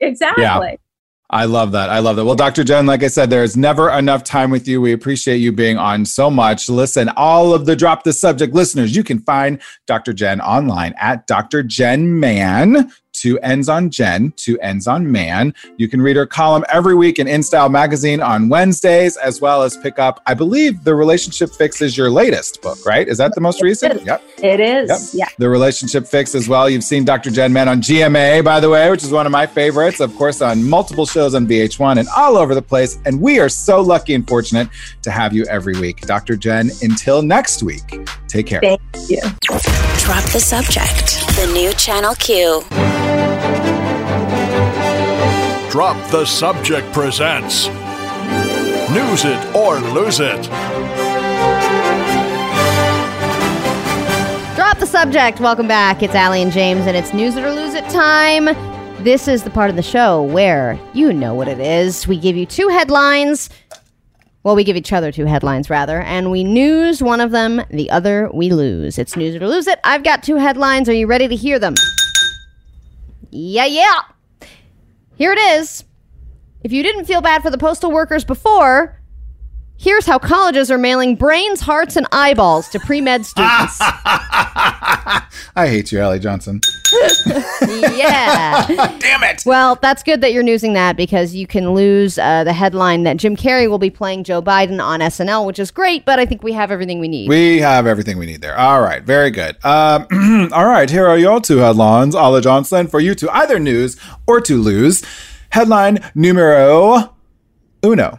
exactly 0.00 0.78
I 1.28 1.46
love 1.46 1.72
that. 1.72 1.90
I 1.90 1.98
love 1.98 2.16
that. 2.16 2.24
Well, 2.24 2.36
Dr. 2.36 2.62
Jenn, 2.62 2.86
like 2.86 3.02
I 3.02 3.08
said, 3.08 3.30
there 3.30 3.42
is 3.42 3.56
never 3.56 3.90
enough 3.90 4.22
time 4.22 4.50
with 4.50 4.68
you. 4.68 4.80
We 4.80 4.92
appreciate 4.92 5.38
you 5.38 5.50
being 5.50 5.76
on 5.76 6.04
so 6.04 6.30
much. 6.30 6.68
Listen, 6.68 7.08
all 7.16 7.52
of 7.52 7.66
the 7.66 7.74
Drop 7.74 8.04
the 8.04 8.12
Subject 8.12 8.54
listeners, 8.54 8.94
you 8.94 9.02
can 9.02 9.18
find 9.18 9.60
Dr. 9.86 10.12
Jenn 10.12 10.40
online 10.40 10.94
at 11.00 11.26
Dr. 11.26 11.64
Jenn 11.64 12.20
Mann, 12.20 12.92
two 13.16 13.38
ends 13.40 13.68
on 13.68 13.90
Jenn, 13.90 14.32
two 14.36 14.58
ends 14.60 14.86
on 14.86 15.10
Mann. 15.10 15.54
You 15.76 15.88
can 15.88 16.02
read 16.02 16.16
her 16.16 16.26
column 16.26 16.64
every 16.68 16.94
week 16.94 17.18
in 17.18 17.26
InStyle 17.26 17.70
magazine 17.70 18.20
on 18.20 18.48
Wednesdays, 18.48 19.16
as 19.16 19.40
well 19.40 19.62
as 19.62 19.76
pick 19.76 19.98
up, 19.98 20.20
I 20.26 20.34
believe, 20.34 20.84
The 20.84 20.94
Relationship 20.94 21.50
Fix 21.50 21.80
is 21.80 21.96
your 21.96 22.10
latest 22.10 22.60
book, 22.62 22.84
right? 22.84 23.08
Is 23.08 23.18
that 23.18 23.34
the 23.34 23.40
most 23.40 23.62
recent? 23.62 24.02
Yep. 24.04 24.22
it 24.42 24.60
is 24.60 25.14
yeah 25.14 25.28
The 25.38 25.48
Relationship 25.48 26.06
Fix 26.06 26.34
as 26.34 26.48
well. 26.48 26.68
You've 26.68 26.84
seen 26.84 27.04
Dr. 27.04 27.30
Jenn 27.30 27.52
Mann 27.52 27.68
on 27.68 27.80
GMA, 27.80 28.44
by 28.44 28.60
the 28.60 28.68
way, 28.68 28.90
which 28.90 29.02
is 29.02 29.10
one 29.10 29.26
of 29.26 29.32
my 29.32 29.46
favorites, 29.46 30.00
of 30.00 30.14
course, 30.16 30.42
on 30.42 30.62
multiple 30.68 31.06
shows 31.06 31.34
on 31.34 31.46
VH1 31.46 31.98
and 31.98 32.08
all 32.16 32.36
over 32.36 32.54
the 32.54 32.62
place. 32.62 32.98
And 33.06 33.20
we 33.20 33.38
are 33.40 33.48
so 33.48 33.80
lucky 33.80 34.14
and 34.14 34.26
fortunate 34.28 34.68
to 35.02 35.10
have 35.10 35.32
you 35.32 35.44
every 35.46 35.78
week. 35.80 36.02
Dr. 36.02 36.36
Jenn, 36.36 36.70
until 36.82 37.22
next 37.22 37.62
week, 37.62 38.06
take 38.28 38.46
care. 38.46 38.60
thank 38.60 38.80
you 39.08 39.20
Drop 40.06 40.22
the 40.30 40.38
subject. 40.38 41.26
The 41.34 41.50
new 41.52 41.72
Channel 41.72 42.14
Q. 42.14 42.62
Drop 45.68 46.10
the 46.12 46.24
Subject 46.24 46.92
presents 46.92 47.66
News 48.92 49.24
It 49.24 49.54
or 49.56 49.80
Lose 49.80 50.20
It. 50.20 50.44
Drop 54.54 54.78
the 54.78 54.86
subject. 54.86 55.40
Welcome 55.40 55.66
back. 55.66 56.04
It's 56.04 56.14
Allie 56.14 56.40
and 56.40 56.52
James, 56.52 56.86
and 56.86 56.96
it's 56.96 57.12
News 57.12 57.34
It 57.34 57.44
or 57.44 57.50
Lose 57.50 57.74
It 57.74 57.84
time. 57.90 58.44
This 59.02 59.26
is 59.26 59.42
the 59.42 59.50
part 59.50 59.70
of 59.70 59.76
the 59.76 59.82
show 59.82 60.22
where 60.22 60.78
you 60.94 61.12
know 61.12 61.34
what 61.34 61.48
it 61.48 61.58
is. 61.58 62.06
We 62.06 62.16
give 62.16 62.36
you 62.36 62.46
two 62.46 62.68
headlines. 62.68 63.50
Well, 64.46 64.54
we 64.54 64.62
give 64.62 64.76
each 64.76 64.92
other 64.92 65.10
two 65.10 65.24
headlines, 65.26 65.68
rather, 65.68 66.00
and 66.02 66.30
we 66.30 66.44
news 66.44 67.02
one 67.02 67.20
of 67.20 67.32
them, 67.32 67.62
the 67.68 67.90
other 67.90 68.30
we 68.32 68.50
lose. 68.50 68.96
It's 68.96 69.16
News 69.16 69.34
It 69.34 69.42
or 69.42 69.48
Lose 69.48 69.66
It. 69.66 69.80
I've 69.82 70.04
got 70.04 70.22
two 70.22 70.36
headlines. 70.36 70.88
Are 70.88 70.92
you 70.92 71.08
ready 71.08 71.26
to 71.26 71.34
hear 71.34 71.58
them? 71.58 71.74
Yeah, 73.30 73.64
yeah. 73.64 74.02
Here 75.16 75.32
it 75.32 75.38
is. 75.58 75.82
If 76.62 76.70
you 76.70 76.84
didn't 76.84 77.06
feel 77.06 77.20
bad 77.20 77.42
for 77.42 77.50
the 77.50 77.58
postal 77.58 77.90
workers 77.90 78.24
before, 78.24 79.02
here's 79.78 80.06
how 80.06 80.20
colleges 80.20 80.70
are 80.70 80.78
mailing 80.78 81.16
brains, 81.16 81.60
hearts, 81.62 81.96
and 81.96 82.06
eyeballs 82.12 82.68
to 82.68 82.78
pre 82.78 83.00
med 83.00 83.26
students. 83.26 83.78
I 83.80 85.26
hate 85.56 85.90
you, 85.90 85.98
Allie 85.98 86.20
Johnson. 86.20 86.60
yeah. 87.96 88.66
Damn 88.98 89.22
it. 89.22 89.42
Well, 89.44 89.76
that's 89.80 90.02
good 90.02 90.20
that 90.20 90.32
you're 90.32 90.46
using 90.46 90.72
that 90.74 90.96
because 90.96 91.34
you 91.34 91.46
can 91.46 91.72
lose 91.72 92.18
uh, 92.18 92.44
the 92.44 92.52
headline 92.52 93.02
that 93.04 93.16
Jim 93.16 93.36
Carrey 93.36 93.68
will 93.68 93.78
be 93.78 93.90
playing 93.90 94.24
Joe 94.24 94.42
Biden 94.42 94.82
on 94.82 95.00
SNL, 95.00 95.46
which 95.46 95.58
is 95.58 95.70
great, 95.70 96.04
but 96.04 96.18
I 96.18 96.26
think 96.26 96.42
we 96.42 96.52
have 96.52 96.70
everything 96.70 96.98
we 97.00 97.08
need. 97.08 97.28
We 97.28 97.58
have 97.60 97.86
everything 97.86 98.18
we 98.18 98.26
need 98.26 98.40
there. 98.40 98.58
All 98.58 98.80
right, 98.80 99.02
very 99.02 99.30
good. 99.30 99.56
Um, 99.64 100.06
all 100.52 100.66
right, 100.66 100.88
here 100.88 101.06
are 101.06 101.18
your 101.18 101.40
two 101.40 101.58
headlines, 101.58 102.14
Allie 102.14 102.40
Johnson, 102.40 102.86
for 102.86 103.00
you 103.00 103.14
to 103.16 103.30
either 103.34 103.58
news 103.58 103.96
or 104.26 104.40
to 104.42 104.60
lose. 104.60 105.04
Headline 105.50 105.98
numero 106.14 107.14
uno. 107.84 108.18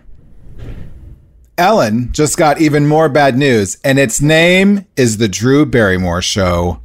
Ellen 1.57 2.11
just 2.11 2.37
got 2.37 2.61
even 2.61 2.85
more 2.85 3.09
bad 3.09 3.35
news, 3.35 3.77
and 3.83 3.97
its 3.97 4.21
name 4.21 4.85
is 4.95 5.17
The 5.17 5.27
Drew 5.27 5.65
Barrymore 5.65 6.21
Show. 6.21 6.81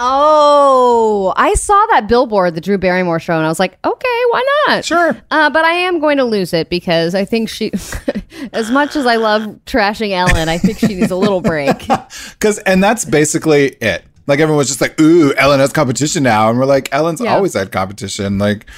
Oh, 0.00 1.32
I 1.36 1.54
saw 1.54 1.86
that 1.90 2.06
billboard, 2.08 2.54
the 2.54 2.60
Drew 2.60 2.78
Barrymore 2.78 3.18
show, 3.20 3.34
and 3.36 3.44
I 3.44 3.48
was 3.48 3.58
like, 3.58 3.78
okay, 3.84 4.22
why 4.30 4.64
not? 4.68 4.84
Sure. 4.84 5.16
Uh, 5.30 5.50
but 5.50 5.64
I 5.64 5.72
am 5.72 6.00
going 6.00 6.16
to 6.18 6.24
lose 6.24 6.52
it 6.52 6.70
because 6.70 7.14
I 7.14 7.24
think 7.24 7.48
she, 7.48 7.72
as 8.52 8.70
much 8.70 8.96
as 8.96 9.06
I 9.06 9.16
love 9.16 9.42
trashing 9.66 10.12
Ellen, 10.12 10.48
I 10.48 10.58
think 10.58 10.78
she 10.78 10.94
needs 10.94 11.10
a 11.10 11.16
little 11.16 11.40
break. 11.40 11.76
Because, 12.32 12.58
and 12.60 12.82
that's 12.82 13.04
basically 13.04 13.66
it. 13.80 14.04
Like 14.28 14.38
everyone 14.38 14.58
was 14.58 14.68
just 14.68 14.80
like, 14.80 15.00
ooh, 15.00 15.32
Ellen 15.34 15.58
has 15.58 15.72
competition 15.72 16.22
now. 16.22 16.48
And 16.50 16.58
we're 16.58 16.66
like, 16.66 16.88
Ellen's 16.92 17.20
Yeah. 17.20 17.34
always 17.34 17.54
had 17.54 17.72
competition. 17.72 18.38
Like, 18.38 18.68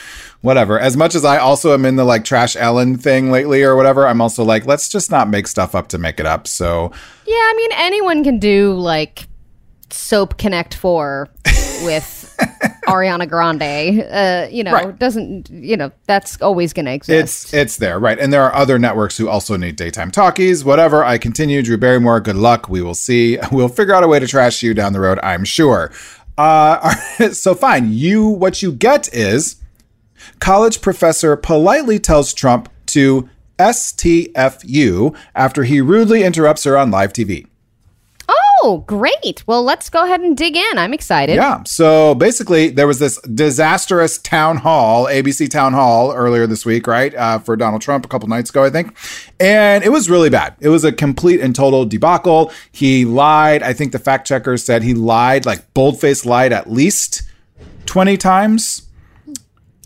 whatever. 0.41 0.79
As 0.81 0.97
much 0.97 1.15
as 1.15 1.25
I 1.25 1.37
also 1.39 1.75
am 1.75 1.85
in 1.85 1.97
the 1.97 2.05
like 2.05 2.25
trash 2.25 2.57
Ellen 2.57 2.97
thing 2.97 3.31
lately 3.31 3.63
or 3.63 3.77
whatever, 3.77 4.07
I'm 4.07 4.21
also 4.23 4.45
like, 4.45 4.65
let's 4.65 4.89
just 4.89 5.11
not 5.11 5.29
make 5.29 5.47
stuff 5.47 5.75
up 5.75 5.89
to 5.89 5.99
make 5.99 6.19
it 6.21 6.27
up. 6.27 6.47
So, 6.47 6.91
Yeah, 7.27 7.35
I 7.35 7.55
mean, 7.57 7.71
anyone 7.75 8.25
can 8.25 8.39
do 8.39 8.73
like 8.75 9.27
Soap 9.93 10.39
Connect 10.39 10.75
4 10.75 11.29
with 11.85 12.35
Ariana 12.89 13.29
Grande. 13.29 14.03
Uh, 14.11 14.49
you 14.51 14.63
know, 14.65 14.73
Right. 14.73 14.99
doesn't, 14.99 15.49
you 15.51 15.77
know, 15.77 15.91
that's 16.07 16.41
always 16.43 16.73
going 16.73 16.87
to 16.87 16.93
exist. 16.93 17.45
It's 17.47 17.55
it's 17.55 17.77
there, 17.77 17.99
right? 17.99 18.19
And 18.19 18.33
there 18.33 18.43
are 18.43 18.55
other 18.55 18.79
networks 18.79 19.17
who 19.17 19.29
also 19.29 19.57
need 19.57 19.77
daytime 19.77 20.11
talkies. 20.11 20.65
Whatever. 20.65 21.05
I 21.05 21.19
continue. 21.19 21.63
Drew 21.63 21.77
Barrymore. 21.79 22.21
Good 22.21 22.37
luck. 22.37 22.69
We 22.69 22.83
will 22.83 22.95
see. 22.95 23.39
We'll 23.53 23.69
figure 23.69 23.95
out 23.95 24.03
a 24.05 24.09
way 24.09 24.19
to 24.21 24.27
trash 24.27 24.63
you 24.63 24.75
down 24.75 24.93
the 24.93 25.01
road. 25.01 25.19
I'm 25.23 25.45
sure. 25.45 25.91
Uh, 26.39 26.95
so 27.33 27.55
fine. 27.55 27.93
You 27.93 28.27
what 28.29 28.63
you 28.63 28.73
get 28.73 29.13
is 29.15 29.57
college 30.39 30.81
professor 30.81 31.37
politely 31.37 31.99
tells 31.99 32.33
Trump 32.33 32.69
to 32.87 33.29
STFU 33.59 35.15
after 35.35 35.65
he 35.65 35.81
rudely 35.81 36.23
interrupts 36.23 36.65
her 36.65 36.77
on 36.79 36.91
live 36.91 37.13
TV. 37.13 37.47
Oh, 38.63 38.85
great. 38.87 39.45
Well, 39.47 39.63
let's 39.63 39.91
go 39.91 40.05
ahead 40.05 40.21
and 40.21 40.37
dig 40.37 40.57
in. 40.57 40.79
I'm 40.79 40.93
excited. 40.93 41.37
Yeah. 41.37 41.63
So 41.65 42.15
basically, 42.15 42.71
there 42.71 42.87
was 42.87 42.99
this 42.99 43.21
disastrous 43.23 44.19
town 44.19 44.59
hall, 44.59 45.07
ABC 45.07 45.51
town 45.51 45.73
hall 45.73 46.13
earlier 46.13 46.47
this 46.47 46.65
week, 46.65 46.87
right? 46.87 47.15
Uh, 47.15 47.39
for 47.39 47.57
Donald 47.57 47.83
Trump 47.83 48.05
a 48.05 48.09
couple 48.09 48.29
nights 48.29 48.51
ago, 48.51 48.65
I 48.65 48.71
think. 48.71 48.97
And 49.39 49.85
it 49.85 49.91
was 49.91 50.11
really 50.11 50.31
bad. 50.31 50.55
It 50.61 50.69
was 50.69 50.85
a 50.85 50.93
complete 50.93 51.41
and 51.41 51.55
total 51.55 51.85
debacle. 51.85 52.53
He 52.73 53.05
lied. 53.05 53.63
I 53.63 53.73
think 53.73 53.93
the 53.93 53.99
fact 53.99 54.27
checkers 54.27 54.65
said 54.65 54.83
he 54.83 54.95
lied, 54.95 55.47
like 55.47 55.73
boldface 55.75 56.25
lied 56.27 56.53
at 56.53 56.71
least 56.71 57.23
20 57.87 58.17
times. 58.17 58.83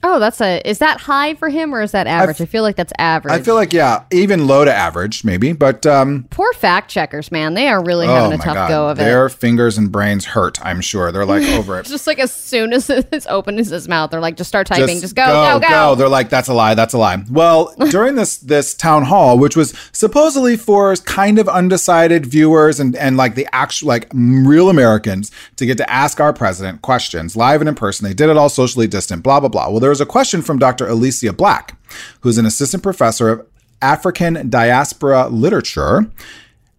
Oh, 0.06 0.18
that's 0.18 0.38
a. 0.42 0.60
Is 0.68 0.80
that 0.80 1.00
high 1.00 1.32
for 1.32 1.48
him 1.48 1.74
or 1.74 1.80
is 1.80 1.92
that 1.92 2.06
average? 2.06 2.38
I, 2.38 2.44
feel 2.44 2.62
like 2.62 2.76
that's 2.76 2.92
average. 2.98 3.32
I 3.32 3.40
feel 3.40 3.54
like, 3.54 3.72
yeah, 3.72 4.04
even 4.12 4.46
low 4.46 4.62
to 4.62 4.72
average, 4.72 5.24
maybe. 5.24 5.54
But 5.54 5.86
um, 5.86 6.26
Poor 6.28 6.52
fact 6.52 6.90
checkers, 6.90 7.32
man. 7.32 7.54
They 7.54 7.68
are 7.68 7.82
really 7.82 8.06
oh 8.06 8.14
having 8.14 8.38
a 8.38 8.42
tough 8.42 8.54
God. 8.54 8.68
go 8.68 8.88
of 8.90 8.98
Their 8.98 9.06
it. 9.06 9.08
Their 9.08 9.28
fingers 9.30 9.78
and 9.78 9.90
brains 9.90 10.26
hurt, 10.26 10.62
I'm 10.62 10.82
sure. 10.82 11.10
They're 11.10 11.24
like 11.24 11.42
over 11.48 11.80
it. 11.80 11.86
Just 11.86 12.06
like 12.06 12.18
as 12.18 12.30
soon 12.34 12.74
as 12.74 12.90
it's 12.90 13.26
open 13.28 13.58
as 13.58 13.70
his 13.70 13.88
mouth, 13.88 14.10
they're 14.10 14.20
like, 14.20 14.36
just 14.36 14.48
start 14.48 14.66
typing. 14.66 15.00
Just, 15.00 15.14
go, 15.14 15.24
go, 15.24 15.66
go, 15.66 15.94
They're 15.94 16.10
like, 16.10 16.28
that's 16.28 16.48
a 16.48 16.54
lie, 16.54 16.74
that's 16.74 16.92
a 16.92 16.98
lie. 16.98 17.24
Well, 17.30 17.74
during 17.90 18.14
this 18.14 18.36
this 18.36 18.74
town 18.74 19.04
hall, 19.04 19.38
which 19.38 19.56
was 19.56 19.72
supposedly 19.92 20.58
for 20.58 20.94
kind 20.96 21.38
of 21.38 21.48
undecided 21.48 22.26
viewers 22.26 22.78
and 22.78 22.94
and 22.96 23.16
like 23.16 23.36
the 23.36 23.48
actual 23.52 23.88
like 23.88 24.10
real 24.12 24.68
Americans 24.68 25.30
to 25.56 25.64
get 25.64 25.78
to 25.78 25.90
ask 25.90 26.20
our 26.20 26.34
president 26.34 26.82
questions 26.82 27.36
live 27.36 27.62
and 27.62 27.70
in 27.70 27.74
person. 27.74 28.06
They 28.06 28.12
did 28.12 28.28
it 28.28 28.36
all 28.36 28.50
socially 28.50 28.86
distant. 28.86 29.22
Blah 29.22 29.40
blah 29.40 29.48
blah. 29.48 29.70
Well, 29.70 29.80
there 29.80 29.93
was 29.94 30.00
a 30.00 30.06
question 30.06 30.42
from 30.42 30.58
Dr. 30.58 30.88
Alicia 30.88 31.32
Black, 31.32 31.78
who's 32.22 32.36
an 32.36 32.44
assistant 32.44 32.82
professor 32.82 33.28
of 33.28 33.46
African 33.80 34.50
diaspora 34.50 35.28
literature 35.28 36.10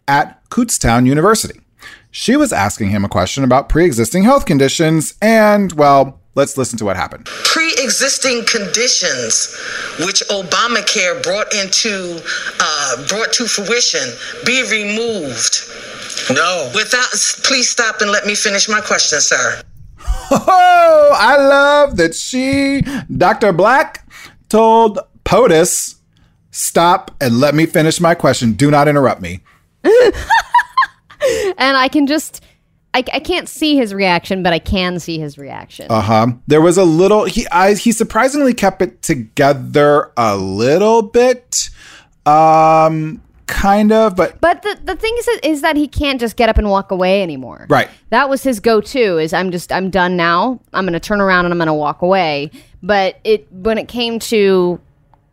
at 0.05 0.43
Kutztown 0.49 1.05
University. 1.05 1.61
She 2.11 2.35
was 2.35 2.51
asking 2.51 2.89
him 2.89 3.05
a 3.05 3.07
question 3.07 3.45
about 3.45 3.69
pre-existing 3.69 4.23
health 4.23 4.45
conditions, 4.45 5.13
and 5.21 5.71
well, 5.71 6.19
let's 6.35 6.57
listen 6.57 6.77
to 6.79 6.83
what 6.83 6.97
happened. 6.97 7.27
pre-existing 7.45 8.43
conditions 8.47 9.55
which 10.01 10.21
Obamacare 10.29 11.23
brought 11.23 11.53
into 11.55 12.19
uh, 12.59 13.07
brought 13.07 13.31
to 13.31 13.47
fruition 13.47 14.09
be 14.45 14.61
removed. 14.69 15.61
No. 16.29 16.69
Without 16.75 17.07
please 17.43 17.69
stop 17.69 18.01
and 18.01 18.11
let 18.11 18.25
me 18.25 18.35
finish 18.35 18.67
my 18.67 18.81
question, 18.81 19.21
sir. 19.21 19.61
Oh, 20.31 21.15
I 21.19 21.37
love 21.37 21.97
that 21.97 22.15
she, 22.15 22.81
Dr. 23.15 23.53
Black, 23.53 24.07
told 24.49 24.99
POTUS, 25.23 25.95
stop 26.51 27.15
and 27.21 27.39
let 27.39 27.53
me 27.53 27.65
finish 27.65 27.99
my 27.99 28.15
question. 28.15 28.53
Do 28.53 28.71
not 28.71 28.87
interrupt 28.87 29.21
me. 29.21 29.41
And 31.57 31.77
I 31.77 31.87
can 31.87 32.05
just, 32.07 32.43
I, 32.93 32.99
I 33.11 33.19
can't 33.19 33.49
see 33.49 33.75
his 33.75 33.93
reaction, 33.93 34.43
but 34.43 34.53
I 34.53 34.59
can 34.59 34.99
see 34.99 35.17
his 35.19 35.37
reaction. 35.37 35.87
Uh 35.89 36.01
huh. 36.01 36.27
There 36.47 36.61
was 36.61 36.77
a 36.77 36.83
little. 36.83 37.25
He 37.25 37.47
I, 37.47 37.73
he 37.73 37.91
surprisingly 37.91 38.53
kept 38.53 38.81
it 38.81 39.01
together 39.01 40.11
a 40.17 40.37
little 40.37 41.01
bit, 41.01 41.69
um, 42.25 43.21
kind 43.47 43.91
of. 43.91 44.15
But 44.15 44.39
but 44.41 44.61
the, 44.63 44.77
the 44.83 44.95
thing 44.95 45.15
is, 45.19 45.27
is 45.43 45.61
that 45.61 45.75
he 45.75 45.87
can't 45.87 46.19
just 46.19 46.35
get 46.35 46.49
up 46.49 46.57
and 46.57 46.69
walk 46.69 46.91
away 46.91 47.21
anymore. 47.23 47.65
Right. 47.69 47.89
That 48.09 48.29
was 48.29 48.43
his 48.43 48.59
go-to. 48.59 49.17
Is 49.17 49.33
I'm 49.33 49.51
just 49.51 49.71
I'm 49.71 49.89
done 49.89 50.15
now. 50.15 50.59
I'm 50.73 50.85
going 50.85 50.93
to 50.93 50.99
turn 50.99 51.21
around 51.21 51.45
and 51.45 51.53
I'm 51.53 51.57
going 51.57 51.67
to 51.67 51.73
walk 51.73 52.01
away. 52.01 52.51
But 52.83 53.19
it 53.23 53.47
when 53.51 53.77
it 53.77 53.87
came 53.87 54.19
to 54.19 54.79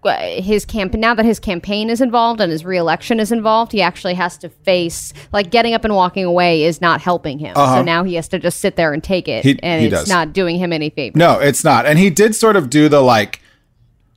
uh, 0.05 0.17
his 0.41 0.65
camp 0.65 0.95
now 0.95 1.15
that 1.15 1.25
his 1.25 1.39
campaign 1.39 1.89
is 1.89 2.01
involved 2.01 2.41
and 2.41 2.51
his 2.51 2.65
reelection 2.65 3.21
is 3.21 3.31
involved, 3.31 3.71
he 3.73 3.81
actually 3.83 4.15
has 4.15 4.37
to 4.39 4.49
face 4.49 5.13
like 5.33 5.51
getting 5.51 5.75
up 5.75 5.85
and 5.85 5.95
walking 5.95 6.25
away 6.25 6.65
is 6.65 6.81
not 6.81 7.01
helping 7.01 7.39
him. 7.39 7.55
So 7.55 7.83
now 7.83 8.03
he 8.03 8.15
has 8.15 8.27
to 8.29 8.39
just 8.41 8.59
sit 8.61 8.75
there 8.77 8.93
and 8.93 9.03
take 9.03 9.29
it, 9.29 9.45
Uh-huh. 9.47 9.49
He- 9.55 9.63
and 9.63 9.81
he 9.81 9.87
it's 9.87 10.01
does. 10.01 10.09
not 10.09 10.33
doing 10.33 10.59
him 10.59 10.73
any 10.73 10.91
favor. 10.91 11.17
No, 11.17 11.39
it's 11.39 11.63
not. 11.63 11.87
And 11.87 11.99
he 12.01 12.11
did 12.11 12.35
sort 12.35 12.57
of 12.57 12.69
do 12.69 12.89
the 12.89 13.01
like 13.01 13.41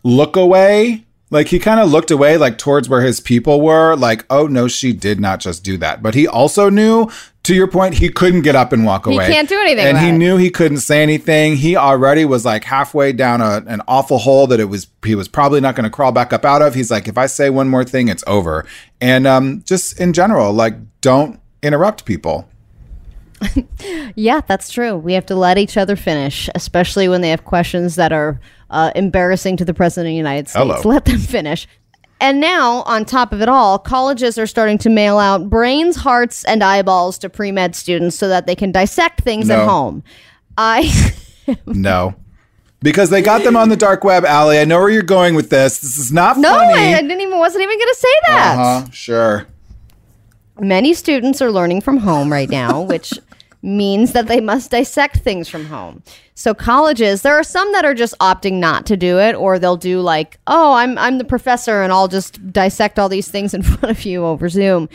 look 0.04 0.36
away. 0.36 1.05
Like 1.32 1.48
he 1.48 1.58
kind 1.58 1.80
of 1.80 1.92
looked 1.92 2.12
away, 2.12 2.38
like 2.38 2.58
towards 2.58 2.88
where 2.88 3.02
his 3.02 3.20
people 3.20 3.62
were. 3.62 3.96
Like, 3.96 4.26
oh 4.30 4.48
no, 4.48 4.68
she 4.68 4.94
did 4.94 5.20
not 5.20 5.40
just 5.40 5.64
do 5.64 5.78
that. 5.78 6.04
But 6.04 6.14
he 6.14 6.28
also 6.28 6.70
knew, 6.70 7.10
to 7.44 7.56
your 7.56 7.68
point, 7.68 7.96
he 7.96 8.10
couldn't 8.10 8.44
get 8.44 8.56
up 8.56 8.72
and 8.72 8.86
walk 8.86 9.08
away. 9.08 9.26
He 9.26 9.34
can't 9.34 9.50
do 9.50 9.60
anything 9.60 9.86
and 9.86 9.98
he 9.98 10.10
it. 10.10 10.14
knew 10.14 10.38
he 10.38 10.52
couldn't 10.52 10.80
say 10.80 11.02
anything. 11.02 11.56
He 11.56 11.76
already 11.76 12.26
was 12.26 12.46
like 12.46 12.64
halfway 12.64 13.12
down 13.12 13.42
a, 13.42 13.64
an 13.66 13.82
awful 13.88 14.20
hole 14.20 14.46
that 14.48 14.60
it 14.60 14.66
was 14.66 14.88
he 15.04 15.16
was 15.16 15.28
probably 15.28 15.62
not 15.62 15.76
going 15.76 15.86
to 15.86 15.90
crawl 15.90 16.12
back 16.12 16.32
up 16.32 16.46
out 16.46 16.62
of. 16.62 16.76
He's 16.76 16.92
like, 16.92 17.08
if 17.08 17.18
I 17.18 17.26
say 17.26 17.50
one 17.50 17.70
more 17.70 17.84
thing, 17.84 18.08
it's 18.08 18.24
over. 18.28 18.66
And 19.02 19.26
um, 19.26 19.64
just 19.66 20.00
in 20.00 20.14
general, 20.14 20.54
like, 20.54 20.76
don't 21.02 21.40
interrupt 21.64 22.06
people. 22.06 22.48
Yeah, 24.16 24.42
that's 24.48 24.72
true. 24.72 24.96
We 24.96 25.14
have 25.14 25.26
to 25.28 25.36
let 25.36 25.58
each 25.58 25.76
other 25.78 25.96
finish, 25.96 26.50
especially 26.56 27.08
when 27.10 27.22
they 27.22 27.30
have 27.30 27.44
questions 27.44 27.96
that 27.96 28.14
are 28.14 28.40
uh, 28.70 28.92
embarrassing 28.96 29.58
to 29.58 29.66
the 29.66 29.74
president 29.74 30.08
of 30.08 30.12
the 30.12 30.18
United 30.18 30.48
States. 30.48 30.58
Hello. 30.58 30.82
Let 30.86 31.06
them 31.06 31.18
finish. 31.20 31.68
And 32.22 32.40
now, 32.40 32.82
on 32.84 33.04
top 33.04 33.34
of 33.34 33.42
it 33.42 33.50
all, 33.50 33.78
colleges 33.78 34.38
are 34.38 34.48
starting 34.48 34.78
to 34.80 34.90
mail 34.90 35.18
out 35.18 35.50
brains, 35.50 35.98
hearts, 35.98 36.46
and 36.46 36.64
eyeballs 36.64 37.18
to 37.20 37.30
pre 37.30 37.52
med 37.52 37.76
students 37.76 38.16
so 38.18 38.30
that 38.30 38.48
they 38.48 38.56
can 38.56 38.72
dissect 38.72 39.22
things 39.22 39.50
at 39.50 39.66
home. 39.68 40.04
I. 40.58 40.92
No. 41.68 42.16
Because 42.80 43.12
they 43.12 43.22
got 43.22 43.44
them 43.44 43.56
on 43.56 43.70
the 43.70 43.76
dark 43.76 44.04
web, 44.04 44.26
Allie. 44.26 44.58
I 44.58 44.66
know 44.66 44.80
where 44.80 44.90
you're 44.90 45.04
going 45.04 45.36
with 45.36 45.52
this. 45.52 45.80
This 45.80 45.98
is 46.00 46.12
not 46.12 46.38
No, 46.38 46.50
funny. 46.56 46.74
I, 46.74 46.98
I 46.98 47.02
didn't 47.04 47.22
even 47.22 47.38
wasn't 47.38 47.62
even 47.64 47.78
going 47.78 47.90
to 47.90 47.96
say 48.00 48.14
that. 48.28 48.58
Uh-huh, 48.58 48.90
sure. 48.92 49.48
Many 50.60 50.94
students 50.94 51.42
are 51.42 51.52
learning 51.52 51.82
from 51.82 51.98
home 51.98 52.32
right 52.32 52.50
now, 52.50 52.82
which 52.90 53.14
means 53.62 54.14
that 54.14 54.28
they 54.28 54.40
must 54.40 54.72
dissect 54.72 55.18
things 55.18 55.50
from 55.50 55.66
home. 55.66 56.04
So 56.36 56.54
colleges, 56.54 57.24
there 57.24 57.36
are 57.36 57.44
some 57.44 57.72
that 57.72 57.84
are 57.84 57.96
just 57.96 58.18
opting 58.20 58.54
not 58.54 58.86
to 58.86 58.98
do 58.98 59.20
it 59.20 59.34
or 59.36 59.58
they'll 59.58 59.78
do 59.78 60.02
like, 60.02 60.40
"Oh, 60.48 60.74
I'm 60.74 60.98
I'm 60.98 61.18
the 61.18 61.24
professor 61.24 61.82
and 61.82 61.92
I'll 61.92 62.08
just 62.08 62.52
dissect 62.54 63.00
all 63.00 63.10
these 63.10 63.28
things 63.28 63.54
in 63.54 63.64
front 63.64 63.98
of 63.98 64.06
you 64.06 64.26
over 64.26 64.50
Zoom." 64.50 64.90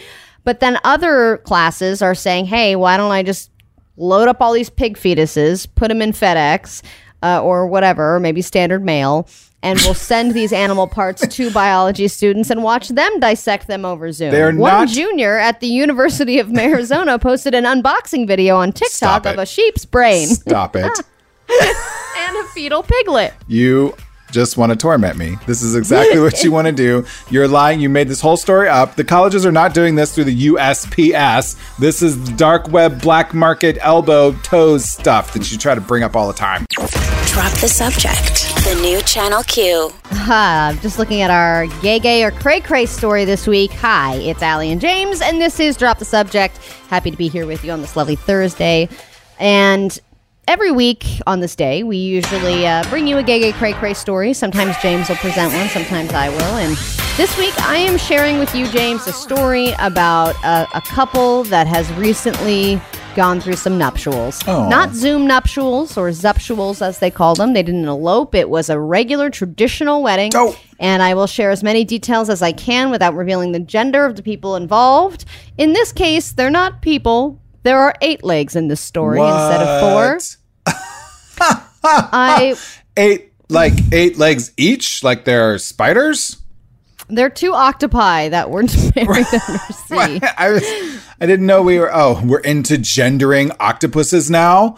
But 0.45 0.61
then 0.61 0.79
other 0.85 1.39
classes 1.39 2.01
are 2.01 2.15
saying, 2.15 2.47
"Hey, 2.47 2.77
why 2.77 2.97
don't 2.97 3.11
I 3.11 3.23
just 3.23 3.51
load 3.97 4.29
up 4.29 4.41
all 4.41 4.53
these 4.53 4.71
pig 4.71 4.97
fetuses, 4.97 5.67
put 5.75 5.89
them 5.89 6.01
in 6.01 6.13
FedEx 6.13 6.83
uh, 7.23 7.43
or 7.43 7.67
whatever, 7.67 8.19
maybe 8.19 8.41
standard 8.41 8.85
mail, 8.85 9.29
and 9.63 9.79
we'll 9.81 9.95
send 9.95 10.33
these 10.33 10.53
animal 10.53 10.87
parts 10.87 11.27
to 11.27 11.51
biology 11.51 12.09
students 12.09 12.51
and 12.51 12.63
watch 12.63 12.89
them 12.89 13.21
dissect 13.21 13.67
them 13.67 13.85
over 13.85 14.11
Zoom. 14.13 14.31
They're 14.31 14.53
One 14.55 14.59
not- 14.73 14.89
junior 14.89 15.39
at 15.39 15.61
the 15.61 15.67
University 15.67 16.39
of 16.39 16.57
Arizona 16.57 17.19
posted 17.19 17.55
an 17.55 17.65
unboxing 17.65 18.27
video 18.27 18.57
on 18.57 18.73
TikTok 18.73 19.27
of 19.27 19.39
a 19.39 19.47
sheep's 19.47 19.85
brain 19.85 20.29
Stop 20.29 20.77
it. 20.77 20.85
and 21.51 22.37
a 22.37 22.45
fetal 22.55 22.83
piglet. 22.83 23.35
You 23.49 23.95
just 24.31 24.57
want 24.57 24.71
to 24.71 24.77
torment 24.77 25.17
me. 25.17 25.37
This 25.47 25.63
is 25.63 25.75
exactly 25.75 26.19
what 26.21 26.43
you 26.43 26.53
want 26.53 26.67
to 26.67 26.73
do. 26.73 27.05
You're 27.31 27.49
lying. 27.49 27.81
You 27.81 27.89
made 27.89 28.09
this 28.09 28.21
whole 28.21 28.37
story 28.37 28.69
up. 28.69 28.97
The 28.97 29.05
colleges 29.05 29.45
are 29.45 29.53
not 29.53 29.75
doing 29.75 29.95
this 29.95 30.15
through 30.15 30.25
the 30.25 30.47
USPS. 30.49 31.57
This 31.79 32.03
is 32.03 32.17
dark 32.31 32.69
web, 32.69 33.01
black 33.01 33.35
market, 33.35 33.79
elbow, 33.81 34.33
toes 34.43 34.85
stuff 34.85 35.33
that 35.33 35.51
you 35.51 35.59
try 35.59 35.75
to 35.75 35.81
bring 35.81 36.03
up 36.03 36.17
all 36.17 36.27
the 36.27 36.35
time. 36.35 36.67
Drop 36.71 37.53
the 37.61 37.69
subject. 37.69 38.55
The 38.65 38.79
new 38.83 39.01
Channel 39.03 39.43
Q. 39.45 39.91
Ha, 40.07 40.79
just 40.83 40.99
looking 40.99 41.23
at 41.23 41.31
our 41.31 41.67
gay 41.81 41.99
gay 41.99 42.25
or 42.25 42.31
cray 42.31 42.61
cray 42.61 42.87
story 42.87 43.25
this 43.25 43.47
week. 43.47 43.71
Hi, 43.73 44.17
it's 44.17 44.43
Allie 44.43 44.73
and 44.73 44.81
James, 44.81 45.21
and 45.21 45.41
this 45.41 45.61
is 45.61 45.77
Drop 45.77 45.99
the 45.99 46.05
Subject. 46.05 46.57
Happy 46.89 47.11
to 47.11 47.17
be 47.17 47.29
here 47.29 47.47
with 47.47 47.65
you 47.65 47.71
on 47.71 47.81
this 47.81 47.97
lovely 47.97 48.17
Thursday. 48.17 48.89
And 49.39 49.99
every 50.49 50.73
week 50.73 51.07
on 51.27 51.41
this 51.41 51.55
day, 51.55 51.83
we 51.85 51.97
usually 51.97 52.67
uh, 52.67 52.83
bring 52.91 53.07
you 53.07 53.17
a 53.19 53.23
gay 53.23 53.39
gay 53.39 53.53
cray 53.53 53.73
cray 53.73 53.95
story. 53.95 54.33
Sometimes 54.33 54.77
James 54.83 55.09
will 55.09 55.17
present 55.17 55.55
one, 55.55 55.69
sometimes 55.69 56.13
I 56.13 56.29
will. 56.29 56.57
And 56.57 56.77
this 57.17 57.37
week, 57.39 57.55
I 57.63 57.77
am 57.77 57.97
sharing 57.97 58.39
with 58.39 58.55
you, 58.55 58.67
James, 58.69 59.07
a 59.07 59.13
story 59.13 59.73
about 59.79 60.35
a, 60.43 60.67
a 60.75 60.81
couple 60.81 61.45
that 61.45 61.67
has 61.67 61.91
recently 61.93 62.81
gone 63.15 63.41
through 63.41 63.57
some 63.57 63.79
nuptials. 63.79 64.41
Oh. 64.47 64.69
Not 64.69 64.93
Zoom 64.95 65.27
nuptials 65.27 65.97
or 65.97 66.11
zuptials 66.11 66.83
as 66.83 66.99
they 66.99 67.11
call 67.11 67.35
them. 67.35 67.53
They 67.53 67.63
didn't 67.63 67.87
elope. 67.87 68.35
It 68.35 68.49
was 68.49 68.71
a 68.71 68.79
regular 68.79 69.31
traditional 69.31 70.03
wedding. 70.03 70.33
Oh. 70.35 70.57
And 70.79 71.03
I 71.03 71.15
will 71.15 71.27
share 71.27 71.51
as 71.51 71.63
many 71.63 71.85
details 71.85 72.31
as 72.31 72.43
I 72.43 72.53
can 72.53 72.91
without 72.91 73.15
revealing 73.15 73.53
the 73.53 73.61
gender 73.61 74.05
of 74.05 74.17
the 74.17 74.23
people 74.23 74.57
involved. 74.57 75.25
In 75.59 75.73
this 75.73 75.93
case, 75.93 76.33
they're 76.33 76.51
not 76.51 76.83
people. 76.83 77.41
There 77.63 77.79
are 77.79 77.95
eight 78.01 78.25
legs 78.25 78.57
in 78.57 78.69
this 78.69 78.81
story 78.81 79.21
instead 79.21 79.61
of 79.61 79.81
four. 79.81 80.19
I 81.83 82.57
Eight, 82.97 83.33
like 83.49 83.75
eight 83.93 84.19
legs 84.19 84.53
each? 84.57 85.03
Like 85.03 85.25
they're 85.25 85.59
spiders? 85.59 86.41
they're 87.11 87.31
two 87.31 87.53
octopi 87.53 88.29
that 88.29 88.51
were 88.51 88.63
married 88.97 89.27
undersea. 89.49 90.21
I, 90.39 90.51
was, 90.51 90.63
I 91.21 91.27
didn't 91.27 91.47
know 91.47 91.63
we 91.63 91.79
were, 91.79 91.91
oh, 91.93 92.21
we're 92.25 92.41
into 92.41 92.79
gendering 92.79 93.53
octopuses 93.61 94.31
now? 94.31 94.77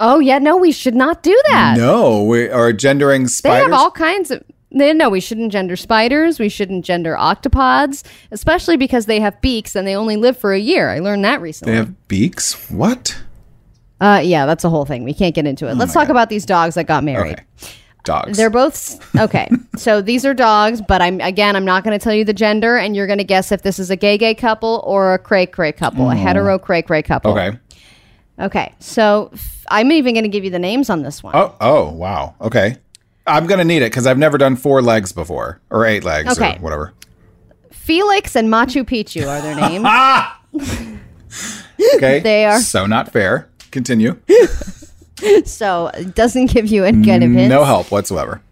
Oh 0.00 0.20
yeah, 0.20 0.38
no, 0.38 0.56
we 0.56 0.70
should 0.70 0.94
not 0.94 1.22
do 1.22 1.40
that. 1.48 1.76
No, 1.76 2.22
we 2.22 2.48
are 2.48 2.72
gendering 2.72 3.26
spiders. 3.26 3.58
They 3.58 3.62
have 3.62 3.72
all 3.72 3.90
kinds 3.90 4.30
of. 4.30 4.42
They, 4.70 4.92
no, 4.92 5.08
we 5.08 5.20
shouldn't 5.20 5.50
gender 5.50 5.76
spiders. 5.76 6.38
We 6.38 6.48
shouldn't 6.48 6.84
gender 6.84 7.16
octopods, 7.18 8.04
especially 8.30 8.76
because 8.76 9.06
they 9.06 9.18
have 9.20 9.40
beaks 9.40 9.74
and 9.74 9.86
they 9.86 9.96
only 9.96 10.16
live 10.16 10.36
for 10.36 10.52
a 10.52 10.58
year. 10.58 10.90
I 10.90 10.98
learned 10.98 11.24
that 11.24 11.40
recently. 11.40 11.72
they 11.72 11.78
have 11.78 12.08
beaks? 12.08 12.70
What? 12.70 13.18
uh, 14.00 14.20
yeah, 14.22 14.46
that's 14.46 14.64
a 14.64 14.70
whole 14.70 14.84
thing. 14.84 15.04
We 15.04 15.14
can't 15.14 15.34
get 15.34 15.46
into 15.46 15.68
it. 15.68 15.74
Let's 15.76 15.92
talk 15.92 16.08
about 16.08 16.28
these 16.28 16.46
dogs 16.46 16.74
that 16.76 16.84
got 16.84 17.02
married. 17.02 17.32
Okay. 17.32 17.72
Dogs. 18.04 18.38
They're 18.38 18.48
both 18.48 19.16
okay. 19.18 19.48
so 19.76 20.00
these 20.00 20.24
are 20.24 20.32
dogs, 20.32 20.80
but 20.80 21.02
I'm 21.02 21.20
again, 21.20 21.56
I'm 21.56 21.64
not 21.64 21.82
going 21.84 21.98
to 21.98 22.02
tell 22.02 22.14
you 22.14 22.24
the 22.24 22.32
gender, 22.32 22.76
and 22.76 22.94
you're 22.94 23.06
going 23.08 23.18
to 23.18 23.24
guess 23.24 23.50
if 23.52 23.62
this 23.62 23.78
is 23.78 23.90
a 23.90 23.96
gay 23.96 24.16
gay 24.16 24.34
couple 24.34 24.82
or 24.86 25.14
a 25.14 25.18
cray 25.18 25.46
cray 25.46 25.72
couple, 25.72 26.08
a 26.08 26.14
hetero 26.14 26.58
cray 26.58 26.80
cray 26.80 27.02
couple. 27.02 27.32
okay. 27.32 27.58
Okay. 28.40 28.72
So 28.78 29.30
f- 29.34 29.66
I'm 29.68 29.90
even 29.90 30.14
going 30.14 30.22
to 30.22 30.30
give 30.30 30.44
you 30.44 30.50
the 30.50 30.60
names 30.60 30.88
on 30.90 31.02
this 31.02 31.22
one. 31.24 31.34
Oh, 31.34 31.54
oh, 31.60 31.90
wow. 31.90 32.36
Okay. 32.40 32.76
I'm 33.28 33.46
going 33.46 33.58
to 33.58 33.64
need 33.64 33.82
it 33.82 33.90
because 33.90 34.06
I've 34.06 34.18
never 34.18 34.38
done 34.38 34.56
four 34.56 34.82
legs 34.82 35.12
before 35.12 35.60
or 35.70 35.84
eight 35.84 36.04
legs 36.04 36.36
Okay. 36.38 36.56
or 36.56 36.60
whatever. 36.60 36.94
Felix 37.70 38.34
and 38.36 38.48
Machu 38.48 38.84
Picchu 38.84 39.26
are 39.26 39.40
their 39.42 39.54
names. 39.56 40.98
Okay. 41.94 42.18
They 42.20 42.44
are- 42.44 42.60
So 42.60 42.86
not 42.86 43.12
fair. 43.12 43.48
Continue. 43.70 44.18
so 45.44 45.88
it 45.94 46.14
doesn't 46.14 46.46
give 46.50 46.66
you 46.66 46.84
any 46.84 47.04
kind 47.06 47.22
of 47.22 47.30
hints. 47.30 47.48
No 47.50 47.64
help 47.64 47.90
whatsoever. 47.92 48.42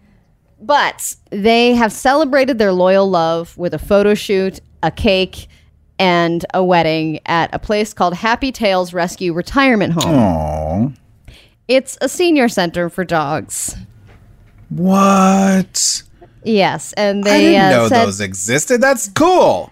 But 0.61 1.15
they 1.29 1.73
have 1.75 1.91
celebrated 1.91 2.57
their 2.57 2.71
loyal 2.71 3.09
love 3.09 3.57
with 3.57 3.73
a 3.73 3.79
photo 3.79 4.13
shoot, 4.13 4.59
a 4.81 4.91
cake, 4.91 5.47
and 5.99 6.45
a 6.53 6.63
wedding 6.63 7.19
at 7.25 7.53
a 7.53 7.59
place 7.59 7.93
called 7.93 8.13
Happy 8.13 8.51
Tails 8.51 8.93
Rescue 8.93 9.33
Retirement 9.33 9.93
Home. 10.01 10.15
Oh. 10.15 11.33
It's 11.67 11.97
a 12.01 12.07
senior 12.07 12.47
center 12.47 12.89
for 12.89 13.03
dogs. 13.03 13.75
What? 14.69 16.03
Yes, 16.43 16.93
and 16.93 17.23
they 17.23 17.31
I 17.35 17.39
didn't 17.39 17.61
uh, 17.61 17.69
know 17.69 17.87
said, 17.87 18.05
those 18.05 18.21
existed. 18.21 18.81
That's 18.81 19.09
cool. 19.09 19.71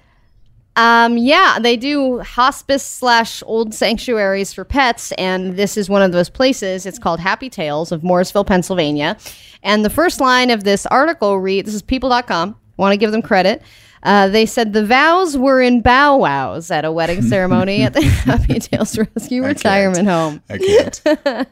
um, 0.75 1.17
yeah, 1.17 1.57
they 1.59 1.77
do 1.77 2.19
hospice 2.19 2.83
slash 2.83 3.41
old 3.45 3.73
sanctuaries 3.73 4.53
for 4.53 4.65
pets, 4.65 5.11
and 5.13 5.55
this 5.55 5.77
is 5.77 5.89
one 5.89 6.01
of 6.01 6.11
those 6.11 6.29
places. 6.29 6.85
It's 6.85 6.99
called 6.99 7.19
Happy 7.19 7.49
Tales 7.49 7.91
of 7.91 8.03
Morrisville, 8.03 8.45
Pennsylvania. 8.45 9.17
And 9.63 9.85
the 9.85 9.89
first 9.89 10.19
line 10.19 10.49
of 10.49 10.63
this 10.63 10.85
article 10.87 11.39
reads: 11.39 11.67
"This 11.67 11.75
is 11.75 11.81
People.com. 11.81 12.55
Want 12.77 12.93
to 12.93 12.97
give 12.97 13.11
them 13.11 13.21
credit." 13.21 13.61
Uh, 14.05 14.27
they 14.27 14.45
said 14.45 14.71
the 14.73 14.85
vows 14.85 15.35
were 15.35 15.59
in 15.59 15.81
bow 15.81 16.15
wows 16.17 16.69
at 16.69 16.85
a 16.85 16.91
wedding 16.91 17.21
ceremony 17.27 17.81
at 17.81 17.93
the 17.93 18.01
Happy 18.03 18.59
Tales 18.59 18.97
Rescue 18.97 19.43
Retirement 19.43 20.07
Home. 20.07 20.41
I 20.49 20.57
can't. 20.59 21.01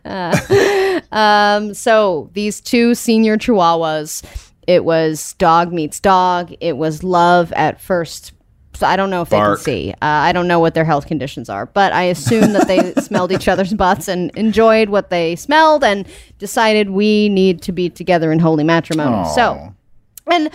Um, 1.11 1.73
so 1.73 2.29
these 2.33 2.61
two 2.61 2.95
senior 2.95 3.37
chihuahuas, 3.37 4.23
it 4.67 4.85
was 4.85 5.33
dog 5.33 5.71
meets 5.73 5.99
dog. 5.99 6.53
It 6.59 6.77
was 6.77 7.03
love 7.03 7.51
at 7.53 7.81
first. 7.81 8.33
So 8.75 8.87
I 8.87 8.95
don't 8.95 9.09
know 9.09 9.21
if 9.23 9.29
Bark. 9.29 9.59
they 9.59 9.63
can 9.63 9.63
see. 9.63 9.91
Uh, 9.93 9.95
I 10.01 10.31
don't 10.31 10.47
know 10.47 10.59
what 10.59 10.73
their 10.73 10.85
health 10.85 11.05
conditions 11.07 11.49
are, 11.49 11.65
but 11.67 11.93
I 11.93 12.03
assume 12.03 12.53
that 12.53 12.67
they 12.67 12.93
smelled 13.01 13.31
each 13.31 13.47
other's 13.47 13.73
butts 13.73 14.07
and 14.07 14.31
enjoyed 14.35 14.89
what 14.89 15.09
they 15.09 15.35
smelled 15.35 15.83
and 15.83 16.07
decided 16.39 16.89
we 16.89 17.29
need 17.29 17.61
to 17.63 17.71
be 17.71 17.89
together 17.89 18.31
in 18.31 18.39
holy 18.39 18.63
matrimony. 18.63 19.27
So, 19.33 19.73
and 20.27 20.49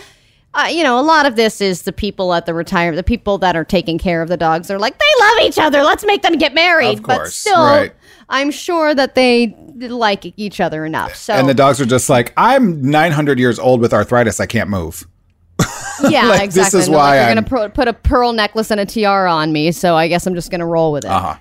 uh, 0.53 0.67
you 0.69 0.83
know, 0.83 0.99
a 0.99 1.03
lot 1.03 1.25
of 1.25 1.35
this 1.35 1.61
is 1.61 1.83
the 1.83 1.93
people 1.93 2.33
at 2.33 2.45
the 2.45 2.53
retirement, 2.53 2.95
the 2.95 3.03
people 3.03 3.37
that 3.37 3.55
are 3.55 3.63
taking 3.63 3.97
care 3.97 4.21
of 4.21 4.29
the 4.29 4.37
dogs. 4.37 4.67
They're 4.67 4.79
like, 4.79 4.97
they 4.97 5.05
love 5.19 5.37
each 5.43 5.59
other. 5.59 5.83
Let's 5.83 6.03
make 6.05 6.23
them 6.23 6.37
get 6.37 6.53
married. 6.53 6.99
Of 6.99 7.03
but 7.03 7.17
course, 7.17 7.35
still, 7.35 7.63
right. 7.63 7.93
I'm 8.29 8.49
sure 8.49 8.95
that 8.95 9.13
they 9.13 9.55
like 9.75 10.33
each 10.37 10.59
other 10.59 10.85
enough. 10.85 11.15
So, 11.15 11.33
And 11.33 11.47
the 11.47 11.53
dogs 11.53 11.79
are 11.79 11.85
just 11.85 12.09
like, 12.09 12.33
I'm 12.35 12.81
900 12.89 13.37
years 13.37 13.59
old 13.59 13.79
with 13.79 13.93
arthritis. 13.93 14.39
I 14.39 14.47
can't 14.47 14.69
move. 14.69 15.07
yeah, 16.09 16.25
like, 16.25 16.45
exactly. 16.45 16.47
this 16.47 16.73
is 16.73 16.87
And 16.87 16.93
they're 16.93 16.99
why 16.99 17.09
like, 17.09 17.25
you're 17.27 17.35
gonna 17.35 17.47
pro- 17.47 17.69
put 17.69 17.87
a 17.87 17.93
pearl 17.93 18.33
necklace 18.33 18.71
and 18.71 18.79
a 18.79 18.85
tiara 18.85 19.31
on 19.31 19.51
me, 19.51 19.71
so 19.71 19.95
I 19.95 20.07
guess 20.07 20.25
I'm 20.25 20.35
just 20.35 20.49
gonna 20.49 20.65
roll 20.65 20.91
with 20.91 21.05
it. 21.05 21.11
Uh 21.11 21.19
huh. 21.19 21.35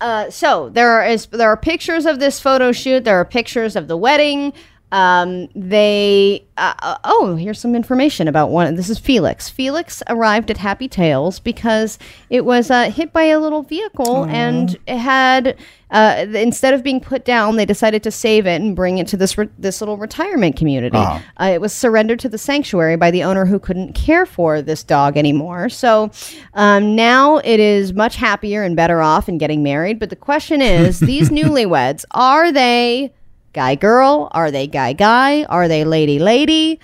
Uh, 0.00 0.30
so 0.30 0.70
there 0.70 1.04
is, 1.04 1.26
there 1.26 1.48
are 1.48 1.56
pictures 1.56 2.04
of 2.04 2.18
this 2.18 2.40
photo 2.40 2.72
shoot. 2.72 3.04
There 3.04 3.18
are 3.18 3.24
pictures 3.24 3.76
of 3.76 3.86
the 3.88 3.96
wedding. 3.96 4.52
Um, 4.94 5.48
they 5.56 6.46
uh, 6.56 6.72
uh, 6.78 6.98
oh, 7.02 7.34
here's 7.34 7.58
some 7.58 7.74
information 7.74 8.28
about 8.28 8.50
one. 8.50 8.76
This 8.76 8.88
is 8.88 8.96
Felix. 8.96 9.50
Felix 9.50 10.04
arrived 10.08 10.52
at 10.52 10.58
Happy 10.58 10.86
Tales 10.86 11.40
because 11.40 11.98
it 12.30 12.44
was 12.44 12.70
uh, 12.70 12.92
hit 12.92 13.12
by 13.12 13.24
a 13.24 13.40
little 13.40 13.62
vehicle 13.62 14.24
and 14.26 14.78
it 14.86 14.98
had 14.98 15.56
uh, 15.90 16.26
instead 16.34 16.74
of 16.74 16.84
being 16.84 17.00
put 17.00 17.24
down, 17.24 17.56
they 17.56 17.64
decided 17.64 18.04
to 18.04 18.12
save 18.12 18.46
it 18.46 18.60
and 18.60 18.76
bring 18.76 18.98
it 18.98 19.08
to 19.08 19.16
this 19.16 19.36
re- 19.36 19.48
this 19.58 19.80
little 19.80 19.96
retirement 19.96 20.54
community. 20.54 20.96
Uh-huh. 20.96 21.18
Uh, 21.40 21.50
it 21.54 21.60
was 21.60 21.72
surrendered 21.72 22.20
to 22.20 22.28
the 22.28 22.38
sanctuary 22.38 22.94
by 22.94 23.10
the 23.10 23.24
owner 23.24 23.46
who 23.46 23.58
couldn't 23.58 23.94
care 23.94 24.24
for 24.24 24.62
this 24.62 24.84
dog 24.84 25.16
anymore. 25.16 25.68
So 25.68 26.12
um, 26.54 26.94
now 26.94 27.38
it 27.38 27.58
is 27.58 27.92
much 27.92 28.14
happier 28.14 28.62
and 28.62 28.76
better 28.76 29.02
off 29.02 29.28
in 29.28 29.38
getting 29.38 29.64
married. 29.64 29.98
But 29.98 30.10
the 30.10 30.16
question 30.16 30.62
is 30.62 31.00
these 31.00 31.30
newlyweds, 31.30 32.04
are 32.12 32.52
they 32.52 33.12
guy 33.54 33.74
girl? 33.74 34.28
Are 34.32 34.50
they 34.50 34.66
guy 34.66 34.92
guy? 34.92 35.44
Are 35.44 35.68
they 35.68 35.84
lady 35.84 36.18
lady? 36.18 36.80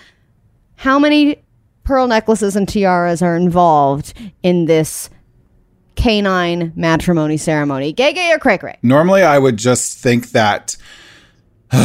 How 0.77 0.99
many 0.99 1.43
pearl 1.85 2.07
necklaces 2.07 2.57
and 2.57 2.67
tiaras 2.67 3.21
are 3.21 3.37
involved 3.37 4.15
in 4.43 4.65
this 4.65 5.11
canine 5.97 6.73
matrimony 6.75 7.37
ceremony? 7.37 7.93
Gay, 7.93 8.15
gay, 8.15 8.33
or 8.33 8.39
cray 8.39 8.57
cray? 8.57 8.79
Normally, 8.83 9.23
I 9.23 9.39
would 9.39 9.59
just 9.59 9.99
think 9.99 10.31
that. 10.31 10.77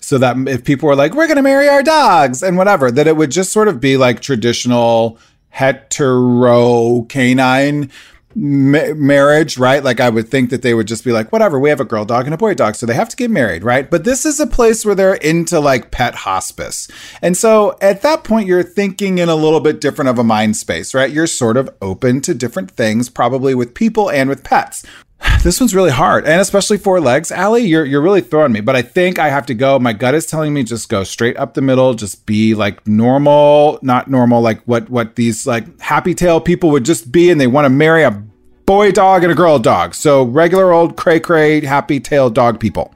so 0.00 0.18
that 0.18 0.36
if 0.46 0.64
people 0.64 0.86
were 0.86 0.96
like, 0.96 1.14
we're 1.14 1.26
going 1.26 1.36
to 1.36 1.42
marry 1.42 1.68
our 1.68 1.82
dogs 1.82 2.42
and 2.42 2.58
whatever, 2.58 2.90
that 2.90 3.06
it 3.06 3.16
would 3.16 3.30
just 3.30 3.52
sort 3.52 3.68
of 3.68 3.80
be 3.80 3.96
like 3.96 4.20
traditional 4.20 5.18
hetero 5.48 7.02
canine 7.08 7.90
ma- 8.34 8.94
marriage, 8.94 9.58
right? 9.58 9.82
Like 9.82 10.00
I 10.00 10.10
would 10.10 10.28
think 10.28 10.50
that 10.50 10.62
they 10.62 10.74
would 10.74 10.88
just 10.88 11.04
be 11.04 11.12
like, 11.12 11.32
whatever, 11.32 11.58
we 11.58 11.70
have 11.70 11.80
a 11.80 11.84
girl 11.84 12.04
dog 12.04 12.26
and 12.26 12.34
a 12.34 12.38
boy 12.38 12.54
dog, 12.54 12.74
so 12.74 12.86
they 12.86 12.94
have 12.94 13.08
to 13.08 13.16
get 13.16 13.30
married, 13.30 13.64
right? 13.64 13.90
But 13.90 14.04
this 14.04 14.24
is 14.24 14.40
a 14.40 14.46
place 14.46 14.84
where 14.84 14.94
they're 14.94 15.14
into 15.14 15.60
like 15.60 15.90
pet 15.90 16.14
hospice. 16.14 16.88
And 17.22 17.36
so 17.36 17.76
at 17.80 18.02
that 18.02 18.24
point, 18.24 18.48
you're 18.48 18.62
thinking 18.62 19.18
in 19.18 19.28
a 19.28 19.34
little 19.34 19.60
bit 19.60 19.80
different 19.80 20.08
of 20.08 20.18
a 20.18 20.24
mind 20.24 20.56
space, 20.56 20.94
right? 20.94 21.10
You're 21.10 21.26
sort 21.26 21.56
of 21.56 21.70
open 21.80 22.20
to 22.22 22.34
different 22.34 22.70
things, 22.70 23.08
probably 23.08 23.54
with 23.54 23.74
people 23.74 24.10
and 24.10 24.28
with 24.28 24.44
pets. 24.44 24.84
This 25.44 25.60
one's 25.60 25.74
really 25.74 25.90
hard, 25.90 26.24
and 26.24 26.40
especially 26.40 26.78
four 26.78 27.00
legs. 27.00 27.30
Allie, 27.30 27.64
you're 27.64 27.84
you're 27.84 28.00
really 28.00 28.22
throwing 28.22 28.50
me, 28.52 28.62
but 28.62 28.76
I 28.76 28.80
think 28.80 29.18
I 29.18 29.28
have 29.28 29.44
to 29.46 29.54
go. 29.54 29.78
My 29.78 29.92
gut 29.92 30.14
is 30.14 30.24
telling 30.24 30.54
me 30.54 30.62
just 30.62 30.88
go 30.88 31.04
straight 31.04 31.36
up 31.36 31.52
the 31.52 31.60
middle, 31.60 31.92
just 31.92 32.24
be 32.24 32.54
like 32.54 32.86
normal, 32.86 33.78
not 33.82 34.08
normal, 34.08 34.40
like 34.40 34.62
what 34.62 34.88
what 34.88 35.16
these 35.16 35.46
like 35.46 35.78
happy 35.80 36.14
tail 36.14 36.40
people 36.40 36.70
would 36.70 36.86
just 36.86 37.12
be, 37.12 37.30
and 37.30 37.38
they 37.38 37.46
want 37.46 37.66
to 37.66 37.68
marry 37.68 38.04
a 38.04 38.22
boy 38.64 38.90
dog 38.90 39.22
and 39.22 39.30
a 39.32 39.34
girl 39.34 39.58
dog. 39.58 39.94
So 39.94 40.22
regular 40.22 40.72
old 40.72 40.96
cray 40.96 41.20
cray 41.20 41.62
happy 41.62 42.00
tail 42.00 42.30
dog 42.30 42.58
people. 42.58 42.94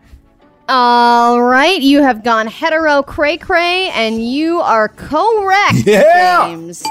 All 0.71 1.43
right, 1.43 1.81
you 1.81 2.03
have 2.03 2.23
gone 2.23 2.47
hetero 2.47 3.03
cray 3.03 3.39
cray, 3.39 3.89
and 3.95 4.23
you 4.23 4.61
are 4.61 4.89
correct, 4.89 5.87
Yeah. 5.87 6.49
James. 6.49 6.83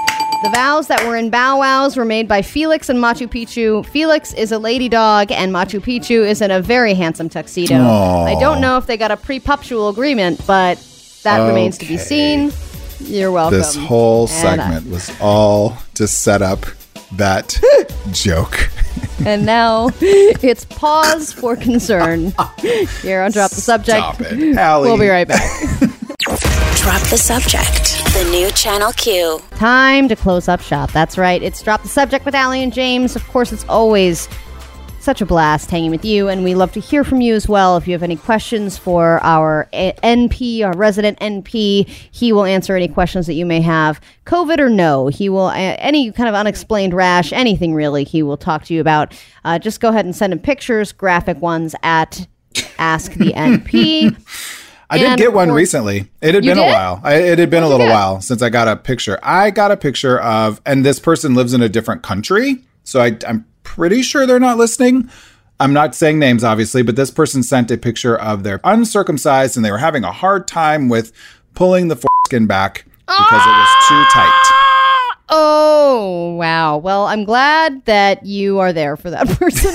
The 0.42 0.50
vows 0.52 0.88
that 0.88 1.06
were 1.06 1.16
in 1.16 1.30
Bow 1.30 1.60
Wows 1.60 1.96
were 1.96 2.04
made 2.04 2.26
by 2.26 2.42
Felix 2.42 2.88
and 2.88 2.98
Machu 2.98 3.28
Picchu. 3.28 3.86
Felix 3.86 4.34
is 4.34 4.50
a 4.50 4.58
lady 4.58 4.88
dog, 4.88 5.30
and 5.30 5.52
Machu 5.52 5.78
Picchu 5.80 6.26
is 6.28 6.42
in 6.42 6.50
a 6.50 6.60
very 6.60 6.94
handsome 6.94 7.28
tuxedo. 7.28 7.76
I 7.76 8.34
don't 8.40 8.60
know 8.60 8.78
if 8.78 8.86
they 8.86 8.96
got 8.96 9.12
a 9.12 9.16
pre-puptial 9.16 9.88
agreement, 9.88 10.44
but 10.44 10.78
that 11.22 11.46
remains 11.46 11.78
to 11.78 11.86
be 11.86 11.98
seen. 11.98 12.52
You're 12.98 13.30
welcome. 13.30 13.58
This 13.58 13.76
whole 13.76 14.24
uh, 14.24 14.26
segment 14.26 14.90
was 14.90 15.08
all 15.20 15.76
to 15.94 16.08
set 16.08 16.42
up 16.42 16.66
that 17.12 17.60
joke. 18.10 18.70
and 19.26 19.44
now 19.44 19.90
it's 20.00 20.64
pause 20.64 21.32
for 21.32 21.56
concern. 21.56 22.32
Here 23.02 23.22
on 23.22 23.32
Drop 23.32 23.50
the 23.50 23.60
Subject. 23.60 23.98
Stop 23.98 24.20
it, 24.20 24.56
Allie. 24.56 24.88
We'll 24.88 24.98
be 24.98 25.08
right 25.08 25.26
back. 25.26 25.40
Drop 26.88 27.02
the 27.08 27.18
subject. 27.18 28.02
The 28.14 28.28
new 28.30 28.50
Channel 28.52 28.92
Q. 28.92 29.40
Time 29.56 30.08
to 30.08 30.16
close 30.16 30.48
up 30.48 30.60
shop. 30.60 30.90
That's 30.92 31.18
right. 31.18 31.42
It's 31.42 31.62
Drop 31.62 31.82
the 31.82 31.88
Subject 31.88 32.24
with 32.24 32.34
Allie 32.34 32.62
and 32.62 32.72
James. 32.72 33.14
Of 33.14 33.26
course, 33.28 33.52
it's 33.52 33.64
always 33.68 34.26
such 35.08 35.22
a 35.22 35.24
blast 35.24 35.70
hanging 35.70 35.90
with 35.90 36.04
you, 36.04 36.28
and 36.28 36.44
we 36.44 36.54
love 36.54 36.70
to 36.70 36.80
hear 36.80 37.02
from 37.02 37.22
you 37.22 37.34
as 37.34 37.48
well. 37.48 37.78
If 37.78 37.88
you 37.88 37.94
have 37.94 38.02
any 38.02 38.14
questions 38.14 38.76
for 38.76 39.18
our 39.22 39.66
A- 39.72 39.94
NP, 40.02 40.62
our 40.62 40.76
resident 40.76 41.18
NP, 41.18 41.88
he 42.10 42.30
will 42.30 42.44
answer 42.44 42.76
any 42.76 42.88
questions 42.88 43.26
that 43.26 43.32
you 43.32 43.46
may 43.46 43.62
have, 43.62 44.02
COVID 44.26 44.58
or 44.58 44.68
no. 44.68 45.06
He 45.06 45.30
will, 45.30 45.46
uh, 45.46 45.54
any 45.54 46.12
kind 46.12 46.28
of 46.28 46.34
unexplained 46.34 46.92
rash, 46.92 47.32
anything 47.32 47.72
really, 47.72 48.04
he 48.04 48.22
will 48.22 48.36
talk 48.36 48.64
to 48.64 48.74
you 48.74 48.82
about. 48.82 49.18
Uh, 49.46 49.58
just 49.58 49.80
go 49.80 49.88
ahead 49.88 50.04
and 50.04 50.14
send 50.14 50.30
him 50.30 50.40
pictures, 50.40 50.92
graphic 50.92 51.40
ones 51.40 51.74
at 51.82 52.26
Ask 52.78 53.14
the 53.14 53.32
NP. 53.32 54.14
I 54.90 54.98
did 54.98 55.16
get 55.16 55.32
one 55.32 55.48
course- 55.48 55.56
recently. 55.56 56.10
It 56.20 56.34
had 56.34 56.44
been 56.44 56.58
a 56.58 56.64
while. 56.64 57.00
I, 57.02 57.14
it 57.14 57.38
had 57.38 57.48
been 57.48 57.62
a 57.62 57.66
What'd 57.66 57.80
you 57.80 57.86
little 57.86 57.94
while 57.94 58.20
since 58.20 58.42
I 58.42 58.50
got 58.50 58.68
a 58.68 58.76
picture. 58.76 59.18
I 59.22 59.52
got 59.52 59.70
a 59.70 59.76
picture 59.78 60.20
of, 60.20 60.60
and 60.66 60.84
this 60.84 61.00
person 61.00 61.34
lives 61.34 61.54
in 61.54 61.62
a 61.62 61.68
different 61.70 62.02
country. 62.02 62.58
So 62.84 63.00
I, 63.00 63.16
I'm 63.26 63.46
pretty 63.78 64.02
sure 64.02 64.26
they're 64.26 64.40
not 64.40 64.58
listening. 64.58 65.08
I'm 65.60 65.72
not 65.72 65.94
saying 65.94 66.18
names, 66.18 66.42
obviously, 66.42 66.82
but 66.82 66.96
this 66.96 67.12
person 67.12 67.44
sent 67.44 67.70
a 67.70 67.78
picture 67.78 68.16
of 68.16 68.42
their 68.42 68.60
uncircumcised 68.64 69.56
and 69.56 69.64
they 69.64 69.70
were 69.70 69.78
having 69.78 70.02
a 70.02 70.10
hard 70.10 70.48
time 70.48 70.88
with 70.88 71.12
pulling 71.54 71.86
the 71.86 71.94
foreskin 71.94 72.48
back 72.48 72.84
because 73.06 73.46
it 73.46 73.50
was 73.50 73.88
too 73.88 74.04
tight. 74.10 74.67
Oh, 75.30 76.34
wow. 76.38 76.78
Well, 76.78 77.04
I'm 77.06 77.24
glad 77.24 77.84
that 77.84 78.24
you 78.24 78.58
are 78.60 78.72
there 78.72 78.96
for 78.96 79.10
that 79.10 79.28
person. 79.38 79.72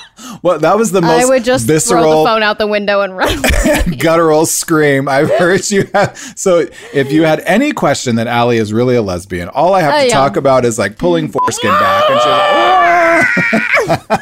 Well, 0.42 0.58
that 0.60 0.78
was 0.78 0.90
the 0.90 1.02
most 1.02 1.10
I 1.10 1.24
would 1.26 1.44
just 1.44 1.66
throw 1.66 1.74
visceral, 1.74 2.22
the 2.24 2.30
phone 2.30 2.42
out 2.42 2.58
the 2.58 2.66
window 2.66 3.02
and 3.02 3.14
run 3.14 3.42
guttural 3.98 4.46
scream 4.46 5.06
I've 5.08 5.28
heard 5.28 5.68
you 5.70 5.84
have. 5.92 6.16
So 6.16 6.66
if 6.94 7.12
you 7.12 7.24
had 7.24 7.40
any 7.40 7.72
question 7.72 8.16
that 8.16 8.26
Allie 8.26 8.56
is 8.56 8.72
really 8.72 8.96
a 8.96 9.02
lesbian, 9.02 9.48
all 9.50 9.74
I 9.74 9.82
have 9.82 9.92
I 9.92 9.98
to 9.98 10.04
am. 10.06 10.10
talk 10.12 10.36
about 10.36 10.64
is 10.64 10.78
like 10.78 10.96
pulling 10.96 11.28
foreskin 11.28 11.70
back. 11.70 12.10
And 12.10 12.20
she's 12.20 13.88
like, 13.88 14.18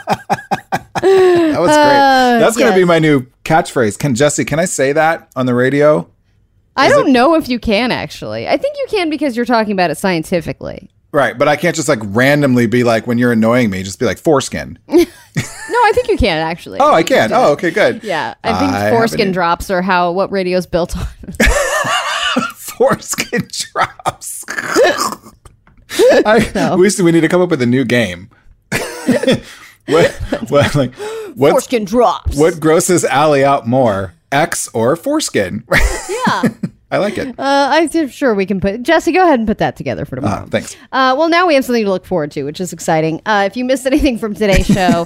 that 1.02 1.60
was 1.60 1.68
great. 1.68 2.40
That's 2.40 2.56
going 2.56 2.72
to 2.72 2.76
be 2.76 2.82
Uh, 2.82 2.86
my 2.86 2.98
new 2.98 3.26
catchphrase. 3.44 3.96
Can 3.98 4.14
Jesse, 4.16 4.44
can 4.44 4.58
I 4.58 4.64
say 4.64 4.92
that 4.92 5.28
on 5.36 5.46
the 5.46 5.54
radio? 5.54 6.08
I 6.78 6.88
don't 6.88 7.12
know 7.12 7.34
if 7.34 7.48
you 7.48 7.58
can 7.58 7.92
actually. 7.92 8.48
I 8.48 8.56
think 8.56 8.76
you 8.78 8.86
can 8.88 9.10
because 9.10 9.36
you're 9.36 9.46
talking 9.46 9.72
about 9.72 9.90
it 9.90 9.98
scientifically. 9.98 10.90
Right. 11.12 11.36
But 11.36 11.48
I 11.48 11.56
can't 11.56 11.74
just 11.74 11.88
like 11.88 12.00
randomly 12.02 12.66
be 12.66 12.84
like, 12.84 13.06
when 13.06 13.18
you're 13.18 13.32
annoying 13.32 13.70
me, 13.70 13.82
just 13.82 13.98
be 13.98 14.06
like 14.06 14.18
foreskin. 14.18 14.78
No, 15.70 15.76
I 15.84 15.92
think 15.94 16.08
you 16.08 16.16
can 16.16 16.38
actually. 16.38 16.80
Oh, 16.80 16.92
I 16.92 17.02
can. 17.02 17.30
Oh, 17.32 17.52
okay, 17.52 17.70
good. 17.70 18.02
Yeah, 18.08 18.34
I 18.42 18.58
think 18.58 18.72
I 18.72 18.90
foreskin 18.90 19.32
drops 19.32 19.70
are 19.70 19.82
how 19.82 20.10
what 20.12 20.32
radio's 20.32 20.66
built 20.66 20.96
on. 20.96 21.06
Foreskin 22.56 23.48
drops. 23.50 24.44
I, 26.24 26.76
we, 26.78 26.90
we 27.02 27.12
need 27.12 27.20
to 27.20 27.28
come 27.28 27.40
up 27.40 27.50
with 27.50 27.60
a 27.60 27.66
new 27.66 27.84
game. 27.84 28.30
what, 29.86 30.10
what, 30.48 30.74
like, 30.74 30.94
what's, 31.34 31.52
foreskin 31.52 31.84
drops. 31.84 32.36
what 32.36 32.60
grosses 32.60 33.04
Allie 33.04 33.44
out 33.44 33.66
more, 33.66 34.14
X 34.32 34.68
or 34.74 34.96
foreskin? 34.96 35.64
Yeah, 36.26 36.42
I 36.90 36.98
like 36.98 37.18
it. 37.18 37.38
uh, 37.38 37.68
I'm 37.70 38.08
sure 38.08 38.34
we 38.34 38.46
can 38.46 38.60
put 38.60 38.82
Jesse. 38.82 39.12
Go 39.12 39.22
ahead 39.22 39.38
and 39.38 39.46
put 39.46 39.58
that 39.58 39.76
together 39.76 40.06
for 40.06 40.16
tomorrow. 40.16 40.44
Uh, 40.44 40.46
thanks. 40.46 40.74
Uh, 40.90 41.14
well, 41.18 41.28
now 41.28 41.46
we 41.46 41.54
have 41.54 41.64
something 41.64 41.84
to 41.84 41.90
look 41.90 42.06
forward 42.06 42.30
to, 42.32 42.44
which 42.44 42.60
is 42.60 42.72
exciting. 42.72 43.20
Uh, 43.26 43.44
if 43.46 43.56
you 43.58 43.64
missed 43.64 43.86
anything 43.86 44.16
from 44.16 44.34
today's 44.34 44.66
show, 44.74 45.04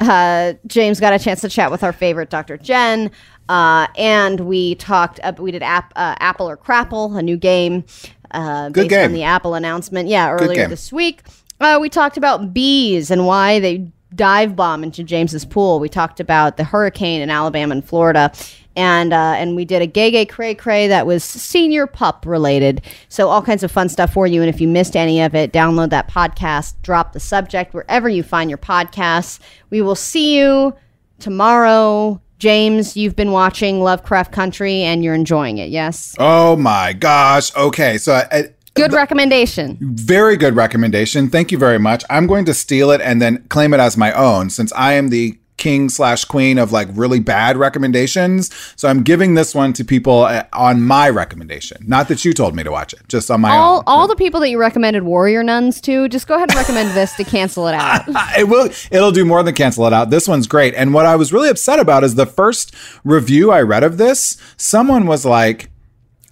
uh, 0.00 0.54
James 0.66 1.00
got 1.00 1.12
a 1.12 1.18
chance 1.18 1.42
to 1.42 1.48
chat 1.50 1.70
with 1.70 1.82
our 1.84 1.92
favorite 1.92 2.30
Dr. 2.30 2.56
Jenn, 2.56 3.10
uh, 3.50 3.88
and 3.98 4.40
we 4.40 4.74
talked. 4.76 5.20
Uh, 5.22 5.34
we 5.38 5.50
did 5.50 5.62
app, 5.62 5.92
uh, 5.96 6.14
Apple 6.18 6.48
or 6.48 6.56
Crapple, 6.56 7.18
a 7.18 7.22
new 7.22 7.36
game 7.36 7.84
uh, 8.30 8.70
Good 8.70 8.88
based 8.88 9.04
on 9.04 9.12
the 9.12 9.22
Apple 9.24 9.54
announcement. 9.54 10.08
Yeah, 10.08 10.30
earlier 10.30 10.66
this 10.66 10.92
week, 10.92 11.22
uh, 11.60 11.78
we 11.80 11.88
talked 11.90 12.16
about 12.16 12.54
bees 12.54 13.10
and 13.10 13.26
why 13.26 13.60
they 13.60 13.90
dive 14.14 14.56
bomb 14.56 14.82
into 14.82 15.04
James's 15.04 15.44
pool. 15.44 15.80
We 15.80 15.88
talked 15.88 16.20
about 16.20 16.56
the 16.56 16.64
hurricane 16.64 17.20
in 17.20 17.30
Alabama 17.30 17.72
and 17.72 17.84
Florida. 17.84 18.32
And 18.76 19.12
uh, 19.12 19.34
and 19.36 19.56
we 19.56 19.64
did 19.64 19.82
a 19.82 19.86
gay 19.86 20.12
gay 20.12 20.24
cray 20.24 20.54
cray 20.54 20.86
that 20.86 21.04
was 21.04 21.24
senior 21.24 21.88
pup 21.88 22.24
related. 22.24 22.82
So 23.08 23.28
all 23.28 23.42
kinds 23.42 23.64
of 23.64 23.72
fun 23.72 23.88
stuff 23.88 24.12
for 24.12 24.26
you. 24.26 24.40
And 24.40 24.48
if 24.48 24.60
you 24.60 24.68
missed 24.68 24.94
any 24.94 25.20
of 25.20 25.34
it, 25.34 25.52
download 25.52 25.90
that 25.90 26.08
podcast, 26.08 26.74
drop 26.82 27.12
the 27.12 27.18
subject 27.18 27.74
wherever 27.74 28.08
you 28.08 28.22
find 28.22 28.48
your 28.48 28.58
podcasts. 28.58 29.40
We 29.70 29.82
will 29.82 29.96
see 29.96 30.38
you 30.38 30.74
tomorrow. 31.18 32.20
James, 32.38 32.96
you've 32.96 33.16
been 33.16 33.32
watching 33.32 33.82
Lovecraft 33.82 34.30
Country 34.30 34.82
and 34.82 35.02
you're 35.02 35.14
enjoying 35.14 35.58
it. 35.58 35.70
Yes, 35.70 36.14
Oh 36.20 36.54
my 36.54 36.92
gosh. 36.92 37.54
Okay. 37.56 37.98
So 37.98 38.12
I, 38.12 38.28
I, 38.30 38.54
good 38.78 38.92
recommendation. 38.92 39.76
very 39.80 40.36
good 40.36 40.56
recommendation. 40.56 41.28
Thank 41.28 41.52
you 41.52 41.58
very 41.58 41.78
much. 41.78 42.04
I'm 42.08 42.26
going 42.26 42.44
to 42.46 42.54
steal 42.54 42.90
it 42.90 43.00
and 43.00 43.20
then 43.20 43.44
claim 43.48 43.74
it 43.74 43.80
as 43.80 43.96
my 43.96 44.12
own 44.12 44.50
since 44.50 44.72
I 44.72 44.94
am 44.94 45.10
the 45.10 45.38
king 45.58 45.88
slash 45.88 46.24
queen 46.24 46.56
of 46.56 46.70
like 46.70 46.88
really 46.92 47.18
bad 47.18 47.56
recommendations. 47.56 48.48
So 48.76 48.88
I'm 48.88 49.02
giving 49.02 49.34
this 49.34 49.54
one 49.56 49.72
to 49.74 49.84
people 49.84 50.22
uh, 50.22 50.44
on 50.52 50.82
my 50.82 51.10
recommendation. 51.10 51.84
Not 51.86 52.06
that 52.08 52.24
you 52.24 52.32
told 52.32 52.54
me 52.54 52.62
to 52.62 52.70
watch 52.70 52.92
it, 52.92 53.00
just 53.08 53.28
on 53.28 53.40
my 53.40 53.50
All 53.50 53.78
own. 53.78 53.82
all 53.88 54.06
the 54.06 54.14
people 54.14 54.38
that 54.38 54.50
you 54.50 54.58
recommended 54.58 55.02
warrior 55.02 55.42
nuns 55.42 55.80
to, 55.82 56.08
just 56.08 56.28
go 56.28 56.36
ahead 56.36 56.50
and 56.50 56.56
recommend 56.56 56.96
this 56.96 57.12
to 57.16 57.24
cancel 57.24 57.66
it 57.66 57.74
out. 57.74 58.02
it 58.38 58.48
will 58.48 58.70
it'll 58.92 59.10
do 59.10 59.24
more 59.24 59.42
than 59.42 59.54
cancel 59.54 59.84
it 59.86 59.92
out. 59.92 60.10
This 60.10 60.28
one's 60.28 60.46
great. 60.46 60.74
And 60.74 60.94
what 60.94 61.06
I 61.06 61.16
was 61.16 61.32
really 61.32 61.48
upset 61.48 61.80
about 61.80 62.04
is 62.04 62.14
the 62.14 62.26
first 62.26 62.72
review 63.04 63.50
I 63.50 63.60
read 63.62 63.82
of 63.82 63.98
this, 63.98 64.36
someone 64.56 65.06
was 65.06 65.24
like 65.26 65.70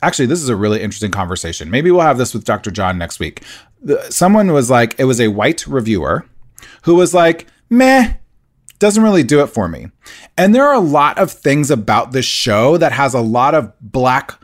Actually, 0.03 0.27
this 0.27 0.43
is 0.43 0.49
a 0.49 0.57
really 0.57 0.83
interesting 0.83 1.11
conversation. 1.11 1.71
Maybe 1.71 1.91
we'll 1.91 2.03
have 2.03 2.19
this 2.19 2.35
with 2.35 2.45
Dr. 2.45 2.71
John 2.71 2.99
next 2.99 3.19
week. 3.19 3.43
The- 3.83 4.03
Someone 4.11 4.53
was 4.53 4.71
like, 4.71 4.95
it 4.99 5.05
was 5.05 5.21
a 5.21 5.29
white 5.29 5.67
reviewer 5.67 6.27
who 6.83 6.95
was 6.95 7.15
like, 7.15 7.47
meh, 7.71 8.15
doesn't 8.79 9.03
really 9.03 9.23
do 9.23 9.41
it 9.41 9.47
for 9.49 9.69
me. 9.69 9.89
And 10.37 10.55
there 10.55 10.67
are 10.67 10.75
a 10.75 10.81
lot 10.81 11.19
of 11.19 11.31
things 11.33 11.71
about 11.71 12.13
this 12.13 12.27
show 12.27 12.77
that 12.77 12.93
has 12.93 13.15
a 13.15 13.21
lot 13.21 13.55
of 13.55 13.73
black 13.81 14.39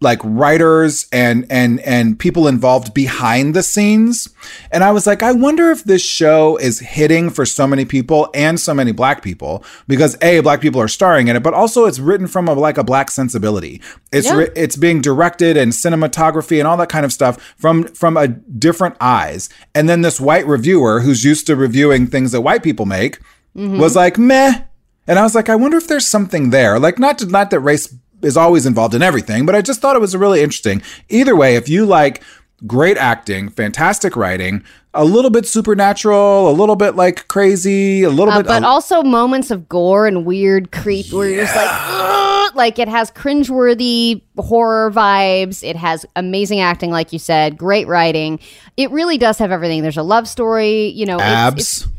like 0.00 0.20
writers 0.22 1.06
and 1.12 1.46
and 1.50 1.80
and 1.80 2.18
people 2.18 2.46
involved 2.46 2.94
behind 2.94 3.54
the 3.54 3.62
scenes. 3.62 4.28
And 4.70 4.84
i 4.84 4.90
was 4.90 5.06
like 5.06 5.22
i 5.22 5.32
wonder 5.32 5.70
if 5.70 5.84
this 5.84 6.02
show 6.02 6.56
is 6.58 6.80
hitting 6.80 7.30
for 7.30 7.44
so 7.44 7.66
many 7.66 7.84
people 7.84 8.28
and 8.34 8.58
so 8.60 8.74
many 8.74 8.92
black 8.92 9.22
people 9.22 9.64
because 9.86 10.16
a 10.22 10.40
black 10.40 10.60
people 10.60 10.80
are 10.80 10.88
starring 10.88 11.28
in 11.28 11.36
it 11.36 11.42
but 11.42 11.54
also 11.54 11.86
it's 11.86 11.98
written 11.98 12.26
from 12.26 12.48
a 12.48 12.54
like 12.54 12.78
a 12.78 12.84
black 12.84 13.10
sensibility. 13.10 13.80
It's 14.12 14.26
Yeah. 14.26 14.36
ri- 14.36 14.50
it's 14.56 14.76
being 14.76 15.00
directed 15.00 15.56
and 15.56 15.72
cinematography 15.72 16.58
and 16.58 16.66
all 16.68 16.76
that 16.76 16.88
kind 16.88 17.04
of 17.04 17.12
stuff 17.12 17.54
from 17.56 17.84
from 17.88 18.16
a 18.16 18.28
different 18.28 18.96
eyes. 19.00 19.48
And 19.74 19.88
then 19.88 20.02
this 20.02 20.20
white 20.20 20.46
reviewer 20.46 21.00
who's 21.00 21.24
used 21.24 21.46
to 21.46 21.56
reviewing 21.56 22.06
things 22.06 22.32
that 22.32 22.40
white 22.40 22.62
people 22.62 22.86
make 22.86 23.18
mm-hmm. 23.56 23.78
was 23.78 23.96
like 23.96 24.18
meh. 24.18 24.62
And 25.06 25.18
I 25.18 25.22
was 25.22 25.34
like, 25.34 25.48
I 25.48 25.56
wonder 25.56 25.78
if 25.78 25.88
there's 25.88 26.06
something 26.06 26.50
there. 26.50 26.78
Like, 26.78 26.98
not 26.98 27.18
to, 27.18 27.26
not 27.26 27.50
that 27.50 27.60
race 27.60 27.94
is 28.22 28.36
always 28.36 28.66
involved 28.66 28.94
in 28.94 29.02
everything, 29.02 29.46
but 29.46 29.54
I 29.54 29.62
just 29.62 29.80
thought 29.80 29.96
it 29.96 30.00
was 30.00 30.16
really 30.16 30.42
interesting. 30.42 30.82
Either 31.08 31.34
way, 31.36 31.56
if 31.56 31.68
you 31.68 31.86
like 31.86 32.22
great 32.66 32.96
acting, 32.96 33.48
fantastic 33.48 34.16
writing, 34.16 34.64
a 34.94 35.04
little 35.04 35.30
bit 35.30 35.46
supernatural, 35.46 36.50
a 36.50 36.52
little 36.52 36.74
bit 36.74 36.96
like 36.96 37.28
crazy, 37.28 38.02
a 38.02 38.10
little 38.10 38.32
Uh, 38.34 38.38
bit. 38.38 38.46
but 38.46 38.64
also 38.64 39.02
moments 39.02 39.50
of 39.52 39.68
gore 39.68 40.06
and 40.08 40.24
weird 40.24 40.72
creep 40.72 41.12
where 41.12 41.28
you're 41.28 41.44
just 41.44 41.54
like, 41.54 41.68
"Ugh," 41.70 42.52
like 42.56 42.78
it 42.80 42.88
has 42.88 43.10
cringeworthy 43.12 44.22
horror 44.36 44.90
vibes. 44.90 45.62
It 45.62 45.76
has 45.76 46.04
amazing 46.16 46.60
acting, 46.60 46.90
like 46.90 47.12
you 47.12 47.18
said, 47.20 47.56
great 47.56 47.86
writing. 47.86 48.40
It 48.76 48.90
really 48.90 49.18
does 49.18 49.38
have 49.38 49.52
everything. 49.52 49.82
There's 49.82 49.96
a 49.96 50.02
love 50.02 50.26
story, 50.28 50.88
you 50.88 51.06
know, 51.06 51.16
it's- 51.16 51.30
abs. 51.32 51.82
it's- 51.82 51.92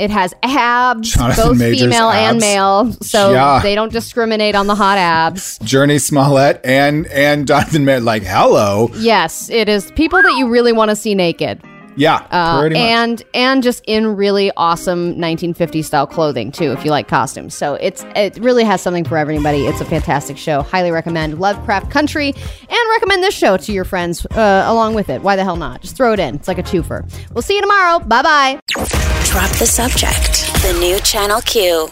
it 0.00 0.10
has 0.10 0.32
abs, 0.42 1.12
Jonathan 1.12 1.48
both 1.50 1.58
Majors 1.58 1.80
female 1.82 2.10
and 2.10 2.38
male, 2.40 2.92
so 3.02 3.32
Yeah. 3.32 3.60
they 3.62 3.74
don't 3.74 3.92
discriminate 3.92 4.54
on 4.54 4.66
the 4.66 4.74
hot 4.74 4.96
abs. 4.98 5.58
Jurnee 5.60 6.00
Smollett 6.00 6.60
and 6.64 7.06
and 7.08 7.46
Jonathan 7.46 7.84
May, 7.84 8.00
like 8.00 8.22
hello, 8.24 8.90
Yes, 8.98 9.50
it 9.50 9.68
is 9.68 9.90
people 9.92 10.22
that 10.22 10.32
you 10.38 10.48
really 10.48 10.72
want 10.72 10.88
to 10.88 10.96
see 10.96 11.14
naked. 11.14 11.60
Yeah, 12.00 12.26
Uh, 12.30 12.60
pretty 12.60 12.74
much. 12.76 12.82
and 12.82 13.22
and 13.34 13.62
just 13.62 13.84
in 13.86 14.16
really 14.16 14.50
awesome 14.56 15.14
1950s 15.16 15.84
style 15.84 16.06
clothing 16.06 16.50
too 16.50 16.72
if 16.72 16.84
you 16.84 16.90
like 16.90 17.06
costumes. 17.08 17.54
So 17.54 17.74
it's 17.74 18.04
it 18.16 18.36
really 18.38 18.64
has 18.64 18.80
something 18.80 19.04
for 19.04 19.18
everybody. 19.18 19.66
It's 19.66 19.80
a 19.80 19.84
fantastic 19.84 20.38
show. 20.38 20.62
Highly 20.62 20.90
recommend 20.90 21.38
lovecraft 21.38 21.90
country 21.90 22.28
and 22.28 22.78
recommend 22.96 23.22
this 23.22 23.34
show 23.34 23.56
to 23.58 23.72
your 23.72 23.84
friends 23.84 24.24
uh, 24.26 24.64
along 24.66 24.94
with 24.94 25.08
it. 25.10 25.22
Why 25.22 25.36
the 25.36 25.44
hell 25.44 25.56
not? 25.56 25.82
Just 25.82 25.96
throw 25.96 26.12
it 26.14 26.18
in. 26.20 26.34
It's 26.36 26.48
like 26.48 26.58
a 26.58 26.62
twofer. 26.62 27.04
We'll 27.34 27.42
see 27.42 27.54
you 27.56 27.60
tomorrow. 27.60 27.98
Bye 28.00 28.22
bye 28.22 28.60
Drop 29.30 29.50
the 29.58 29.66
subject. 29.66 30.52
The 30.62 30.76
new 30.80 30.98
Channel 31.00 31.40
Q. 31.42 31.90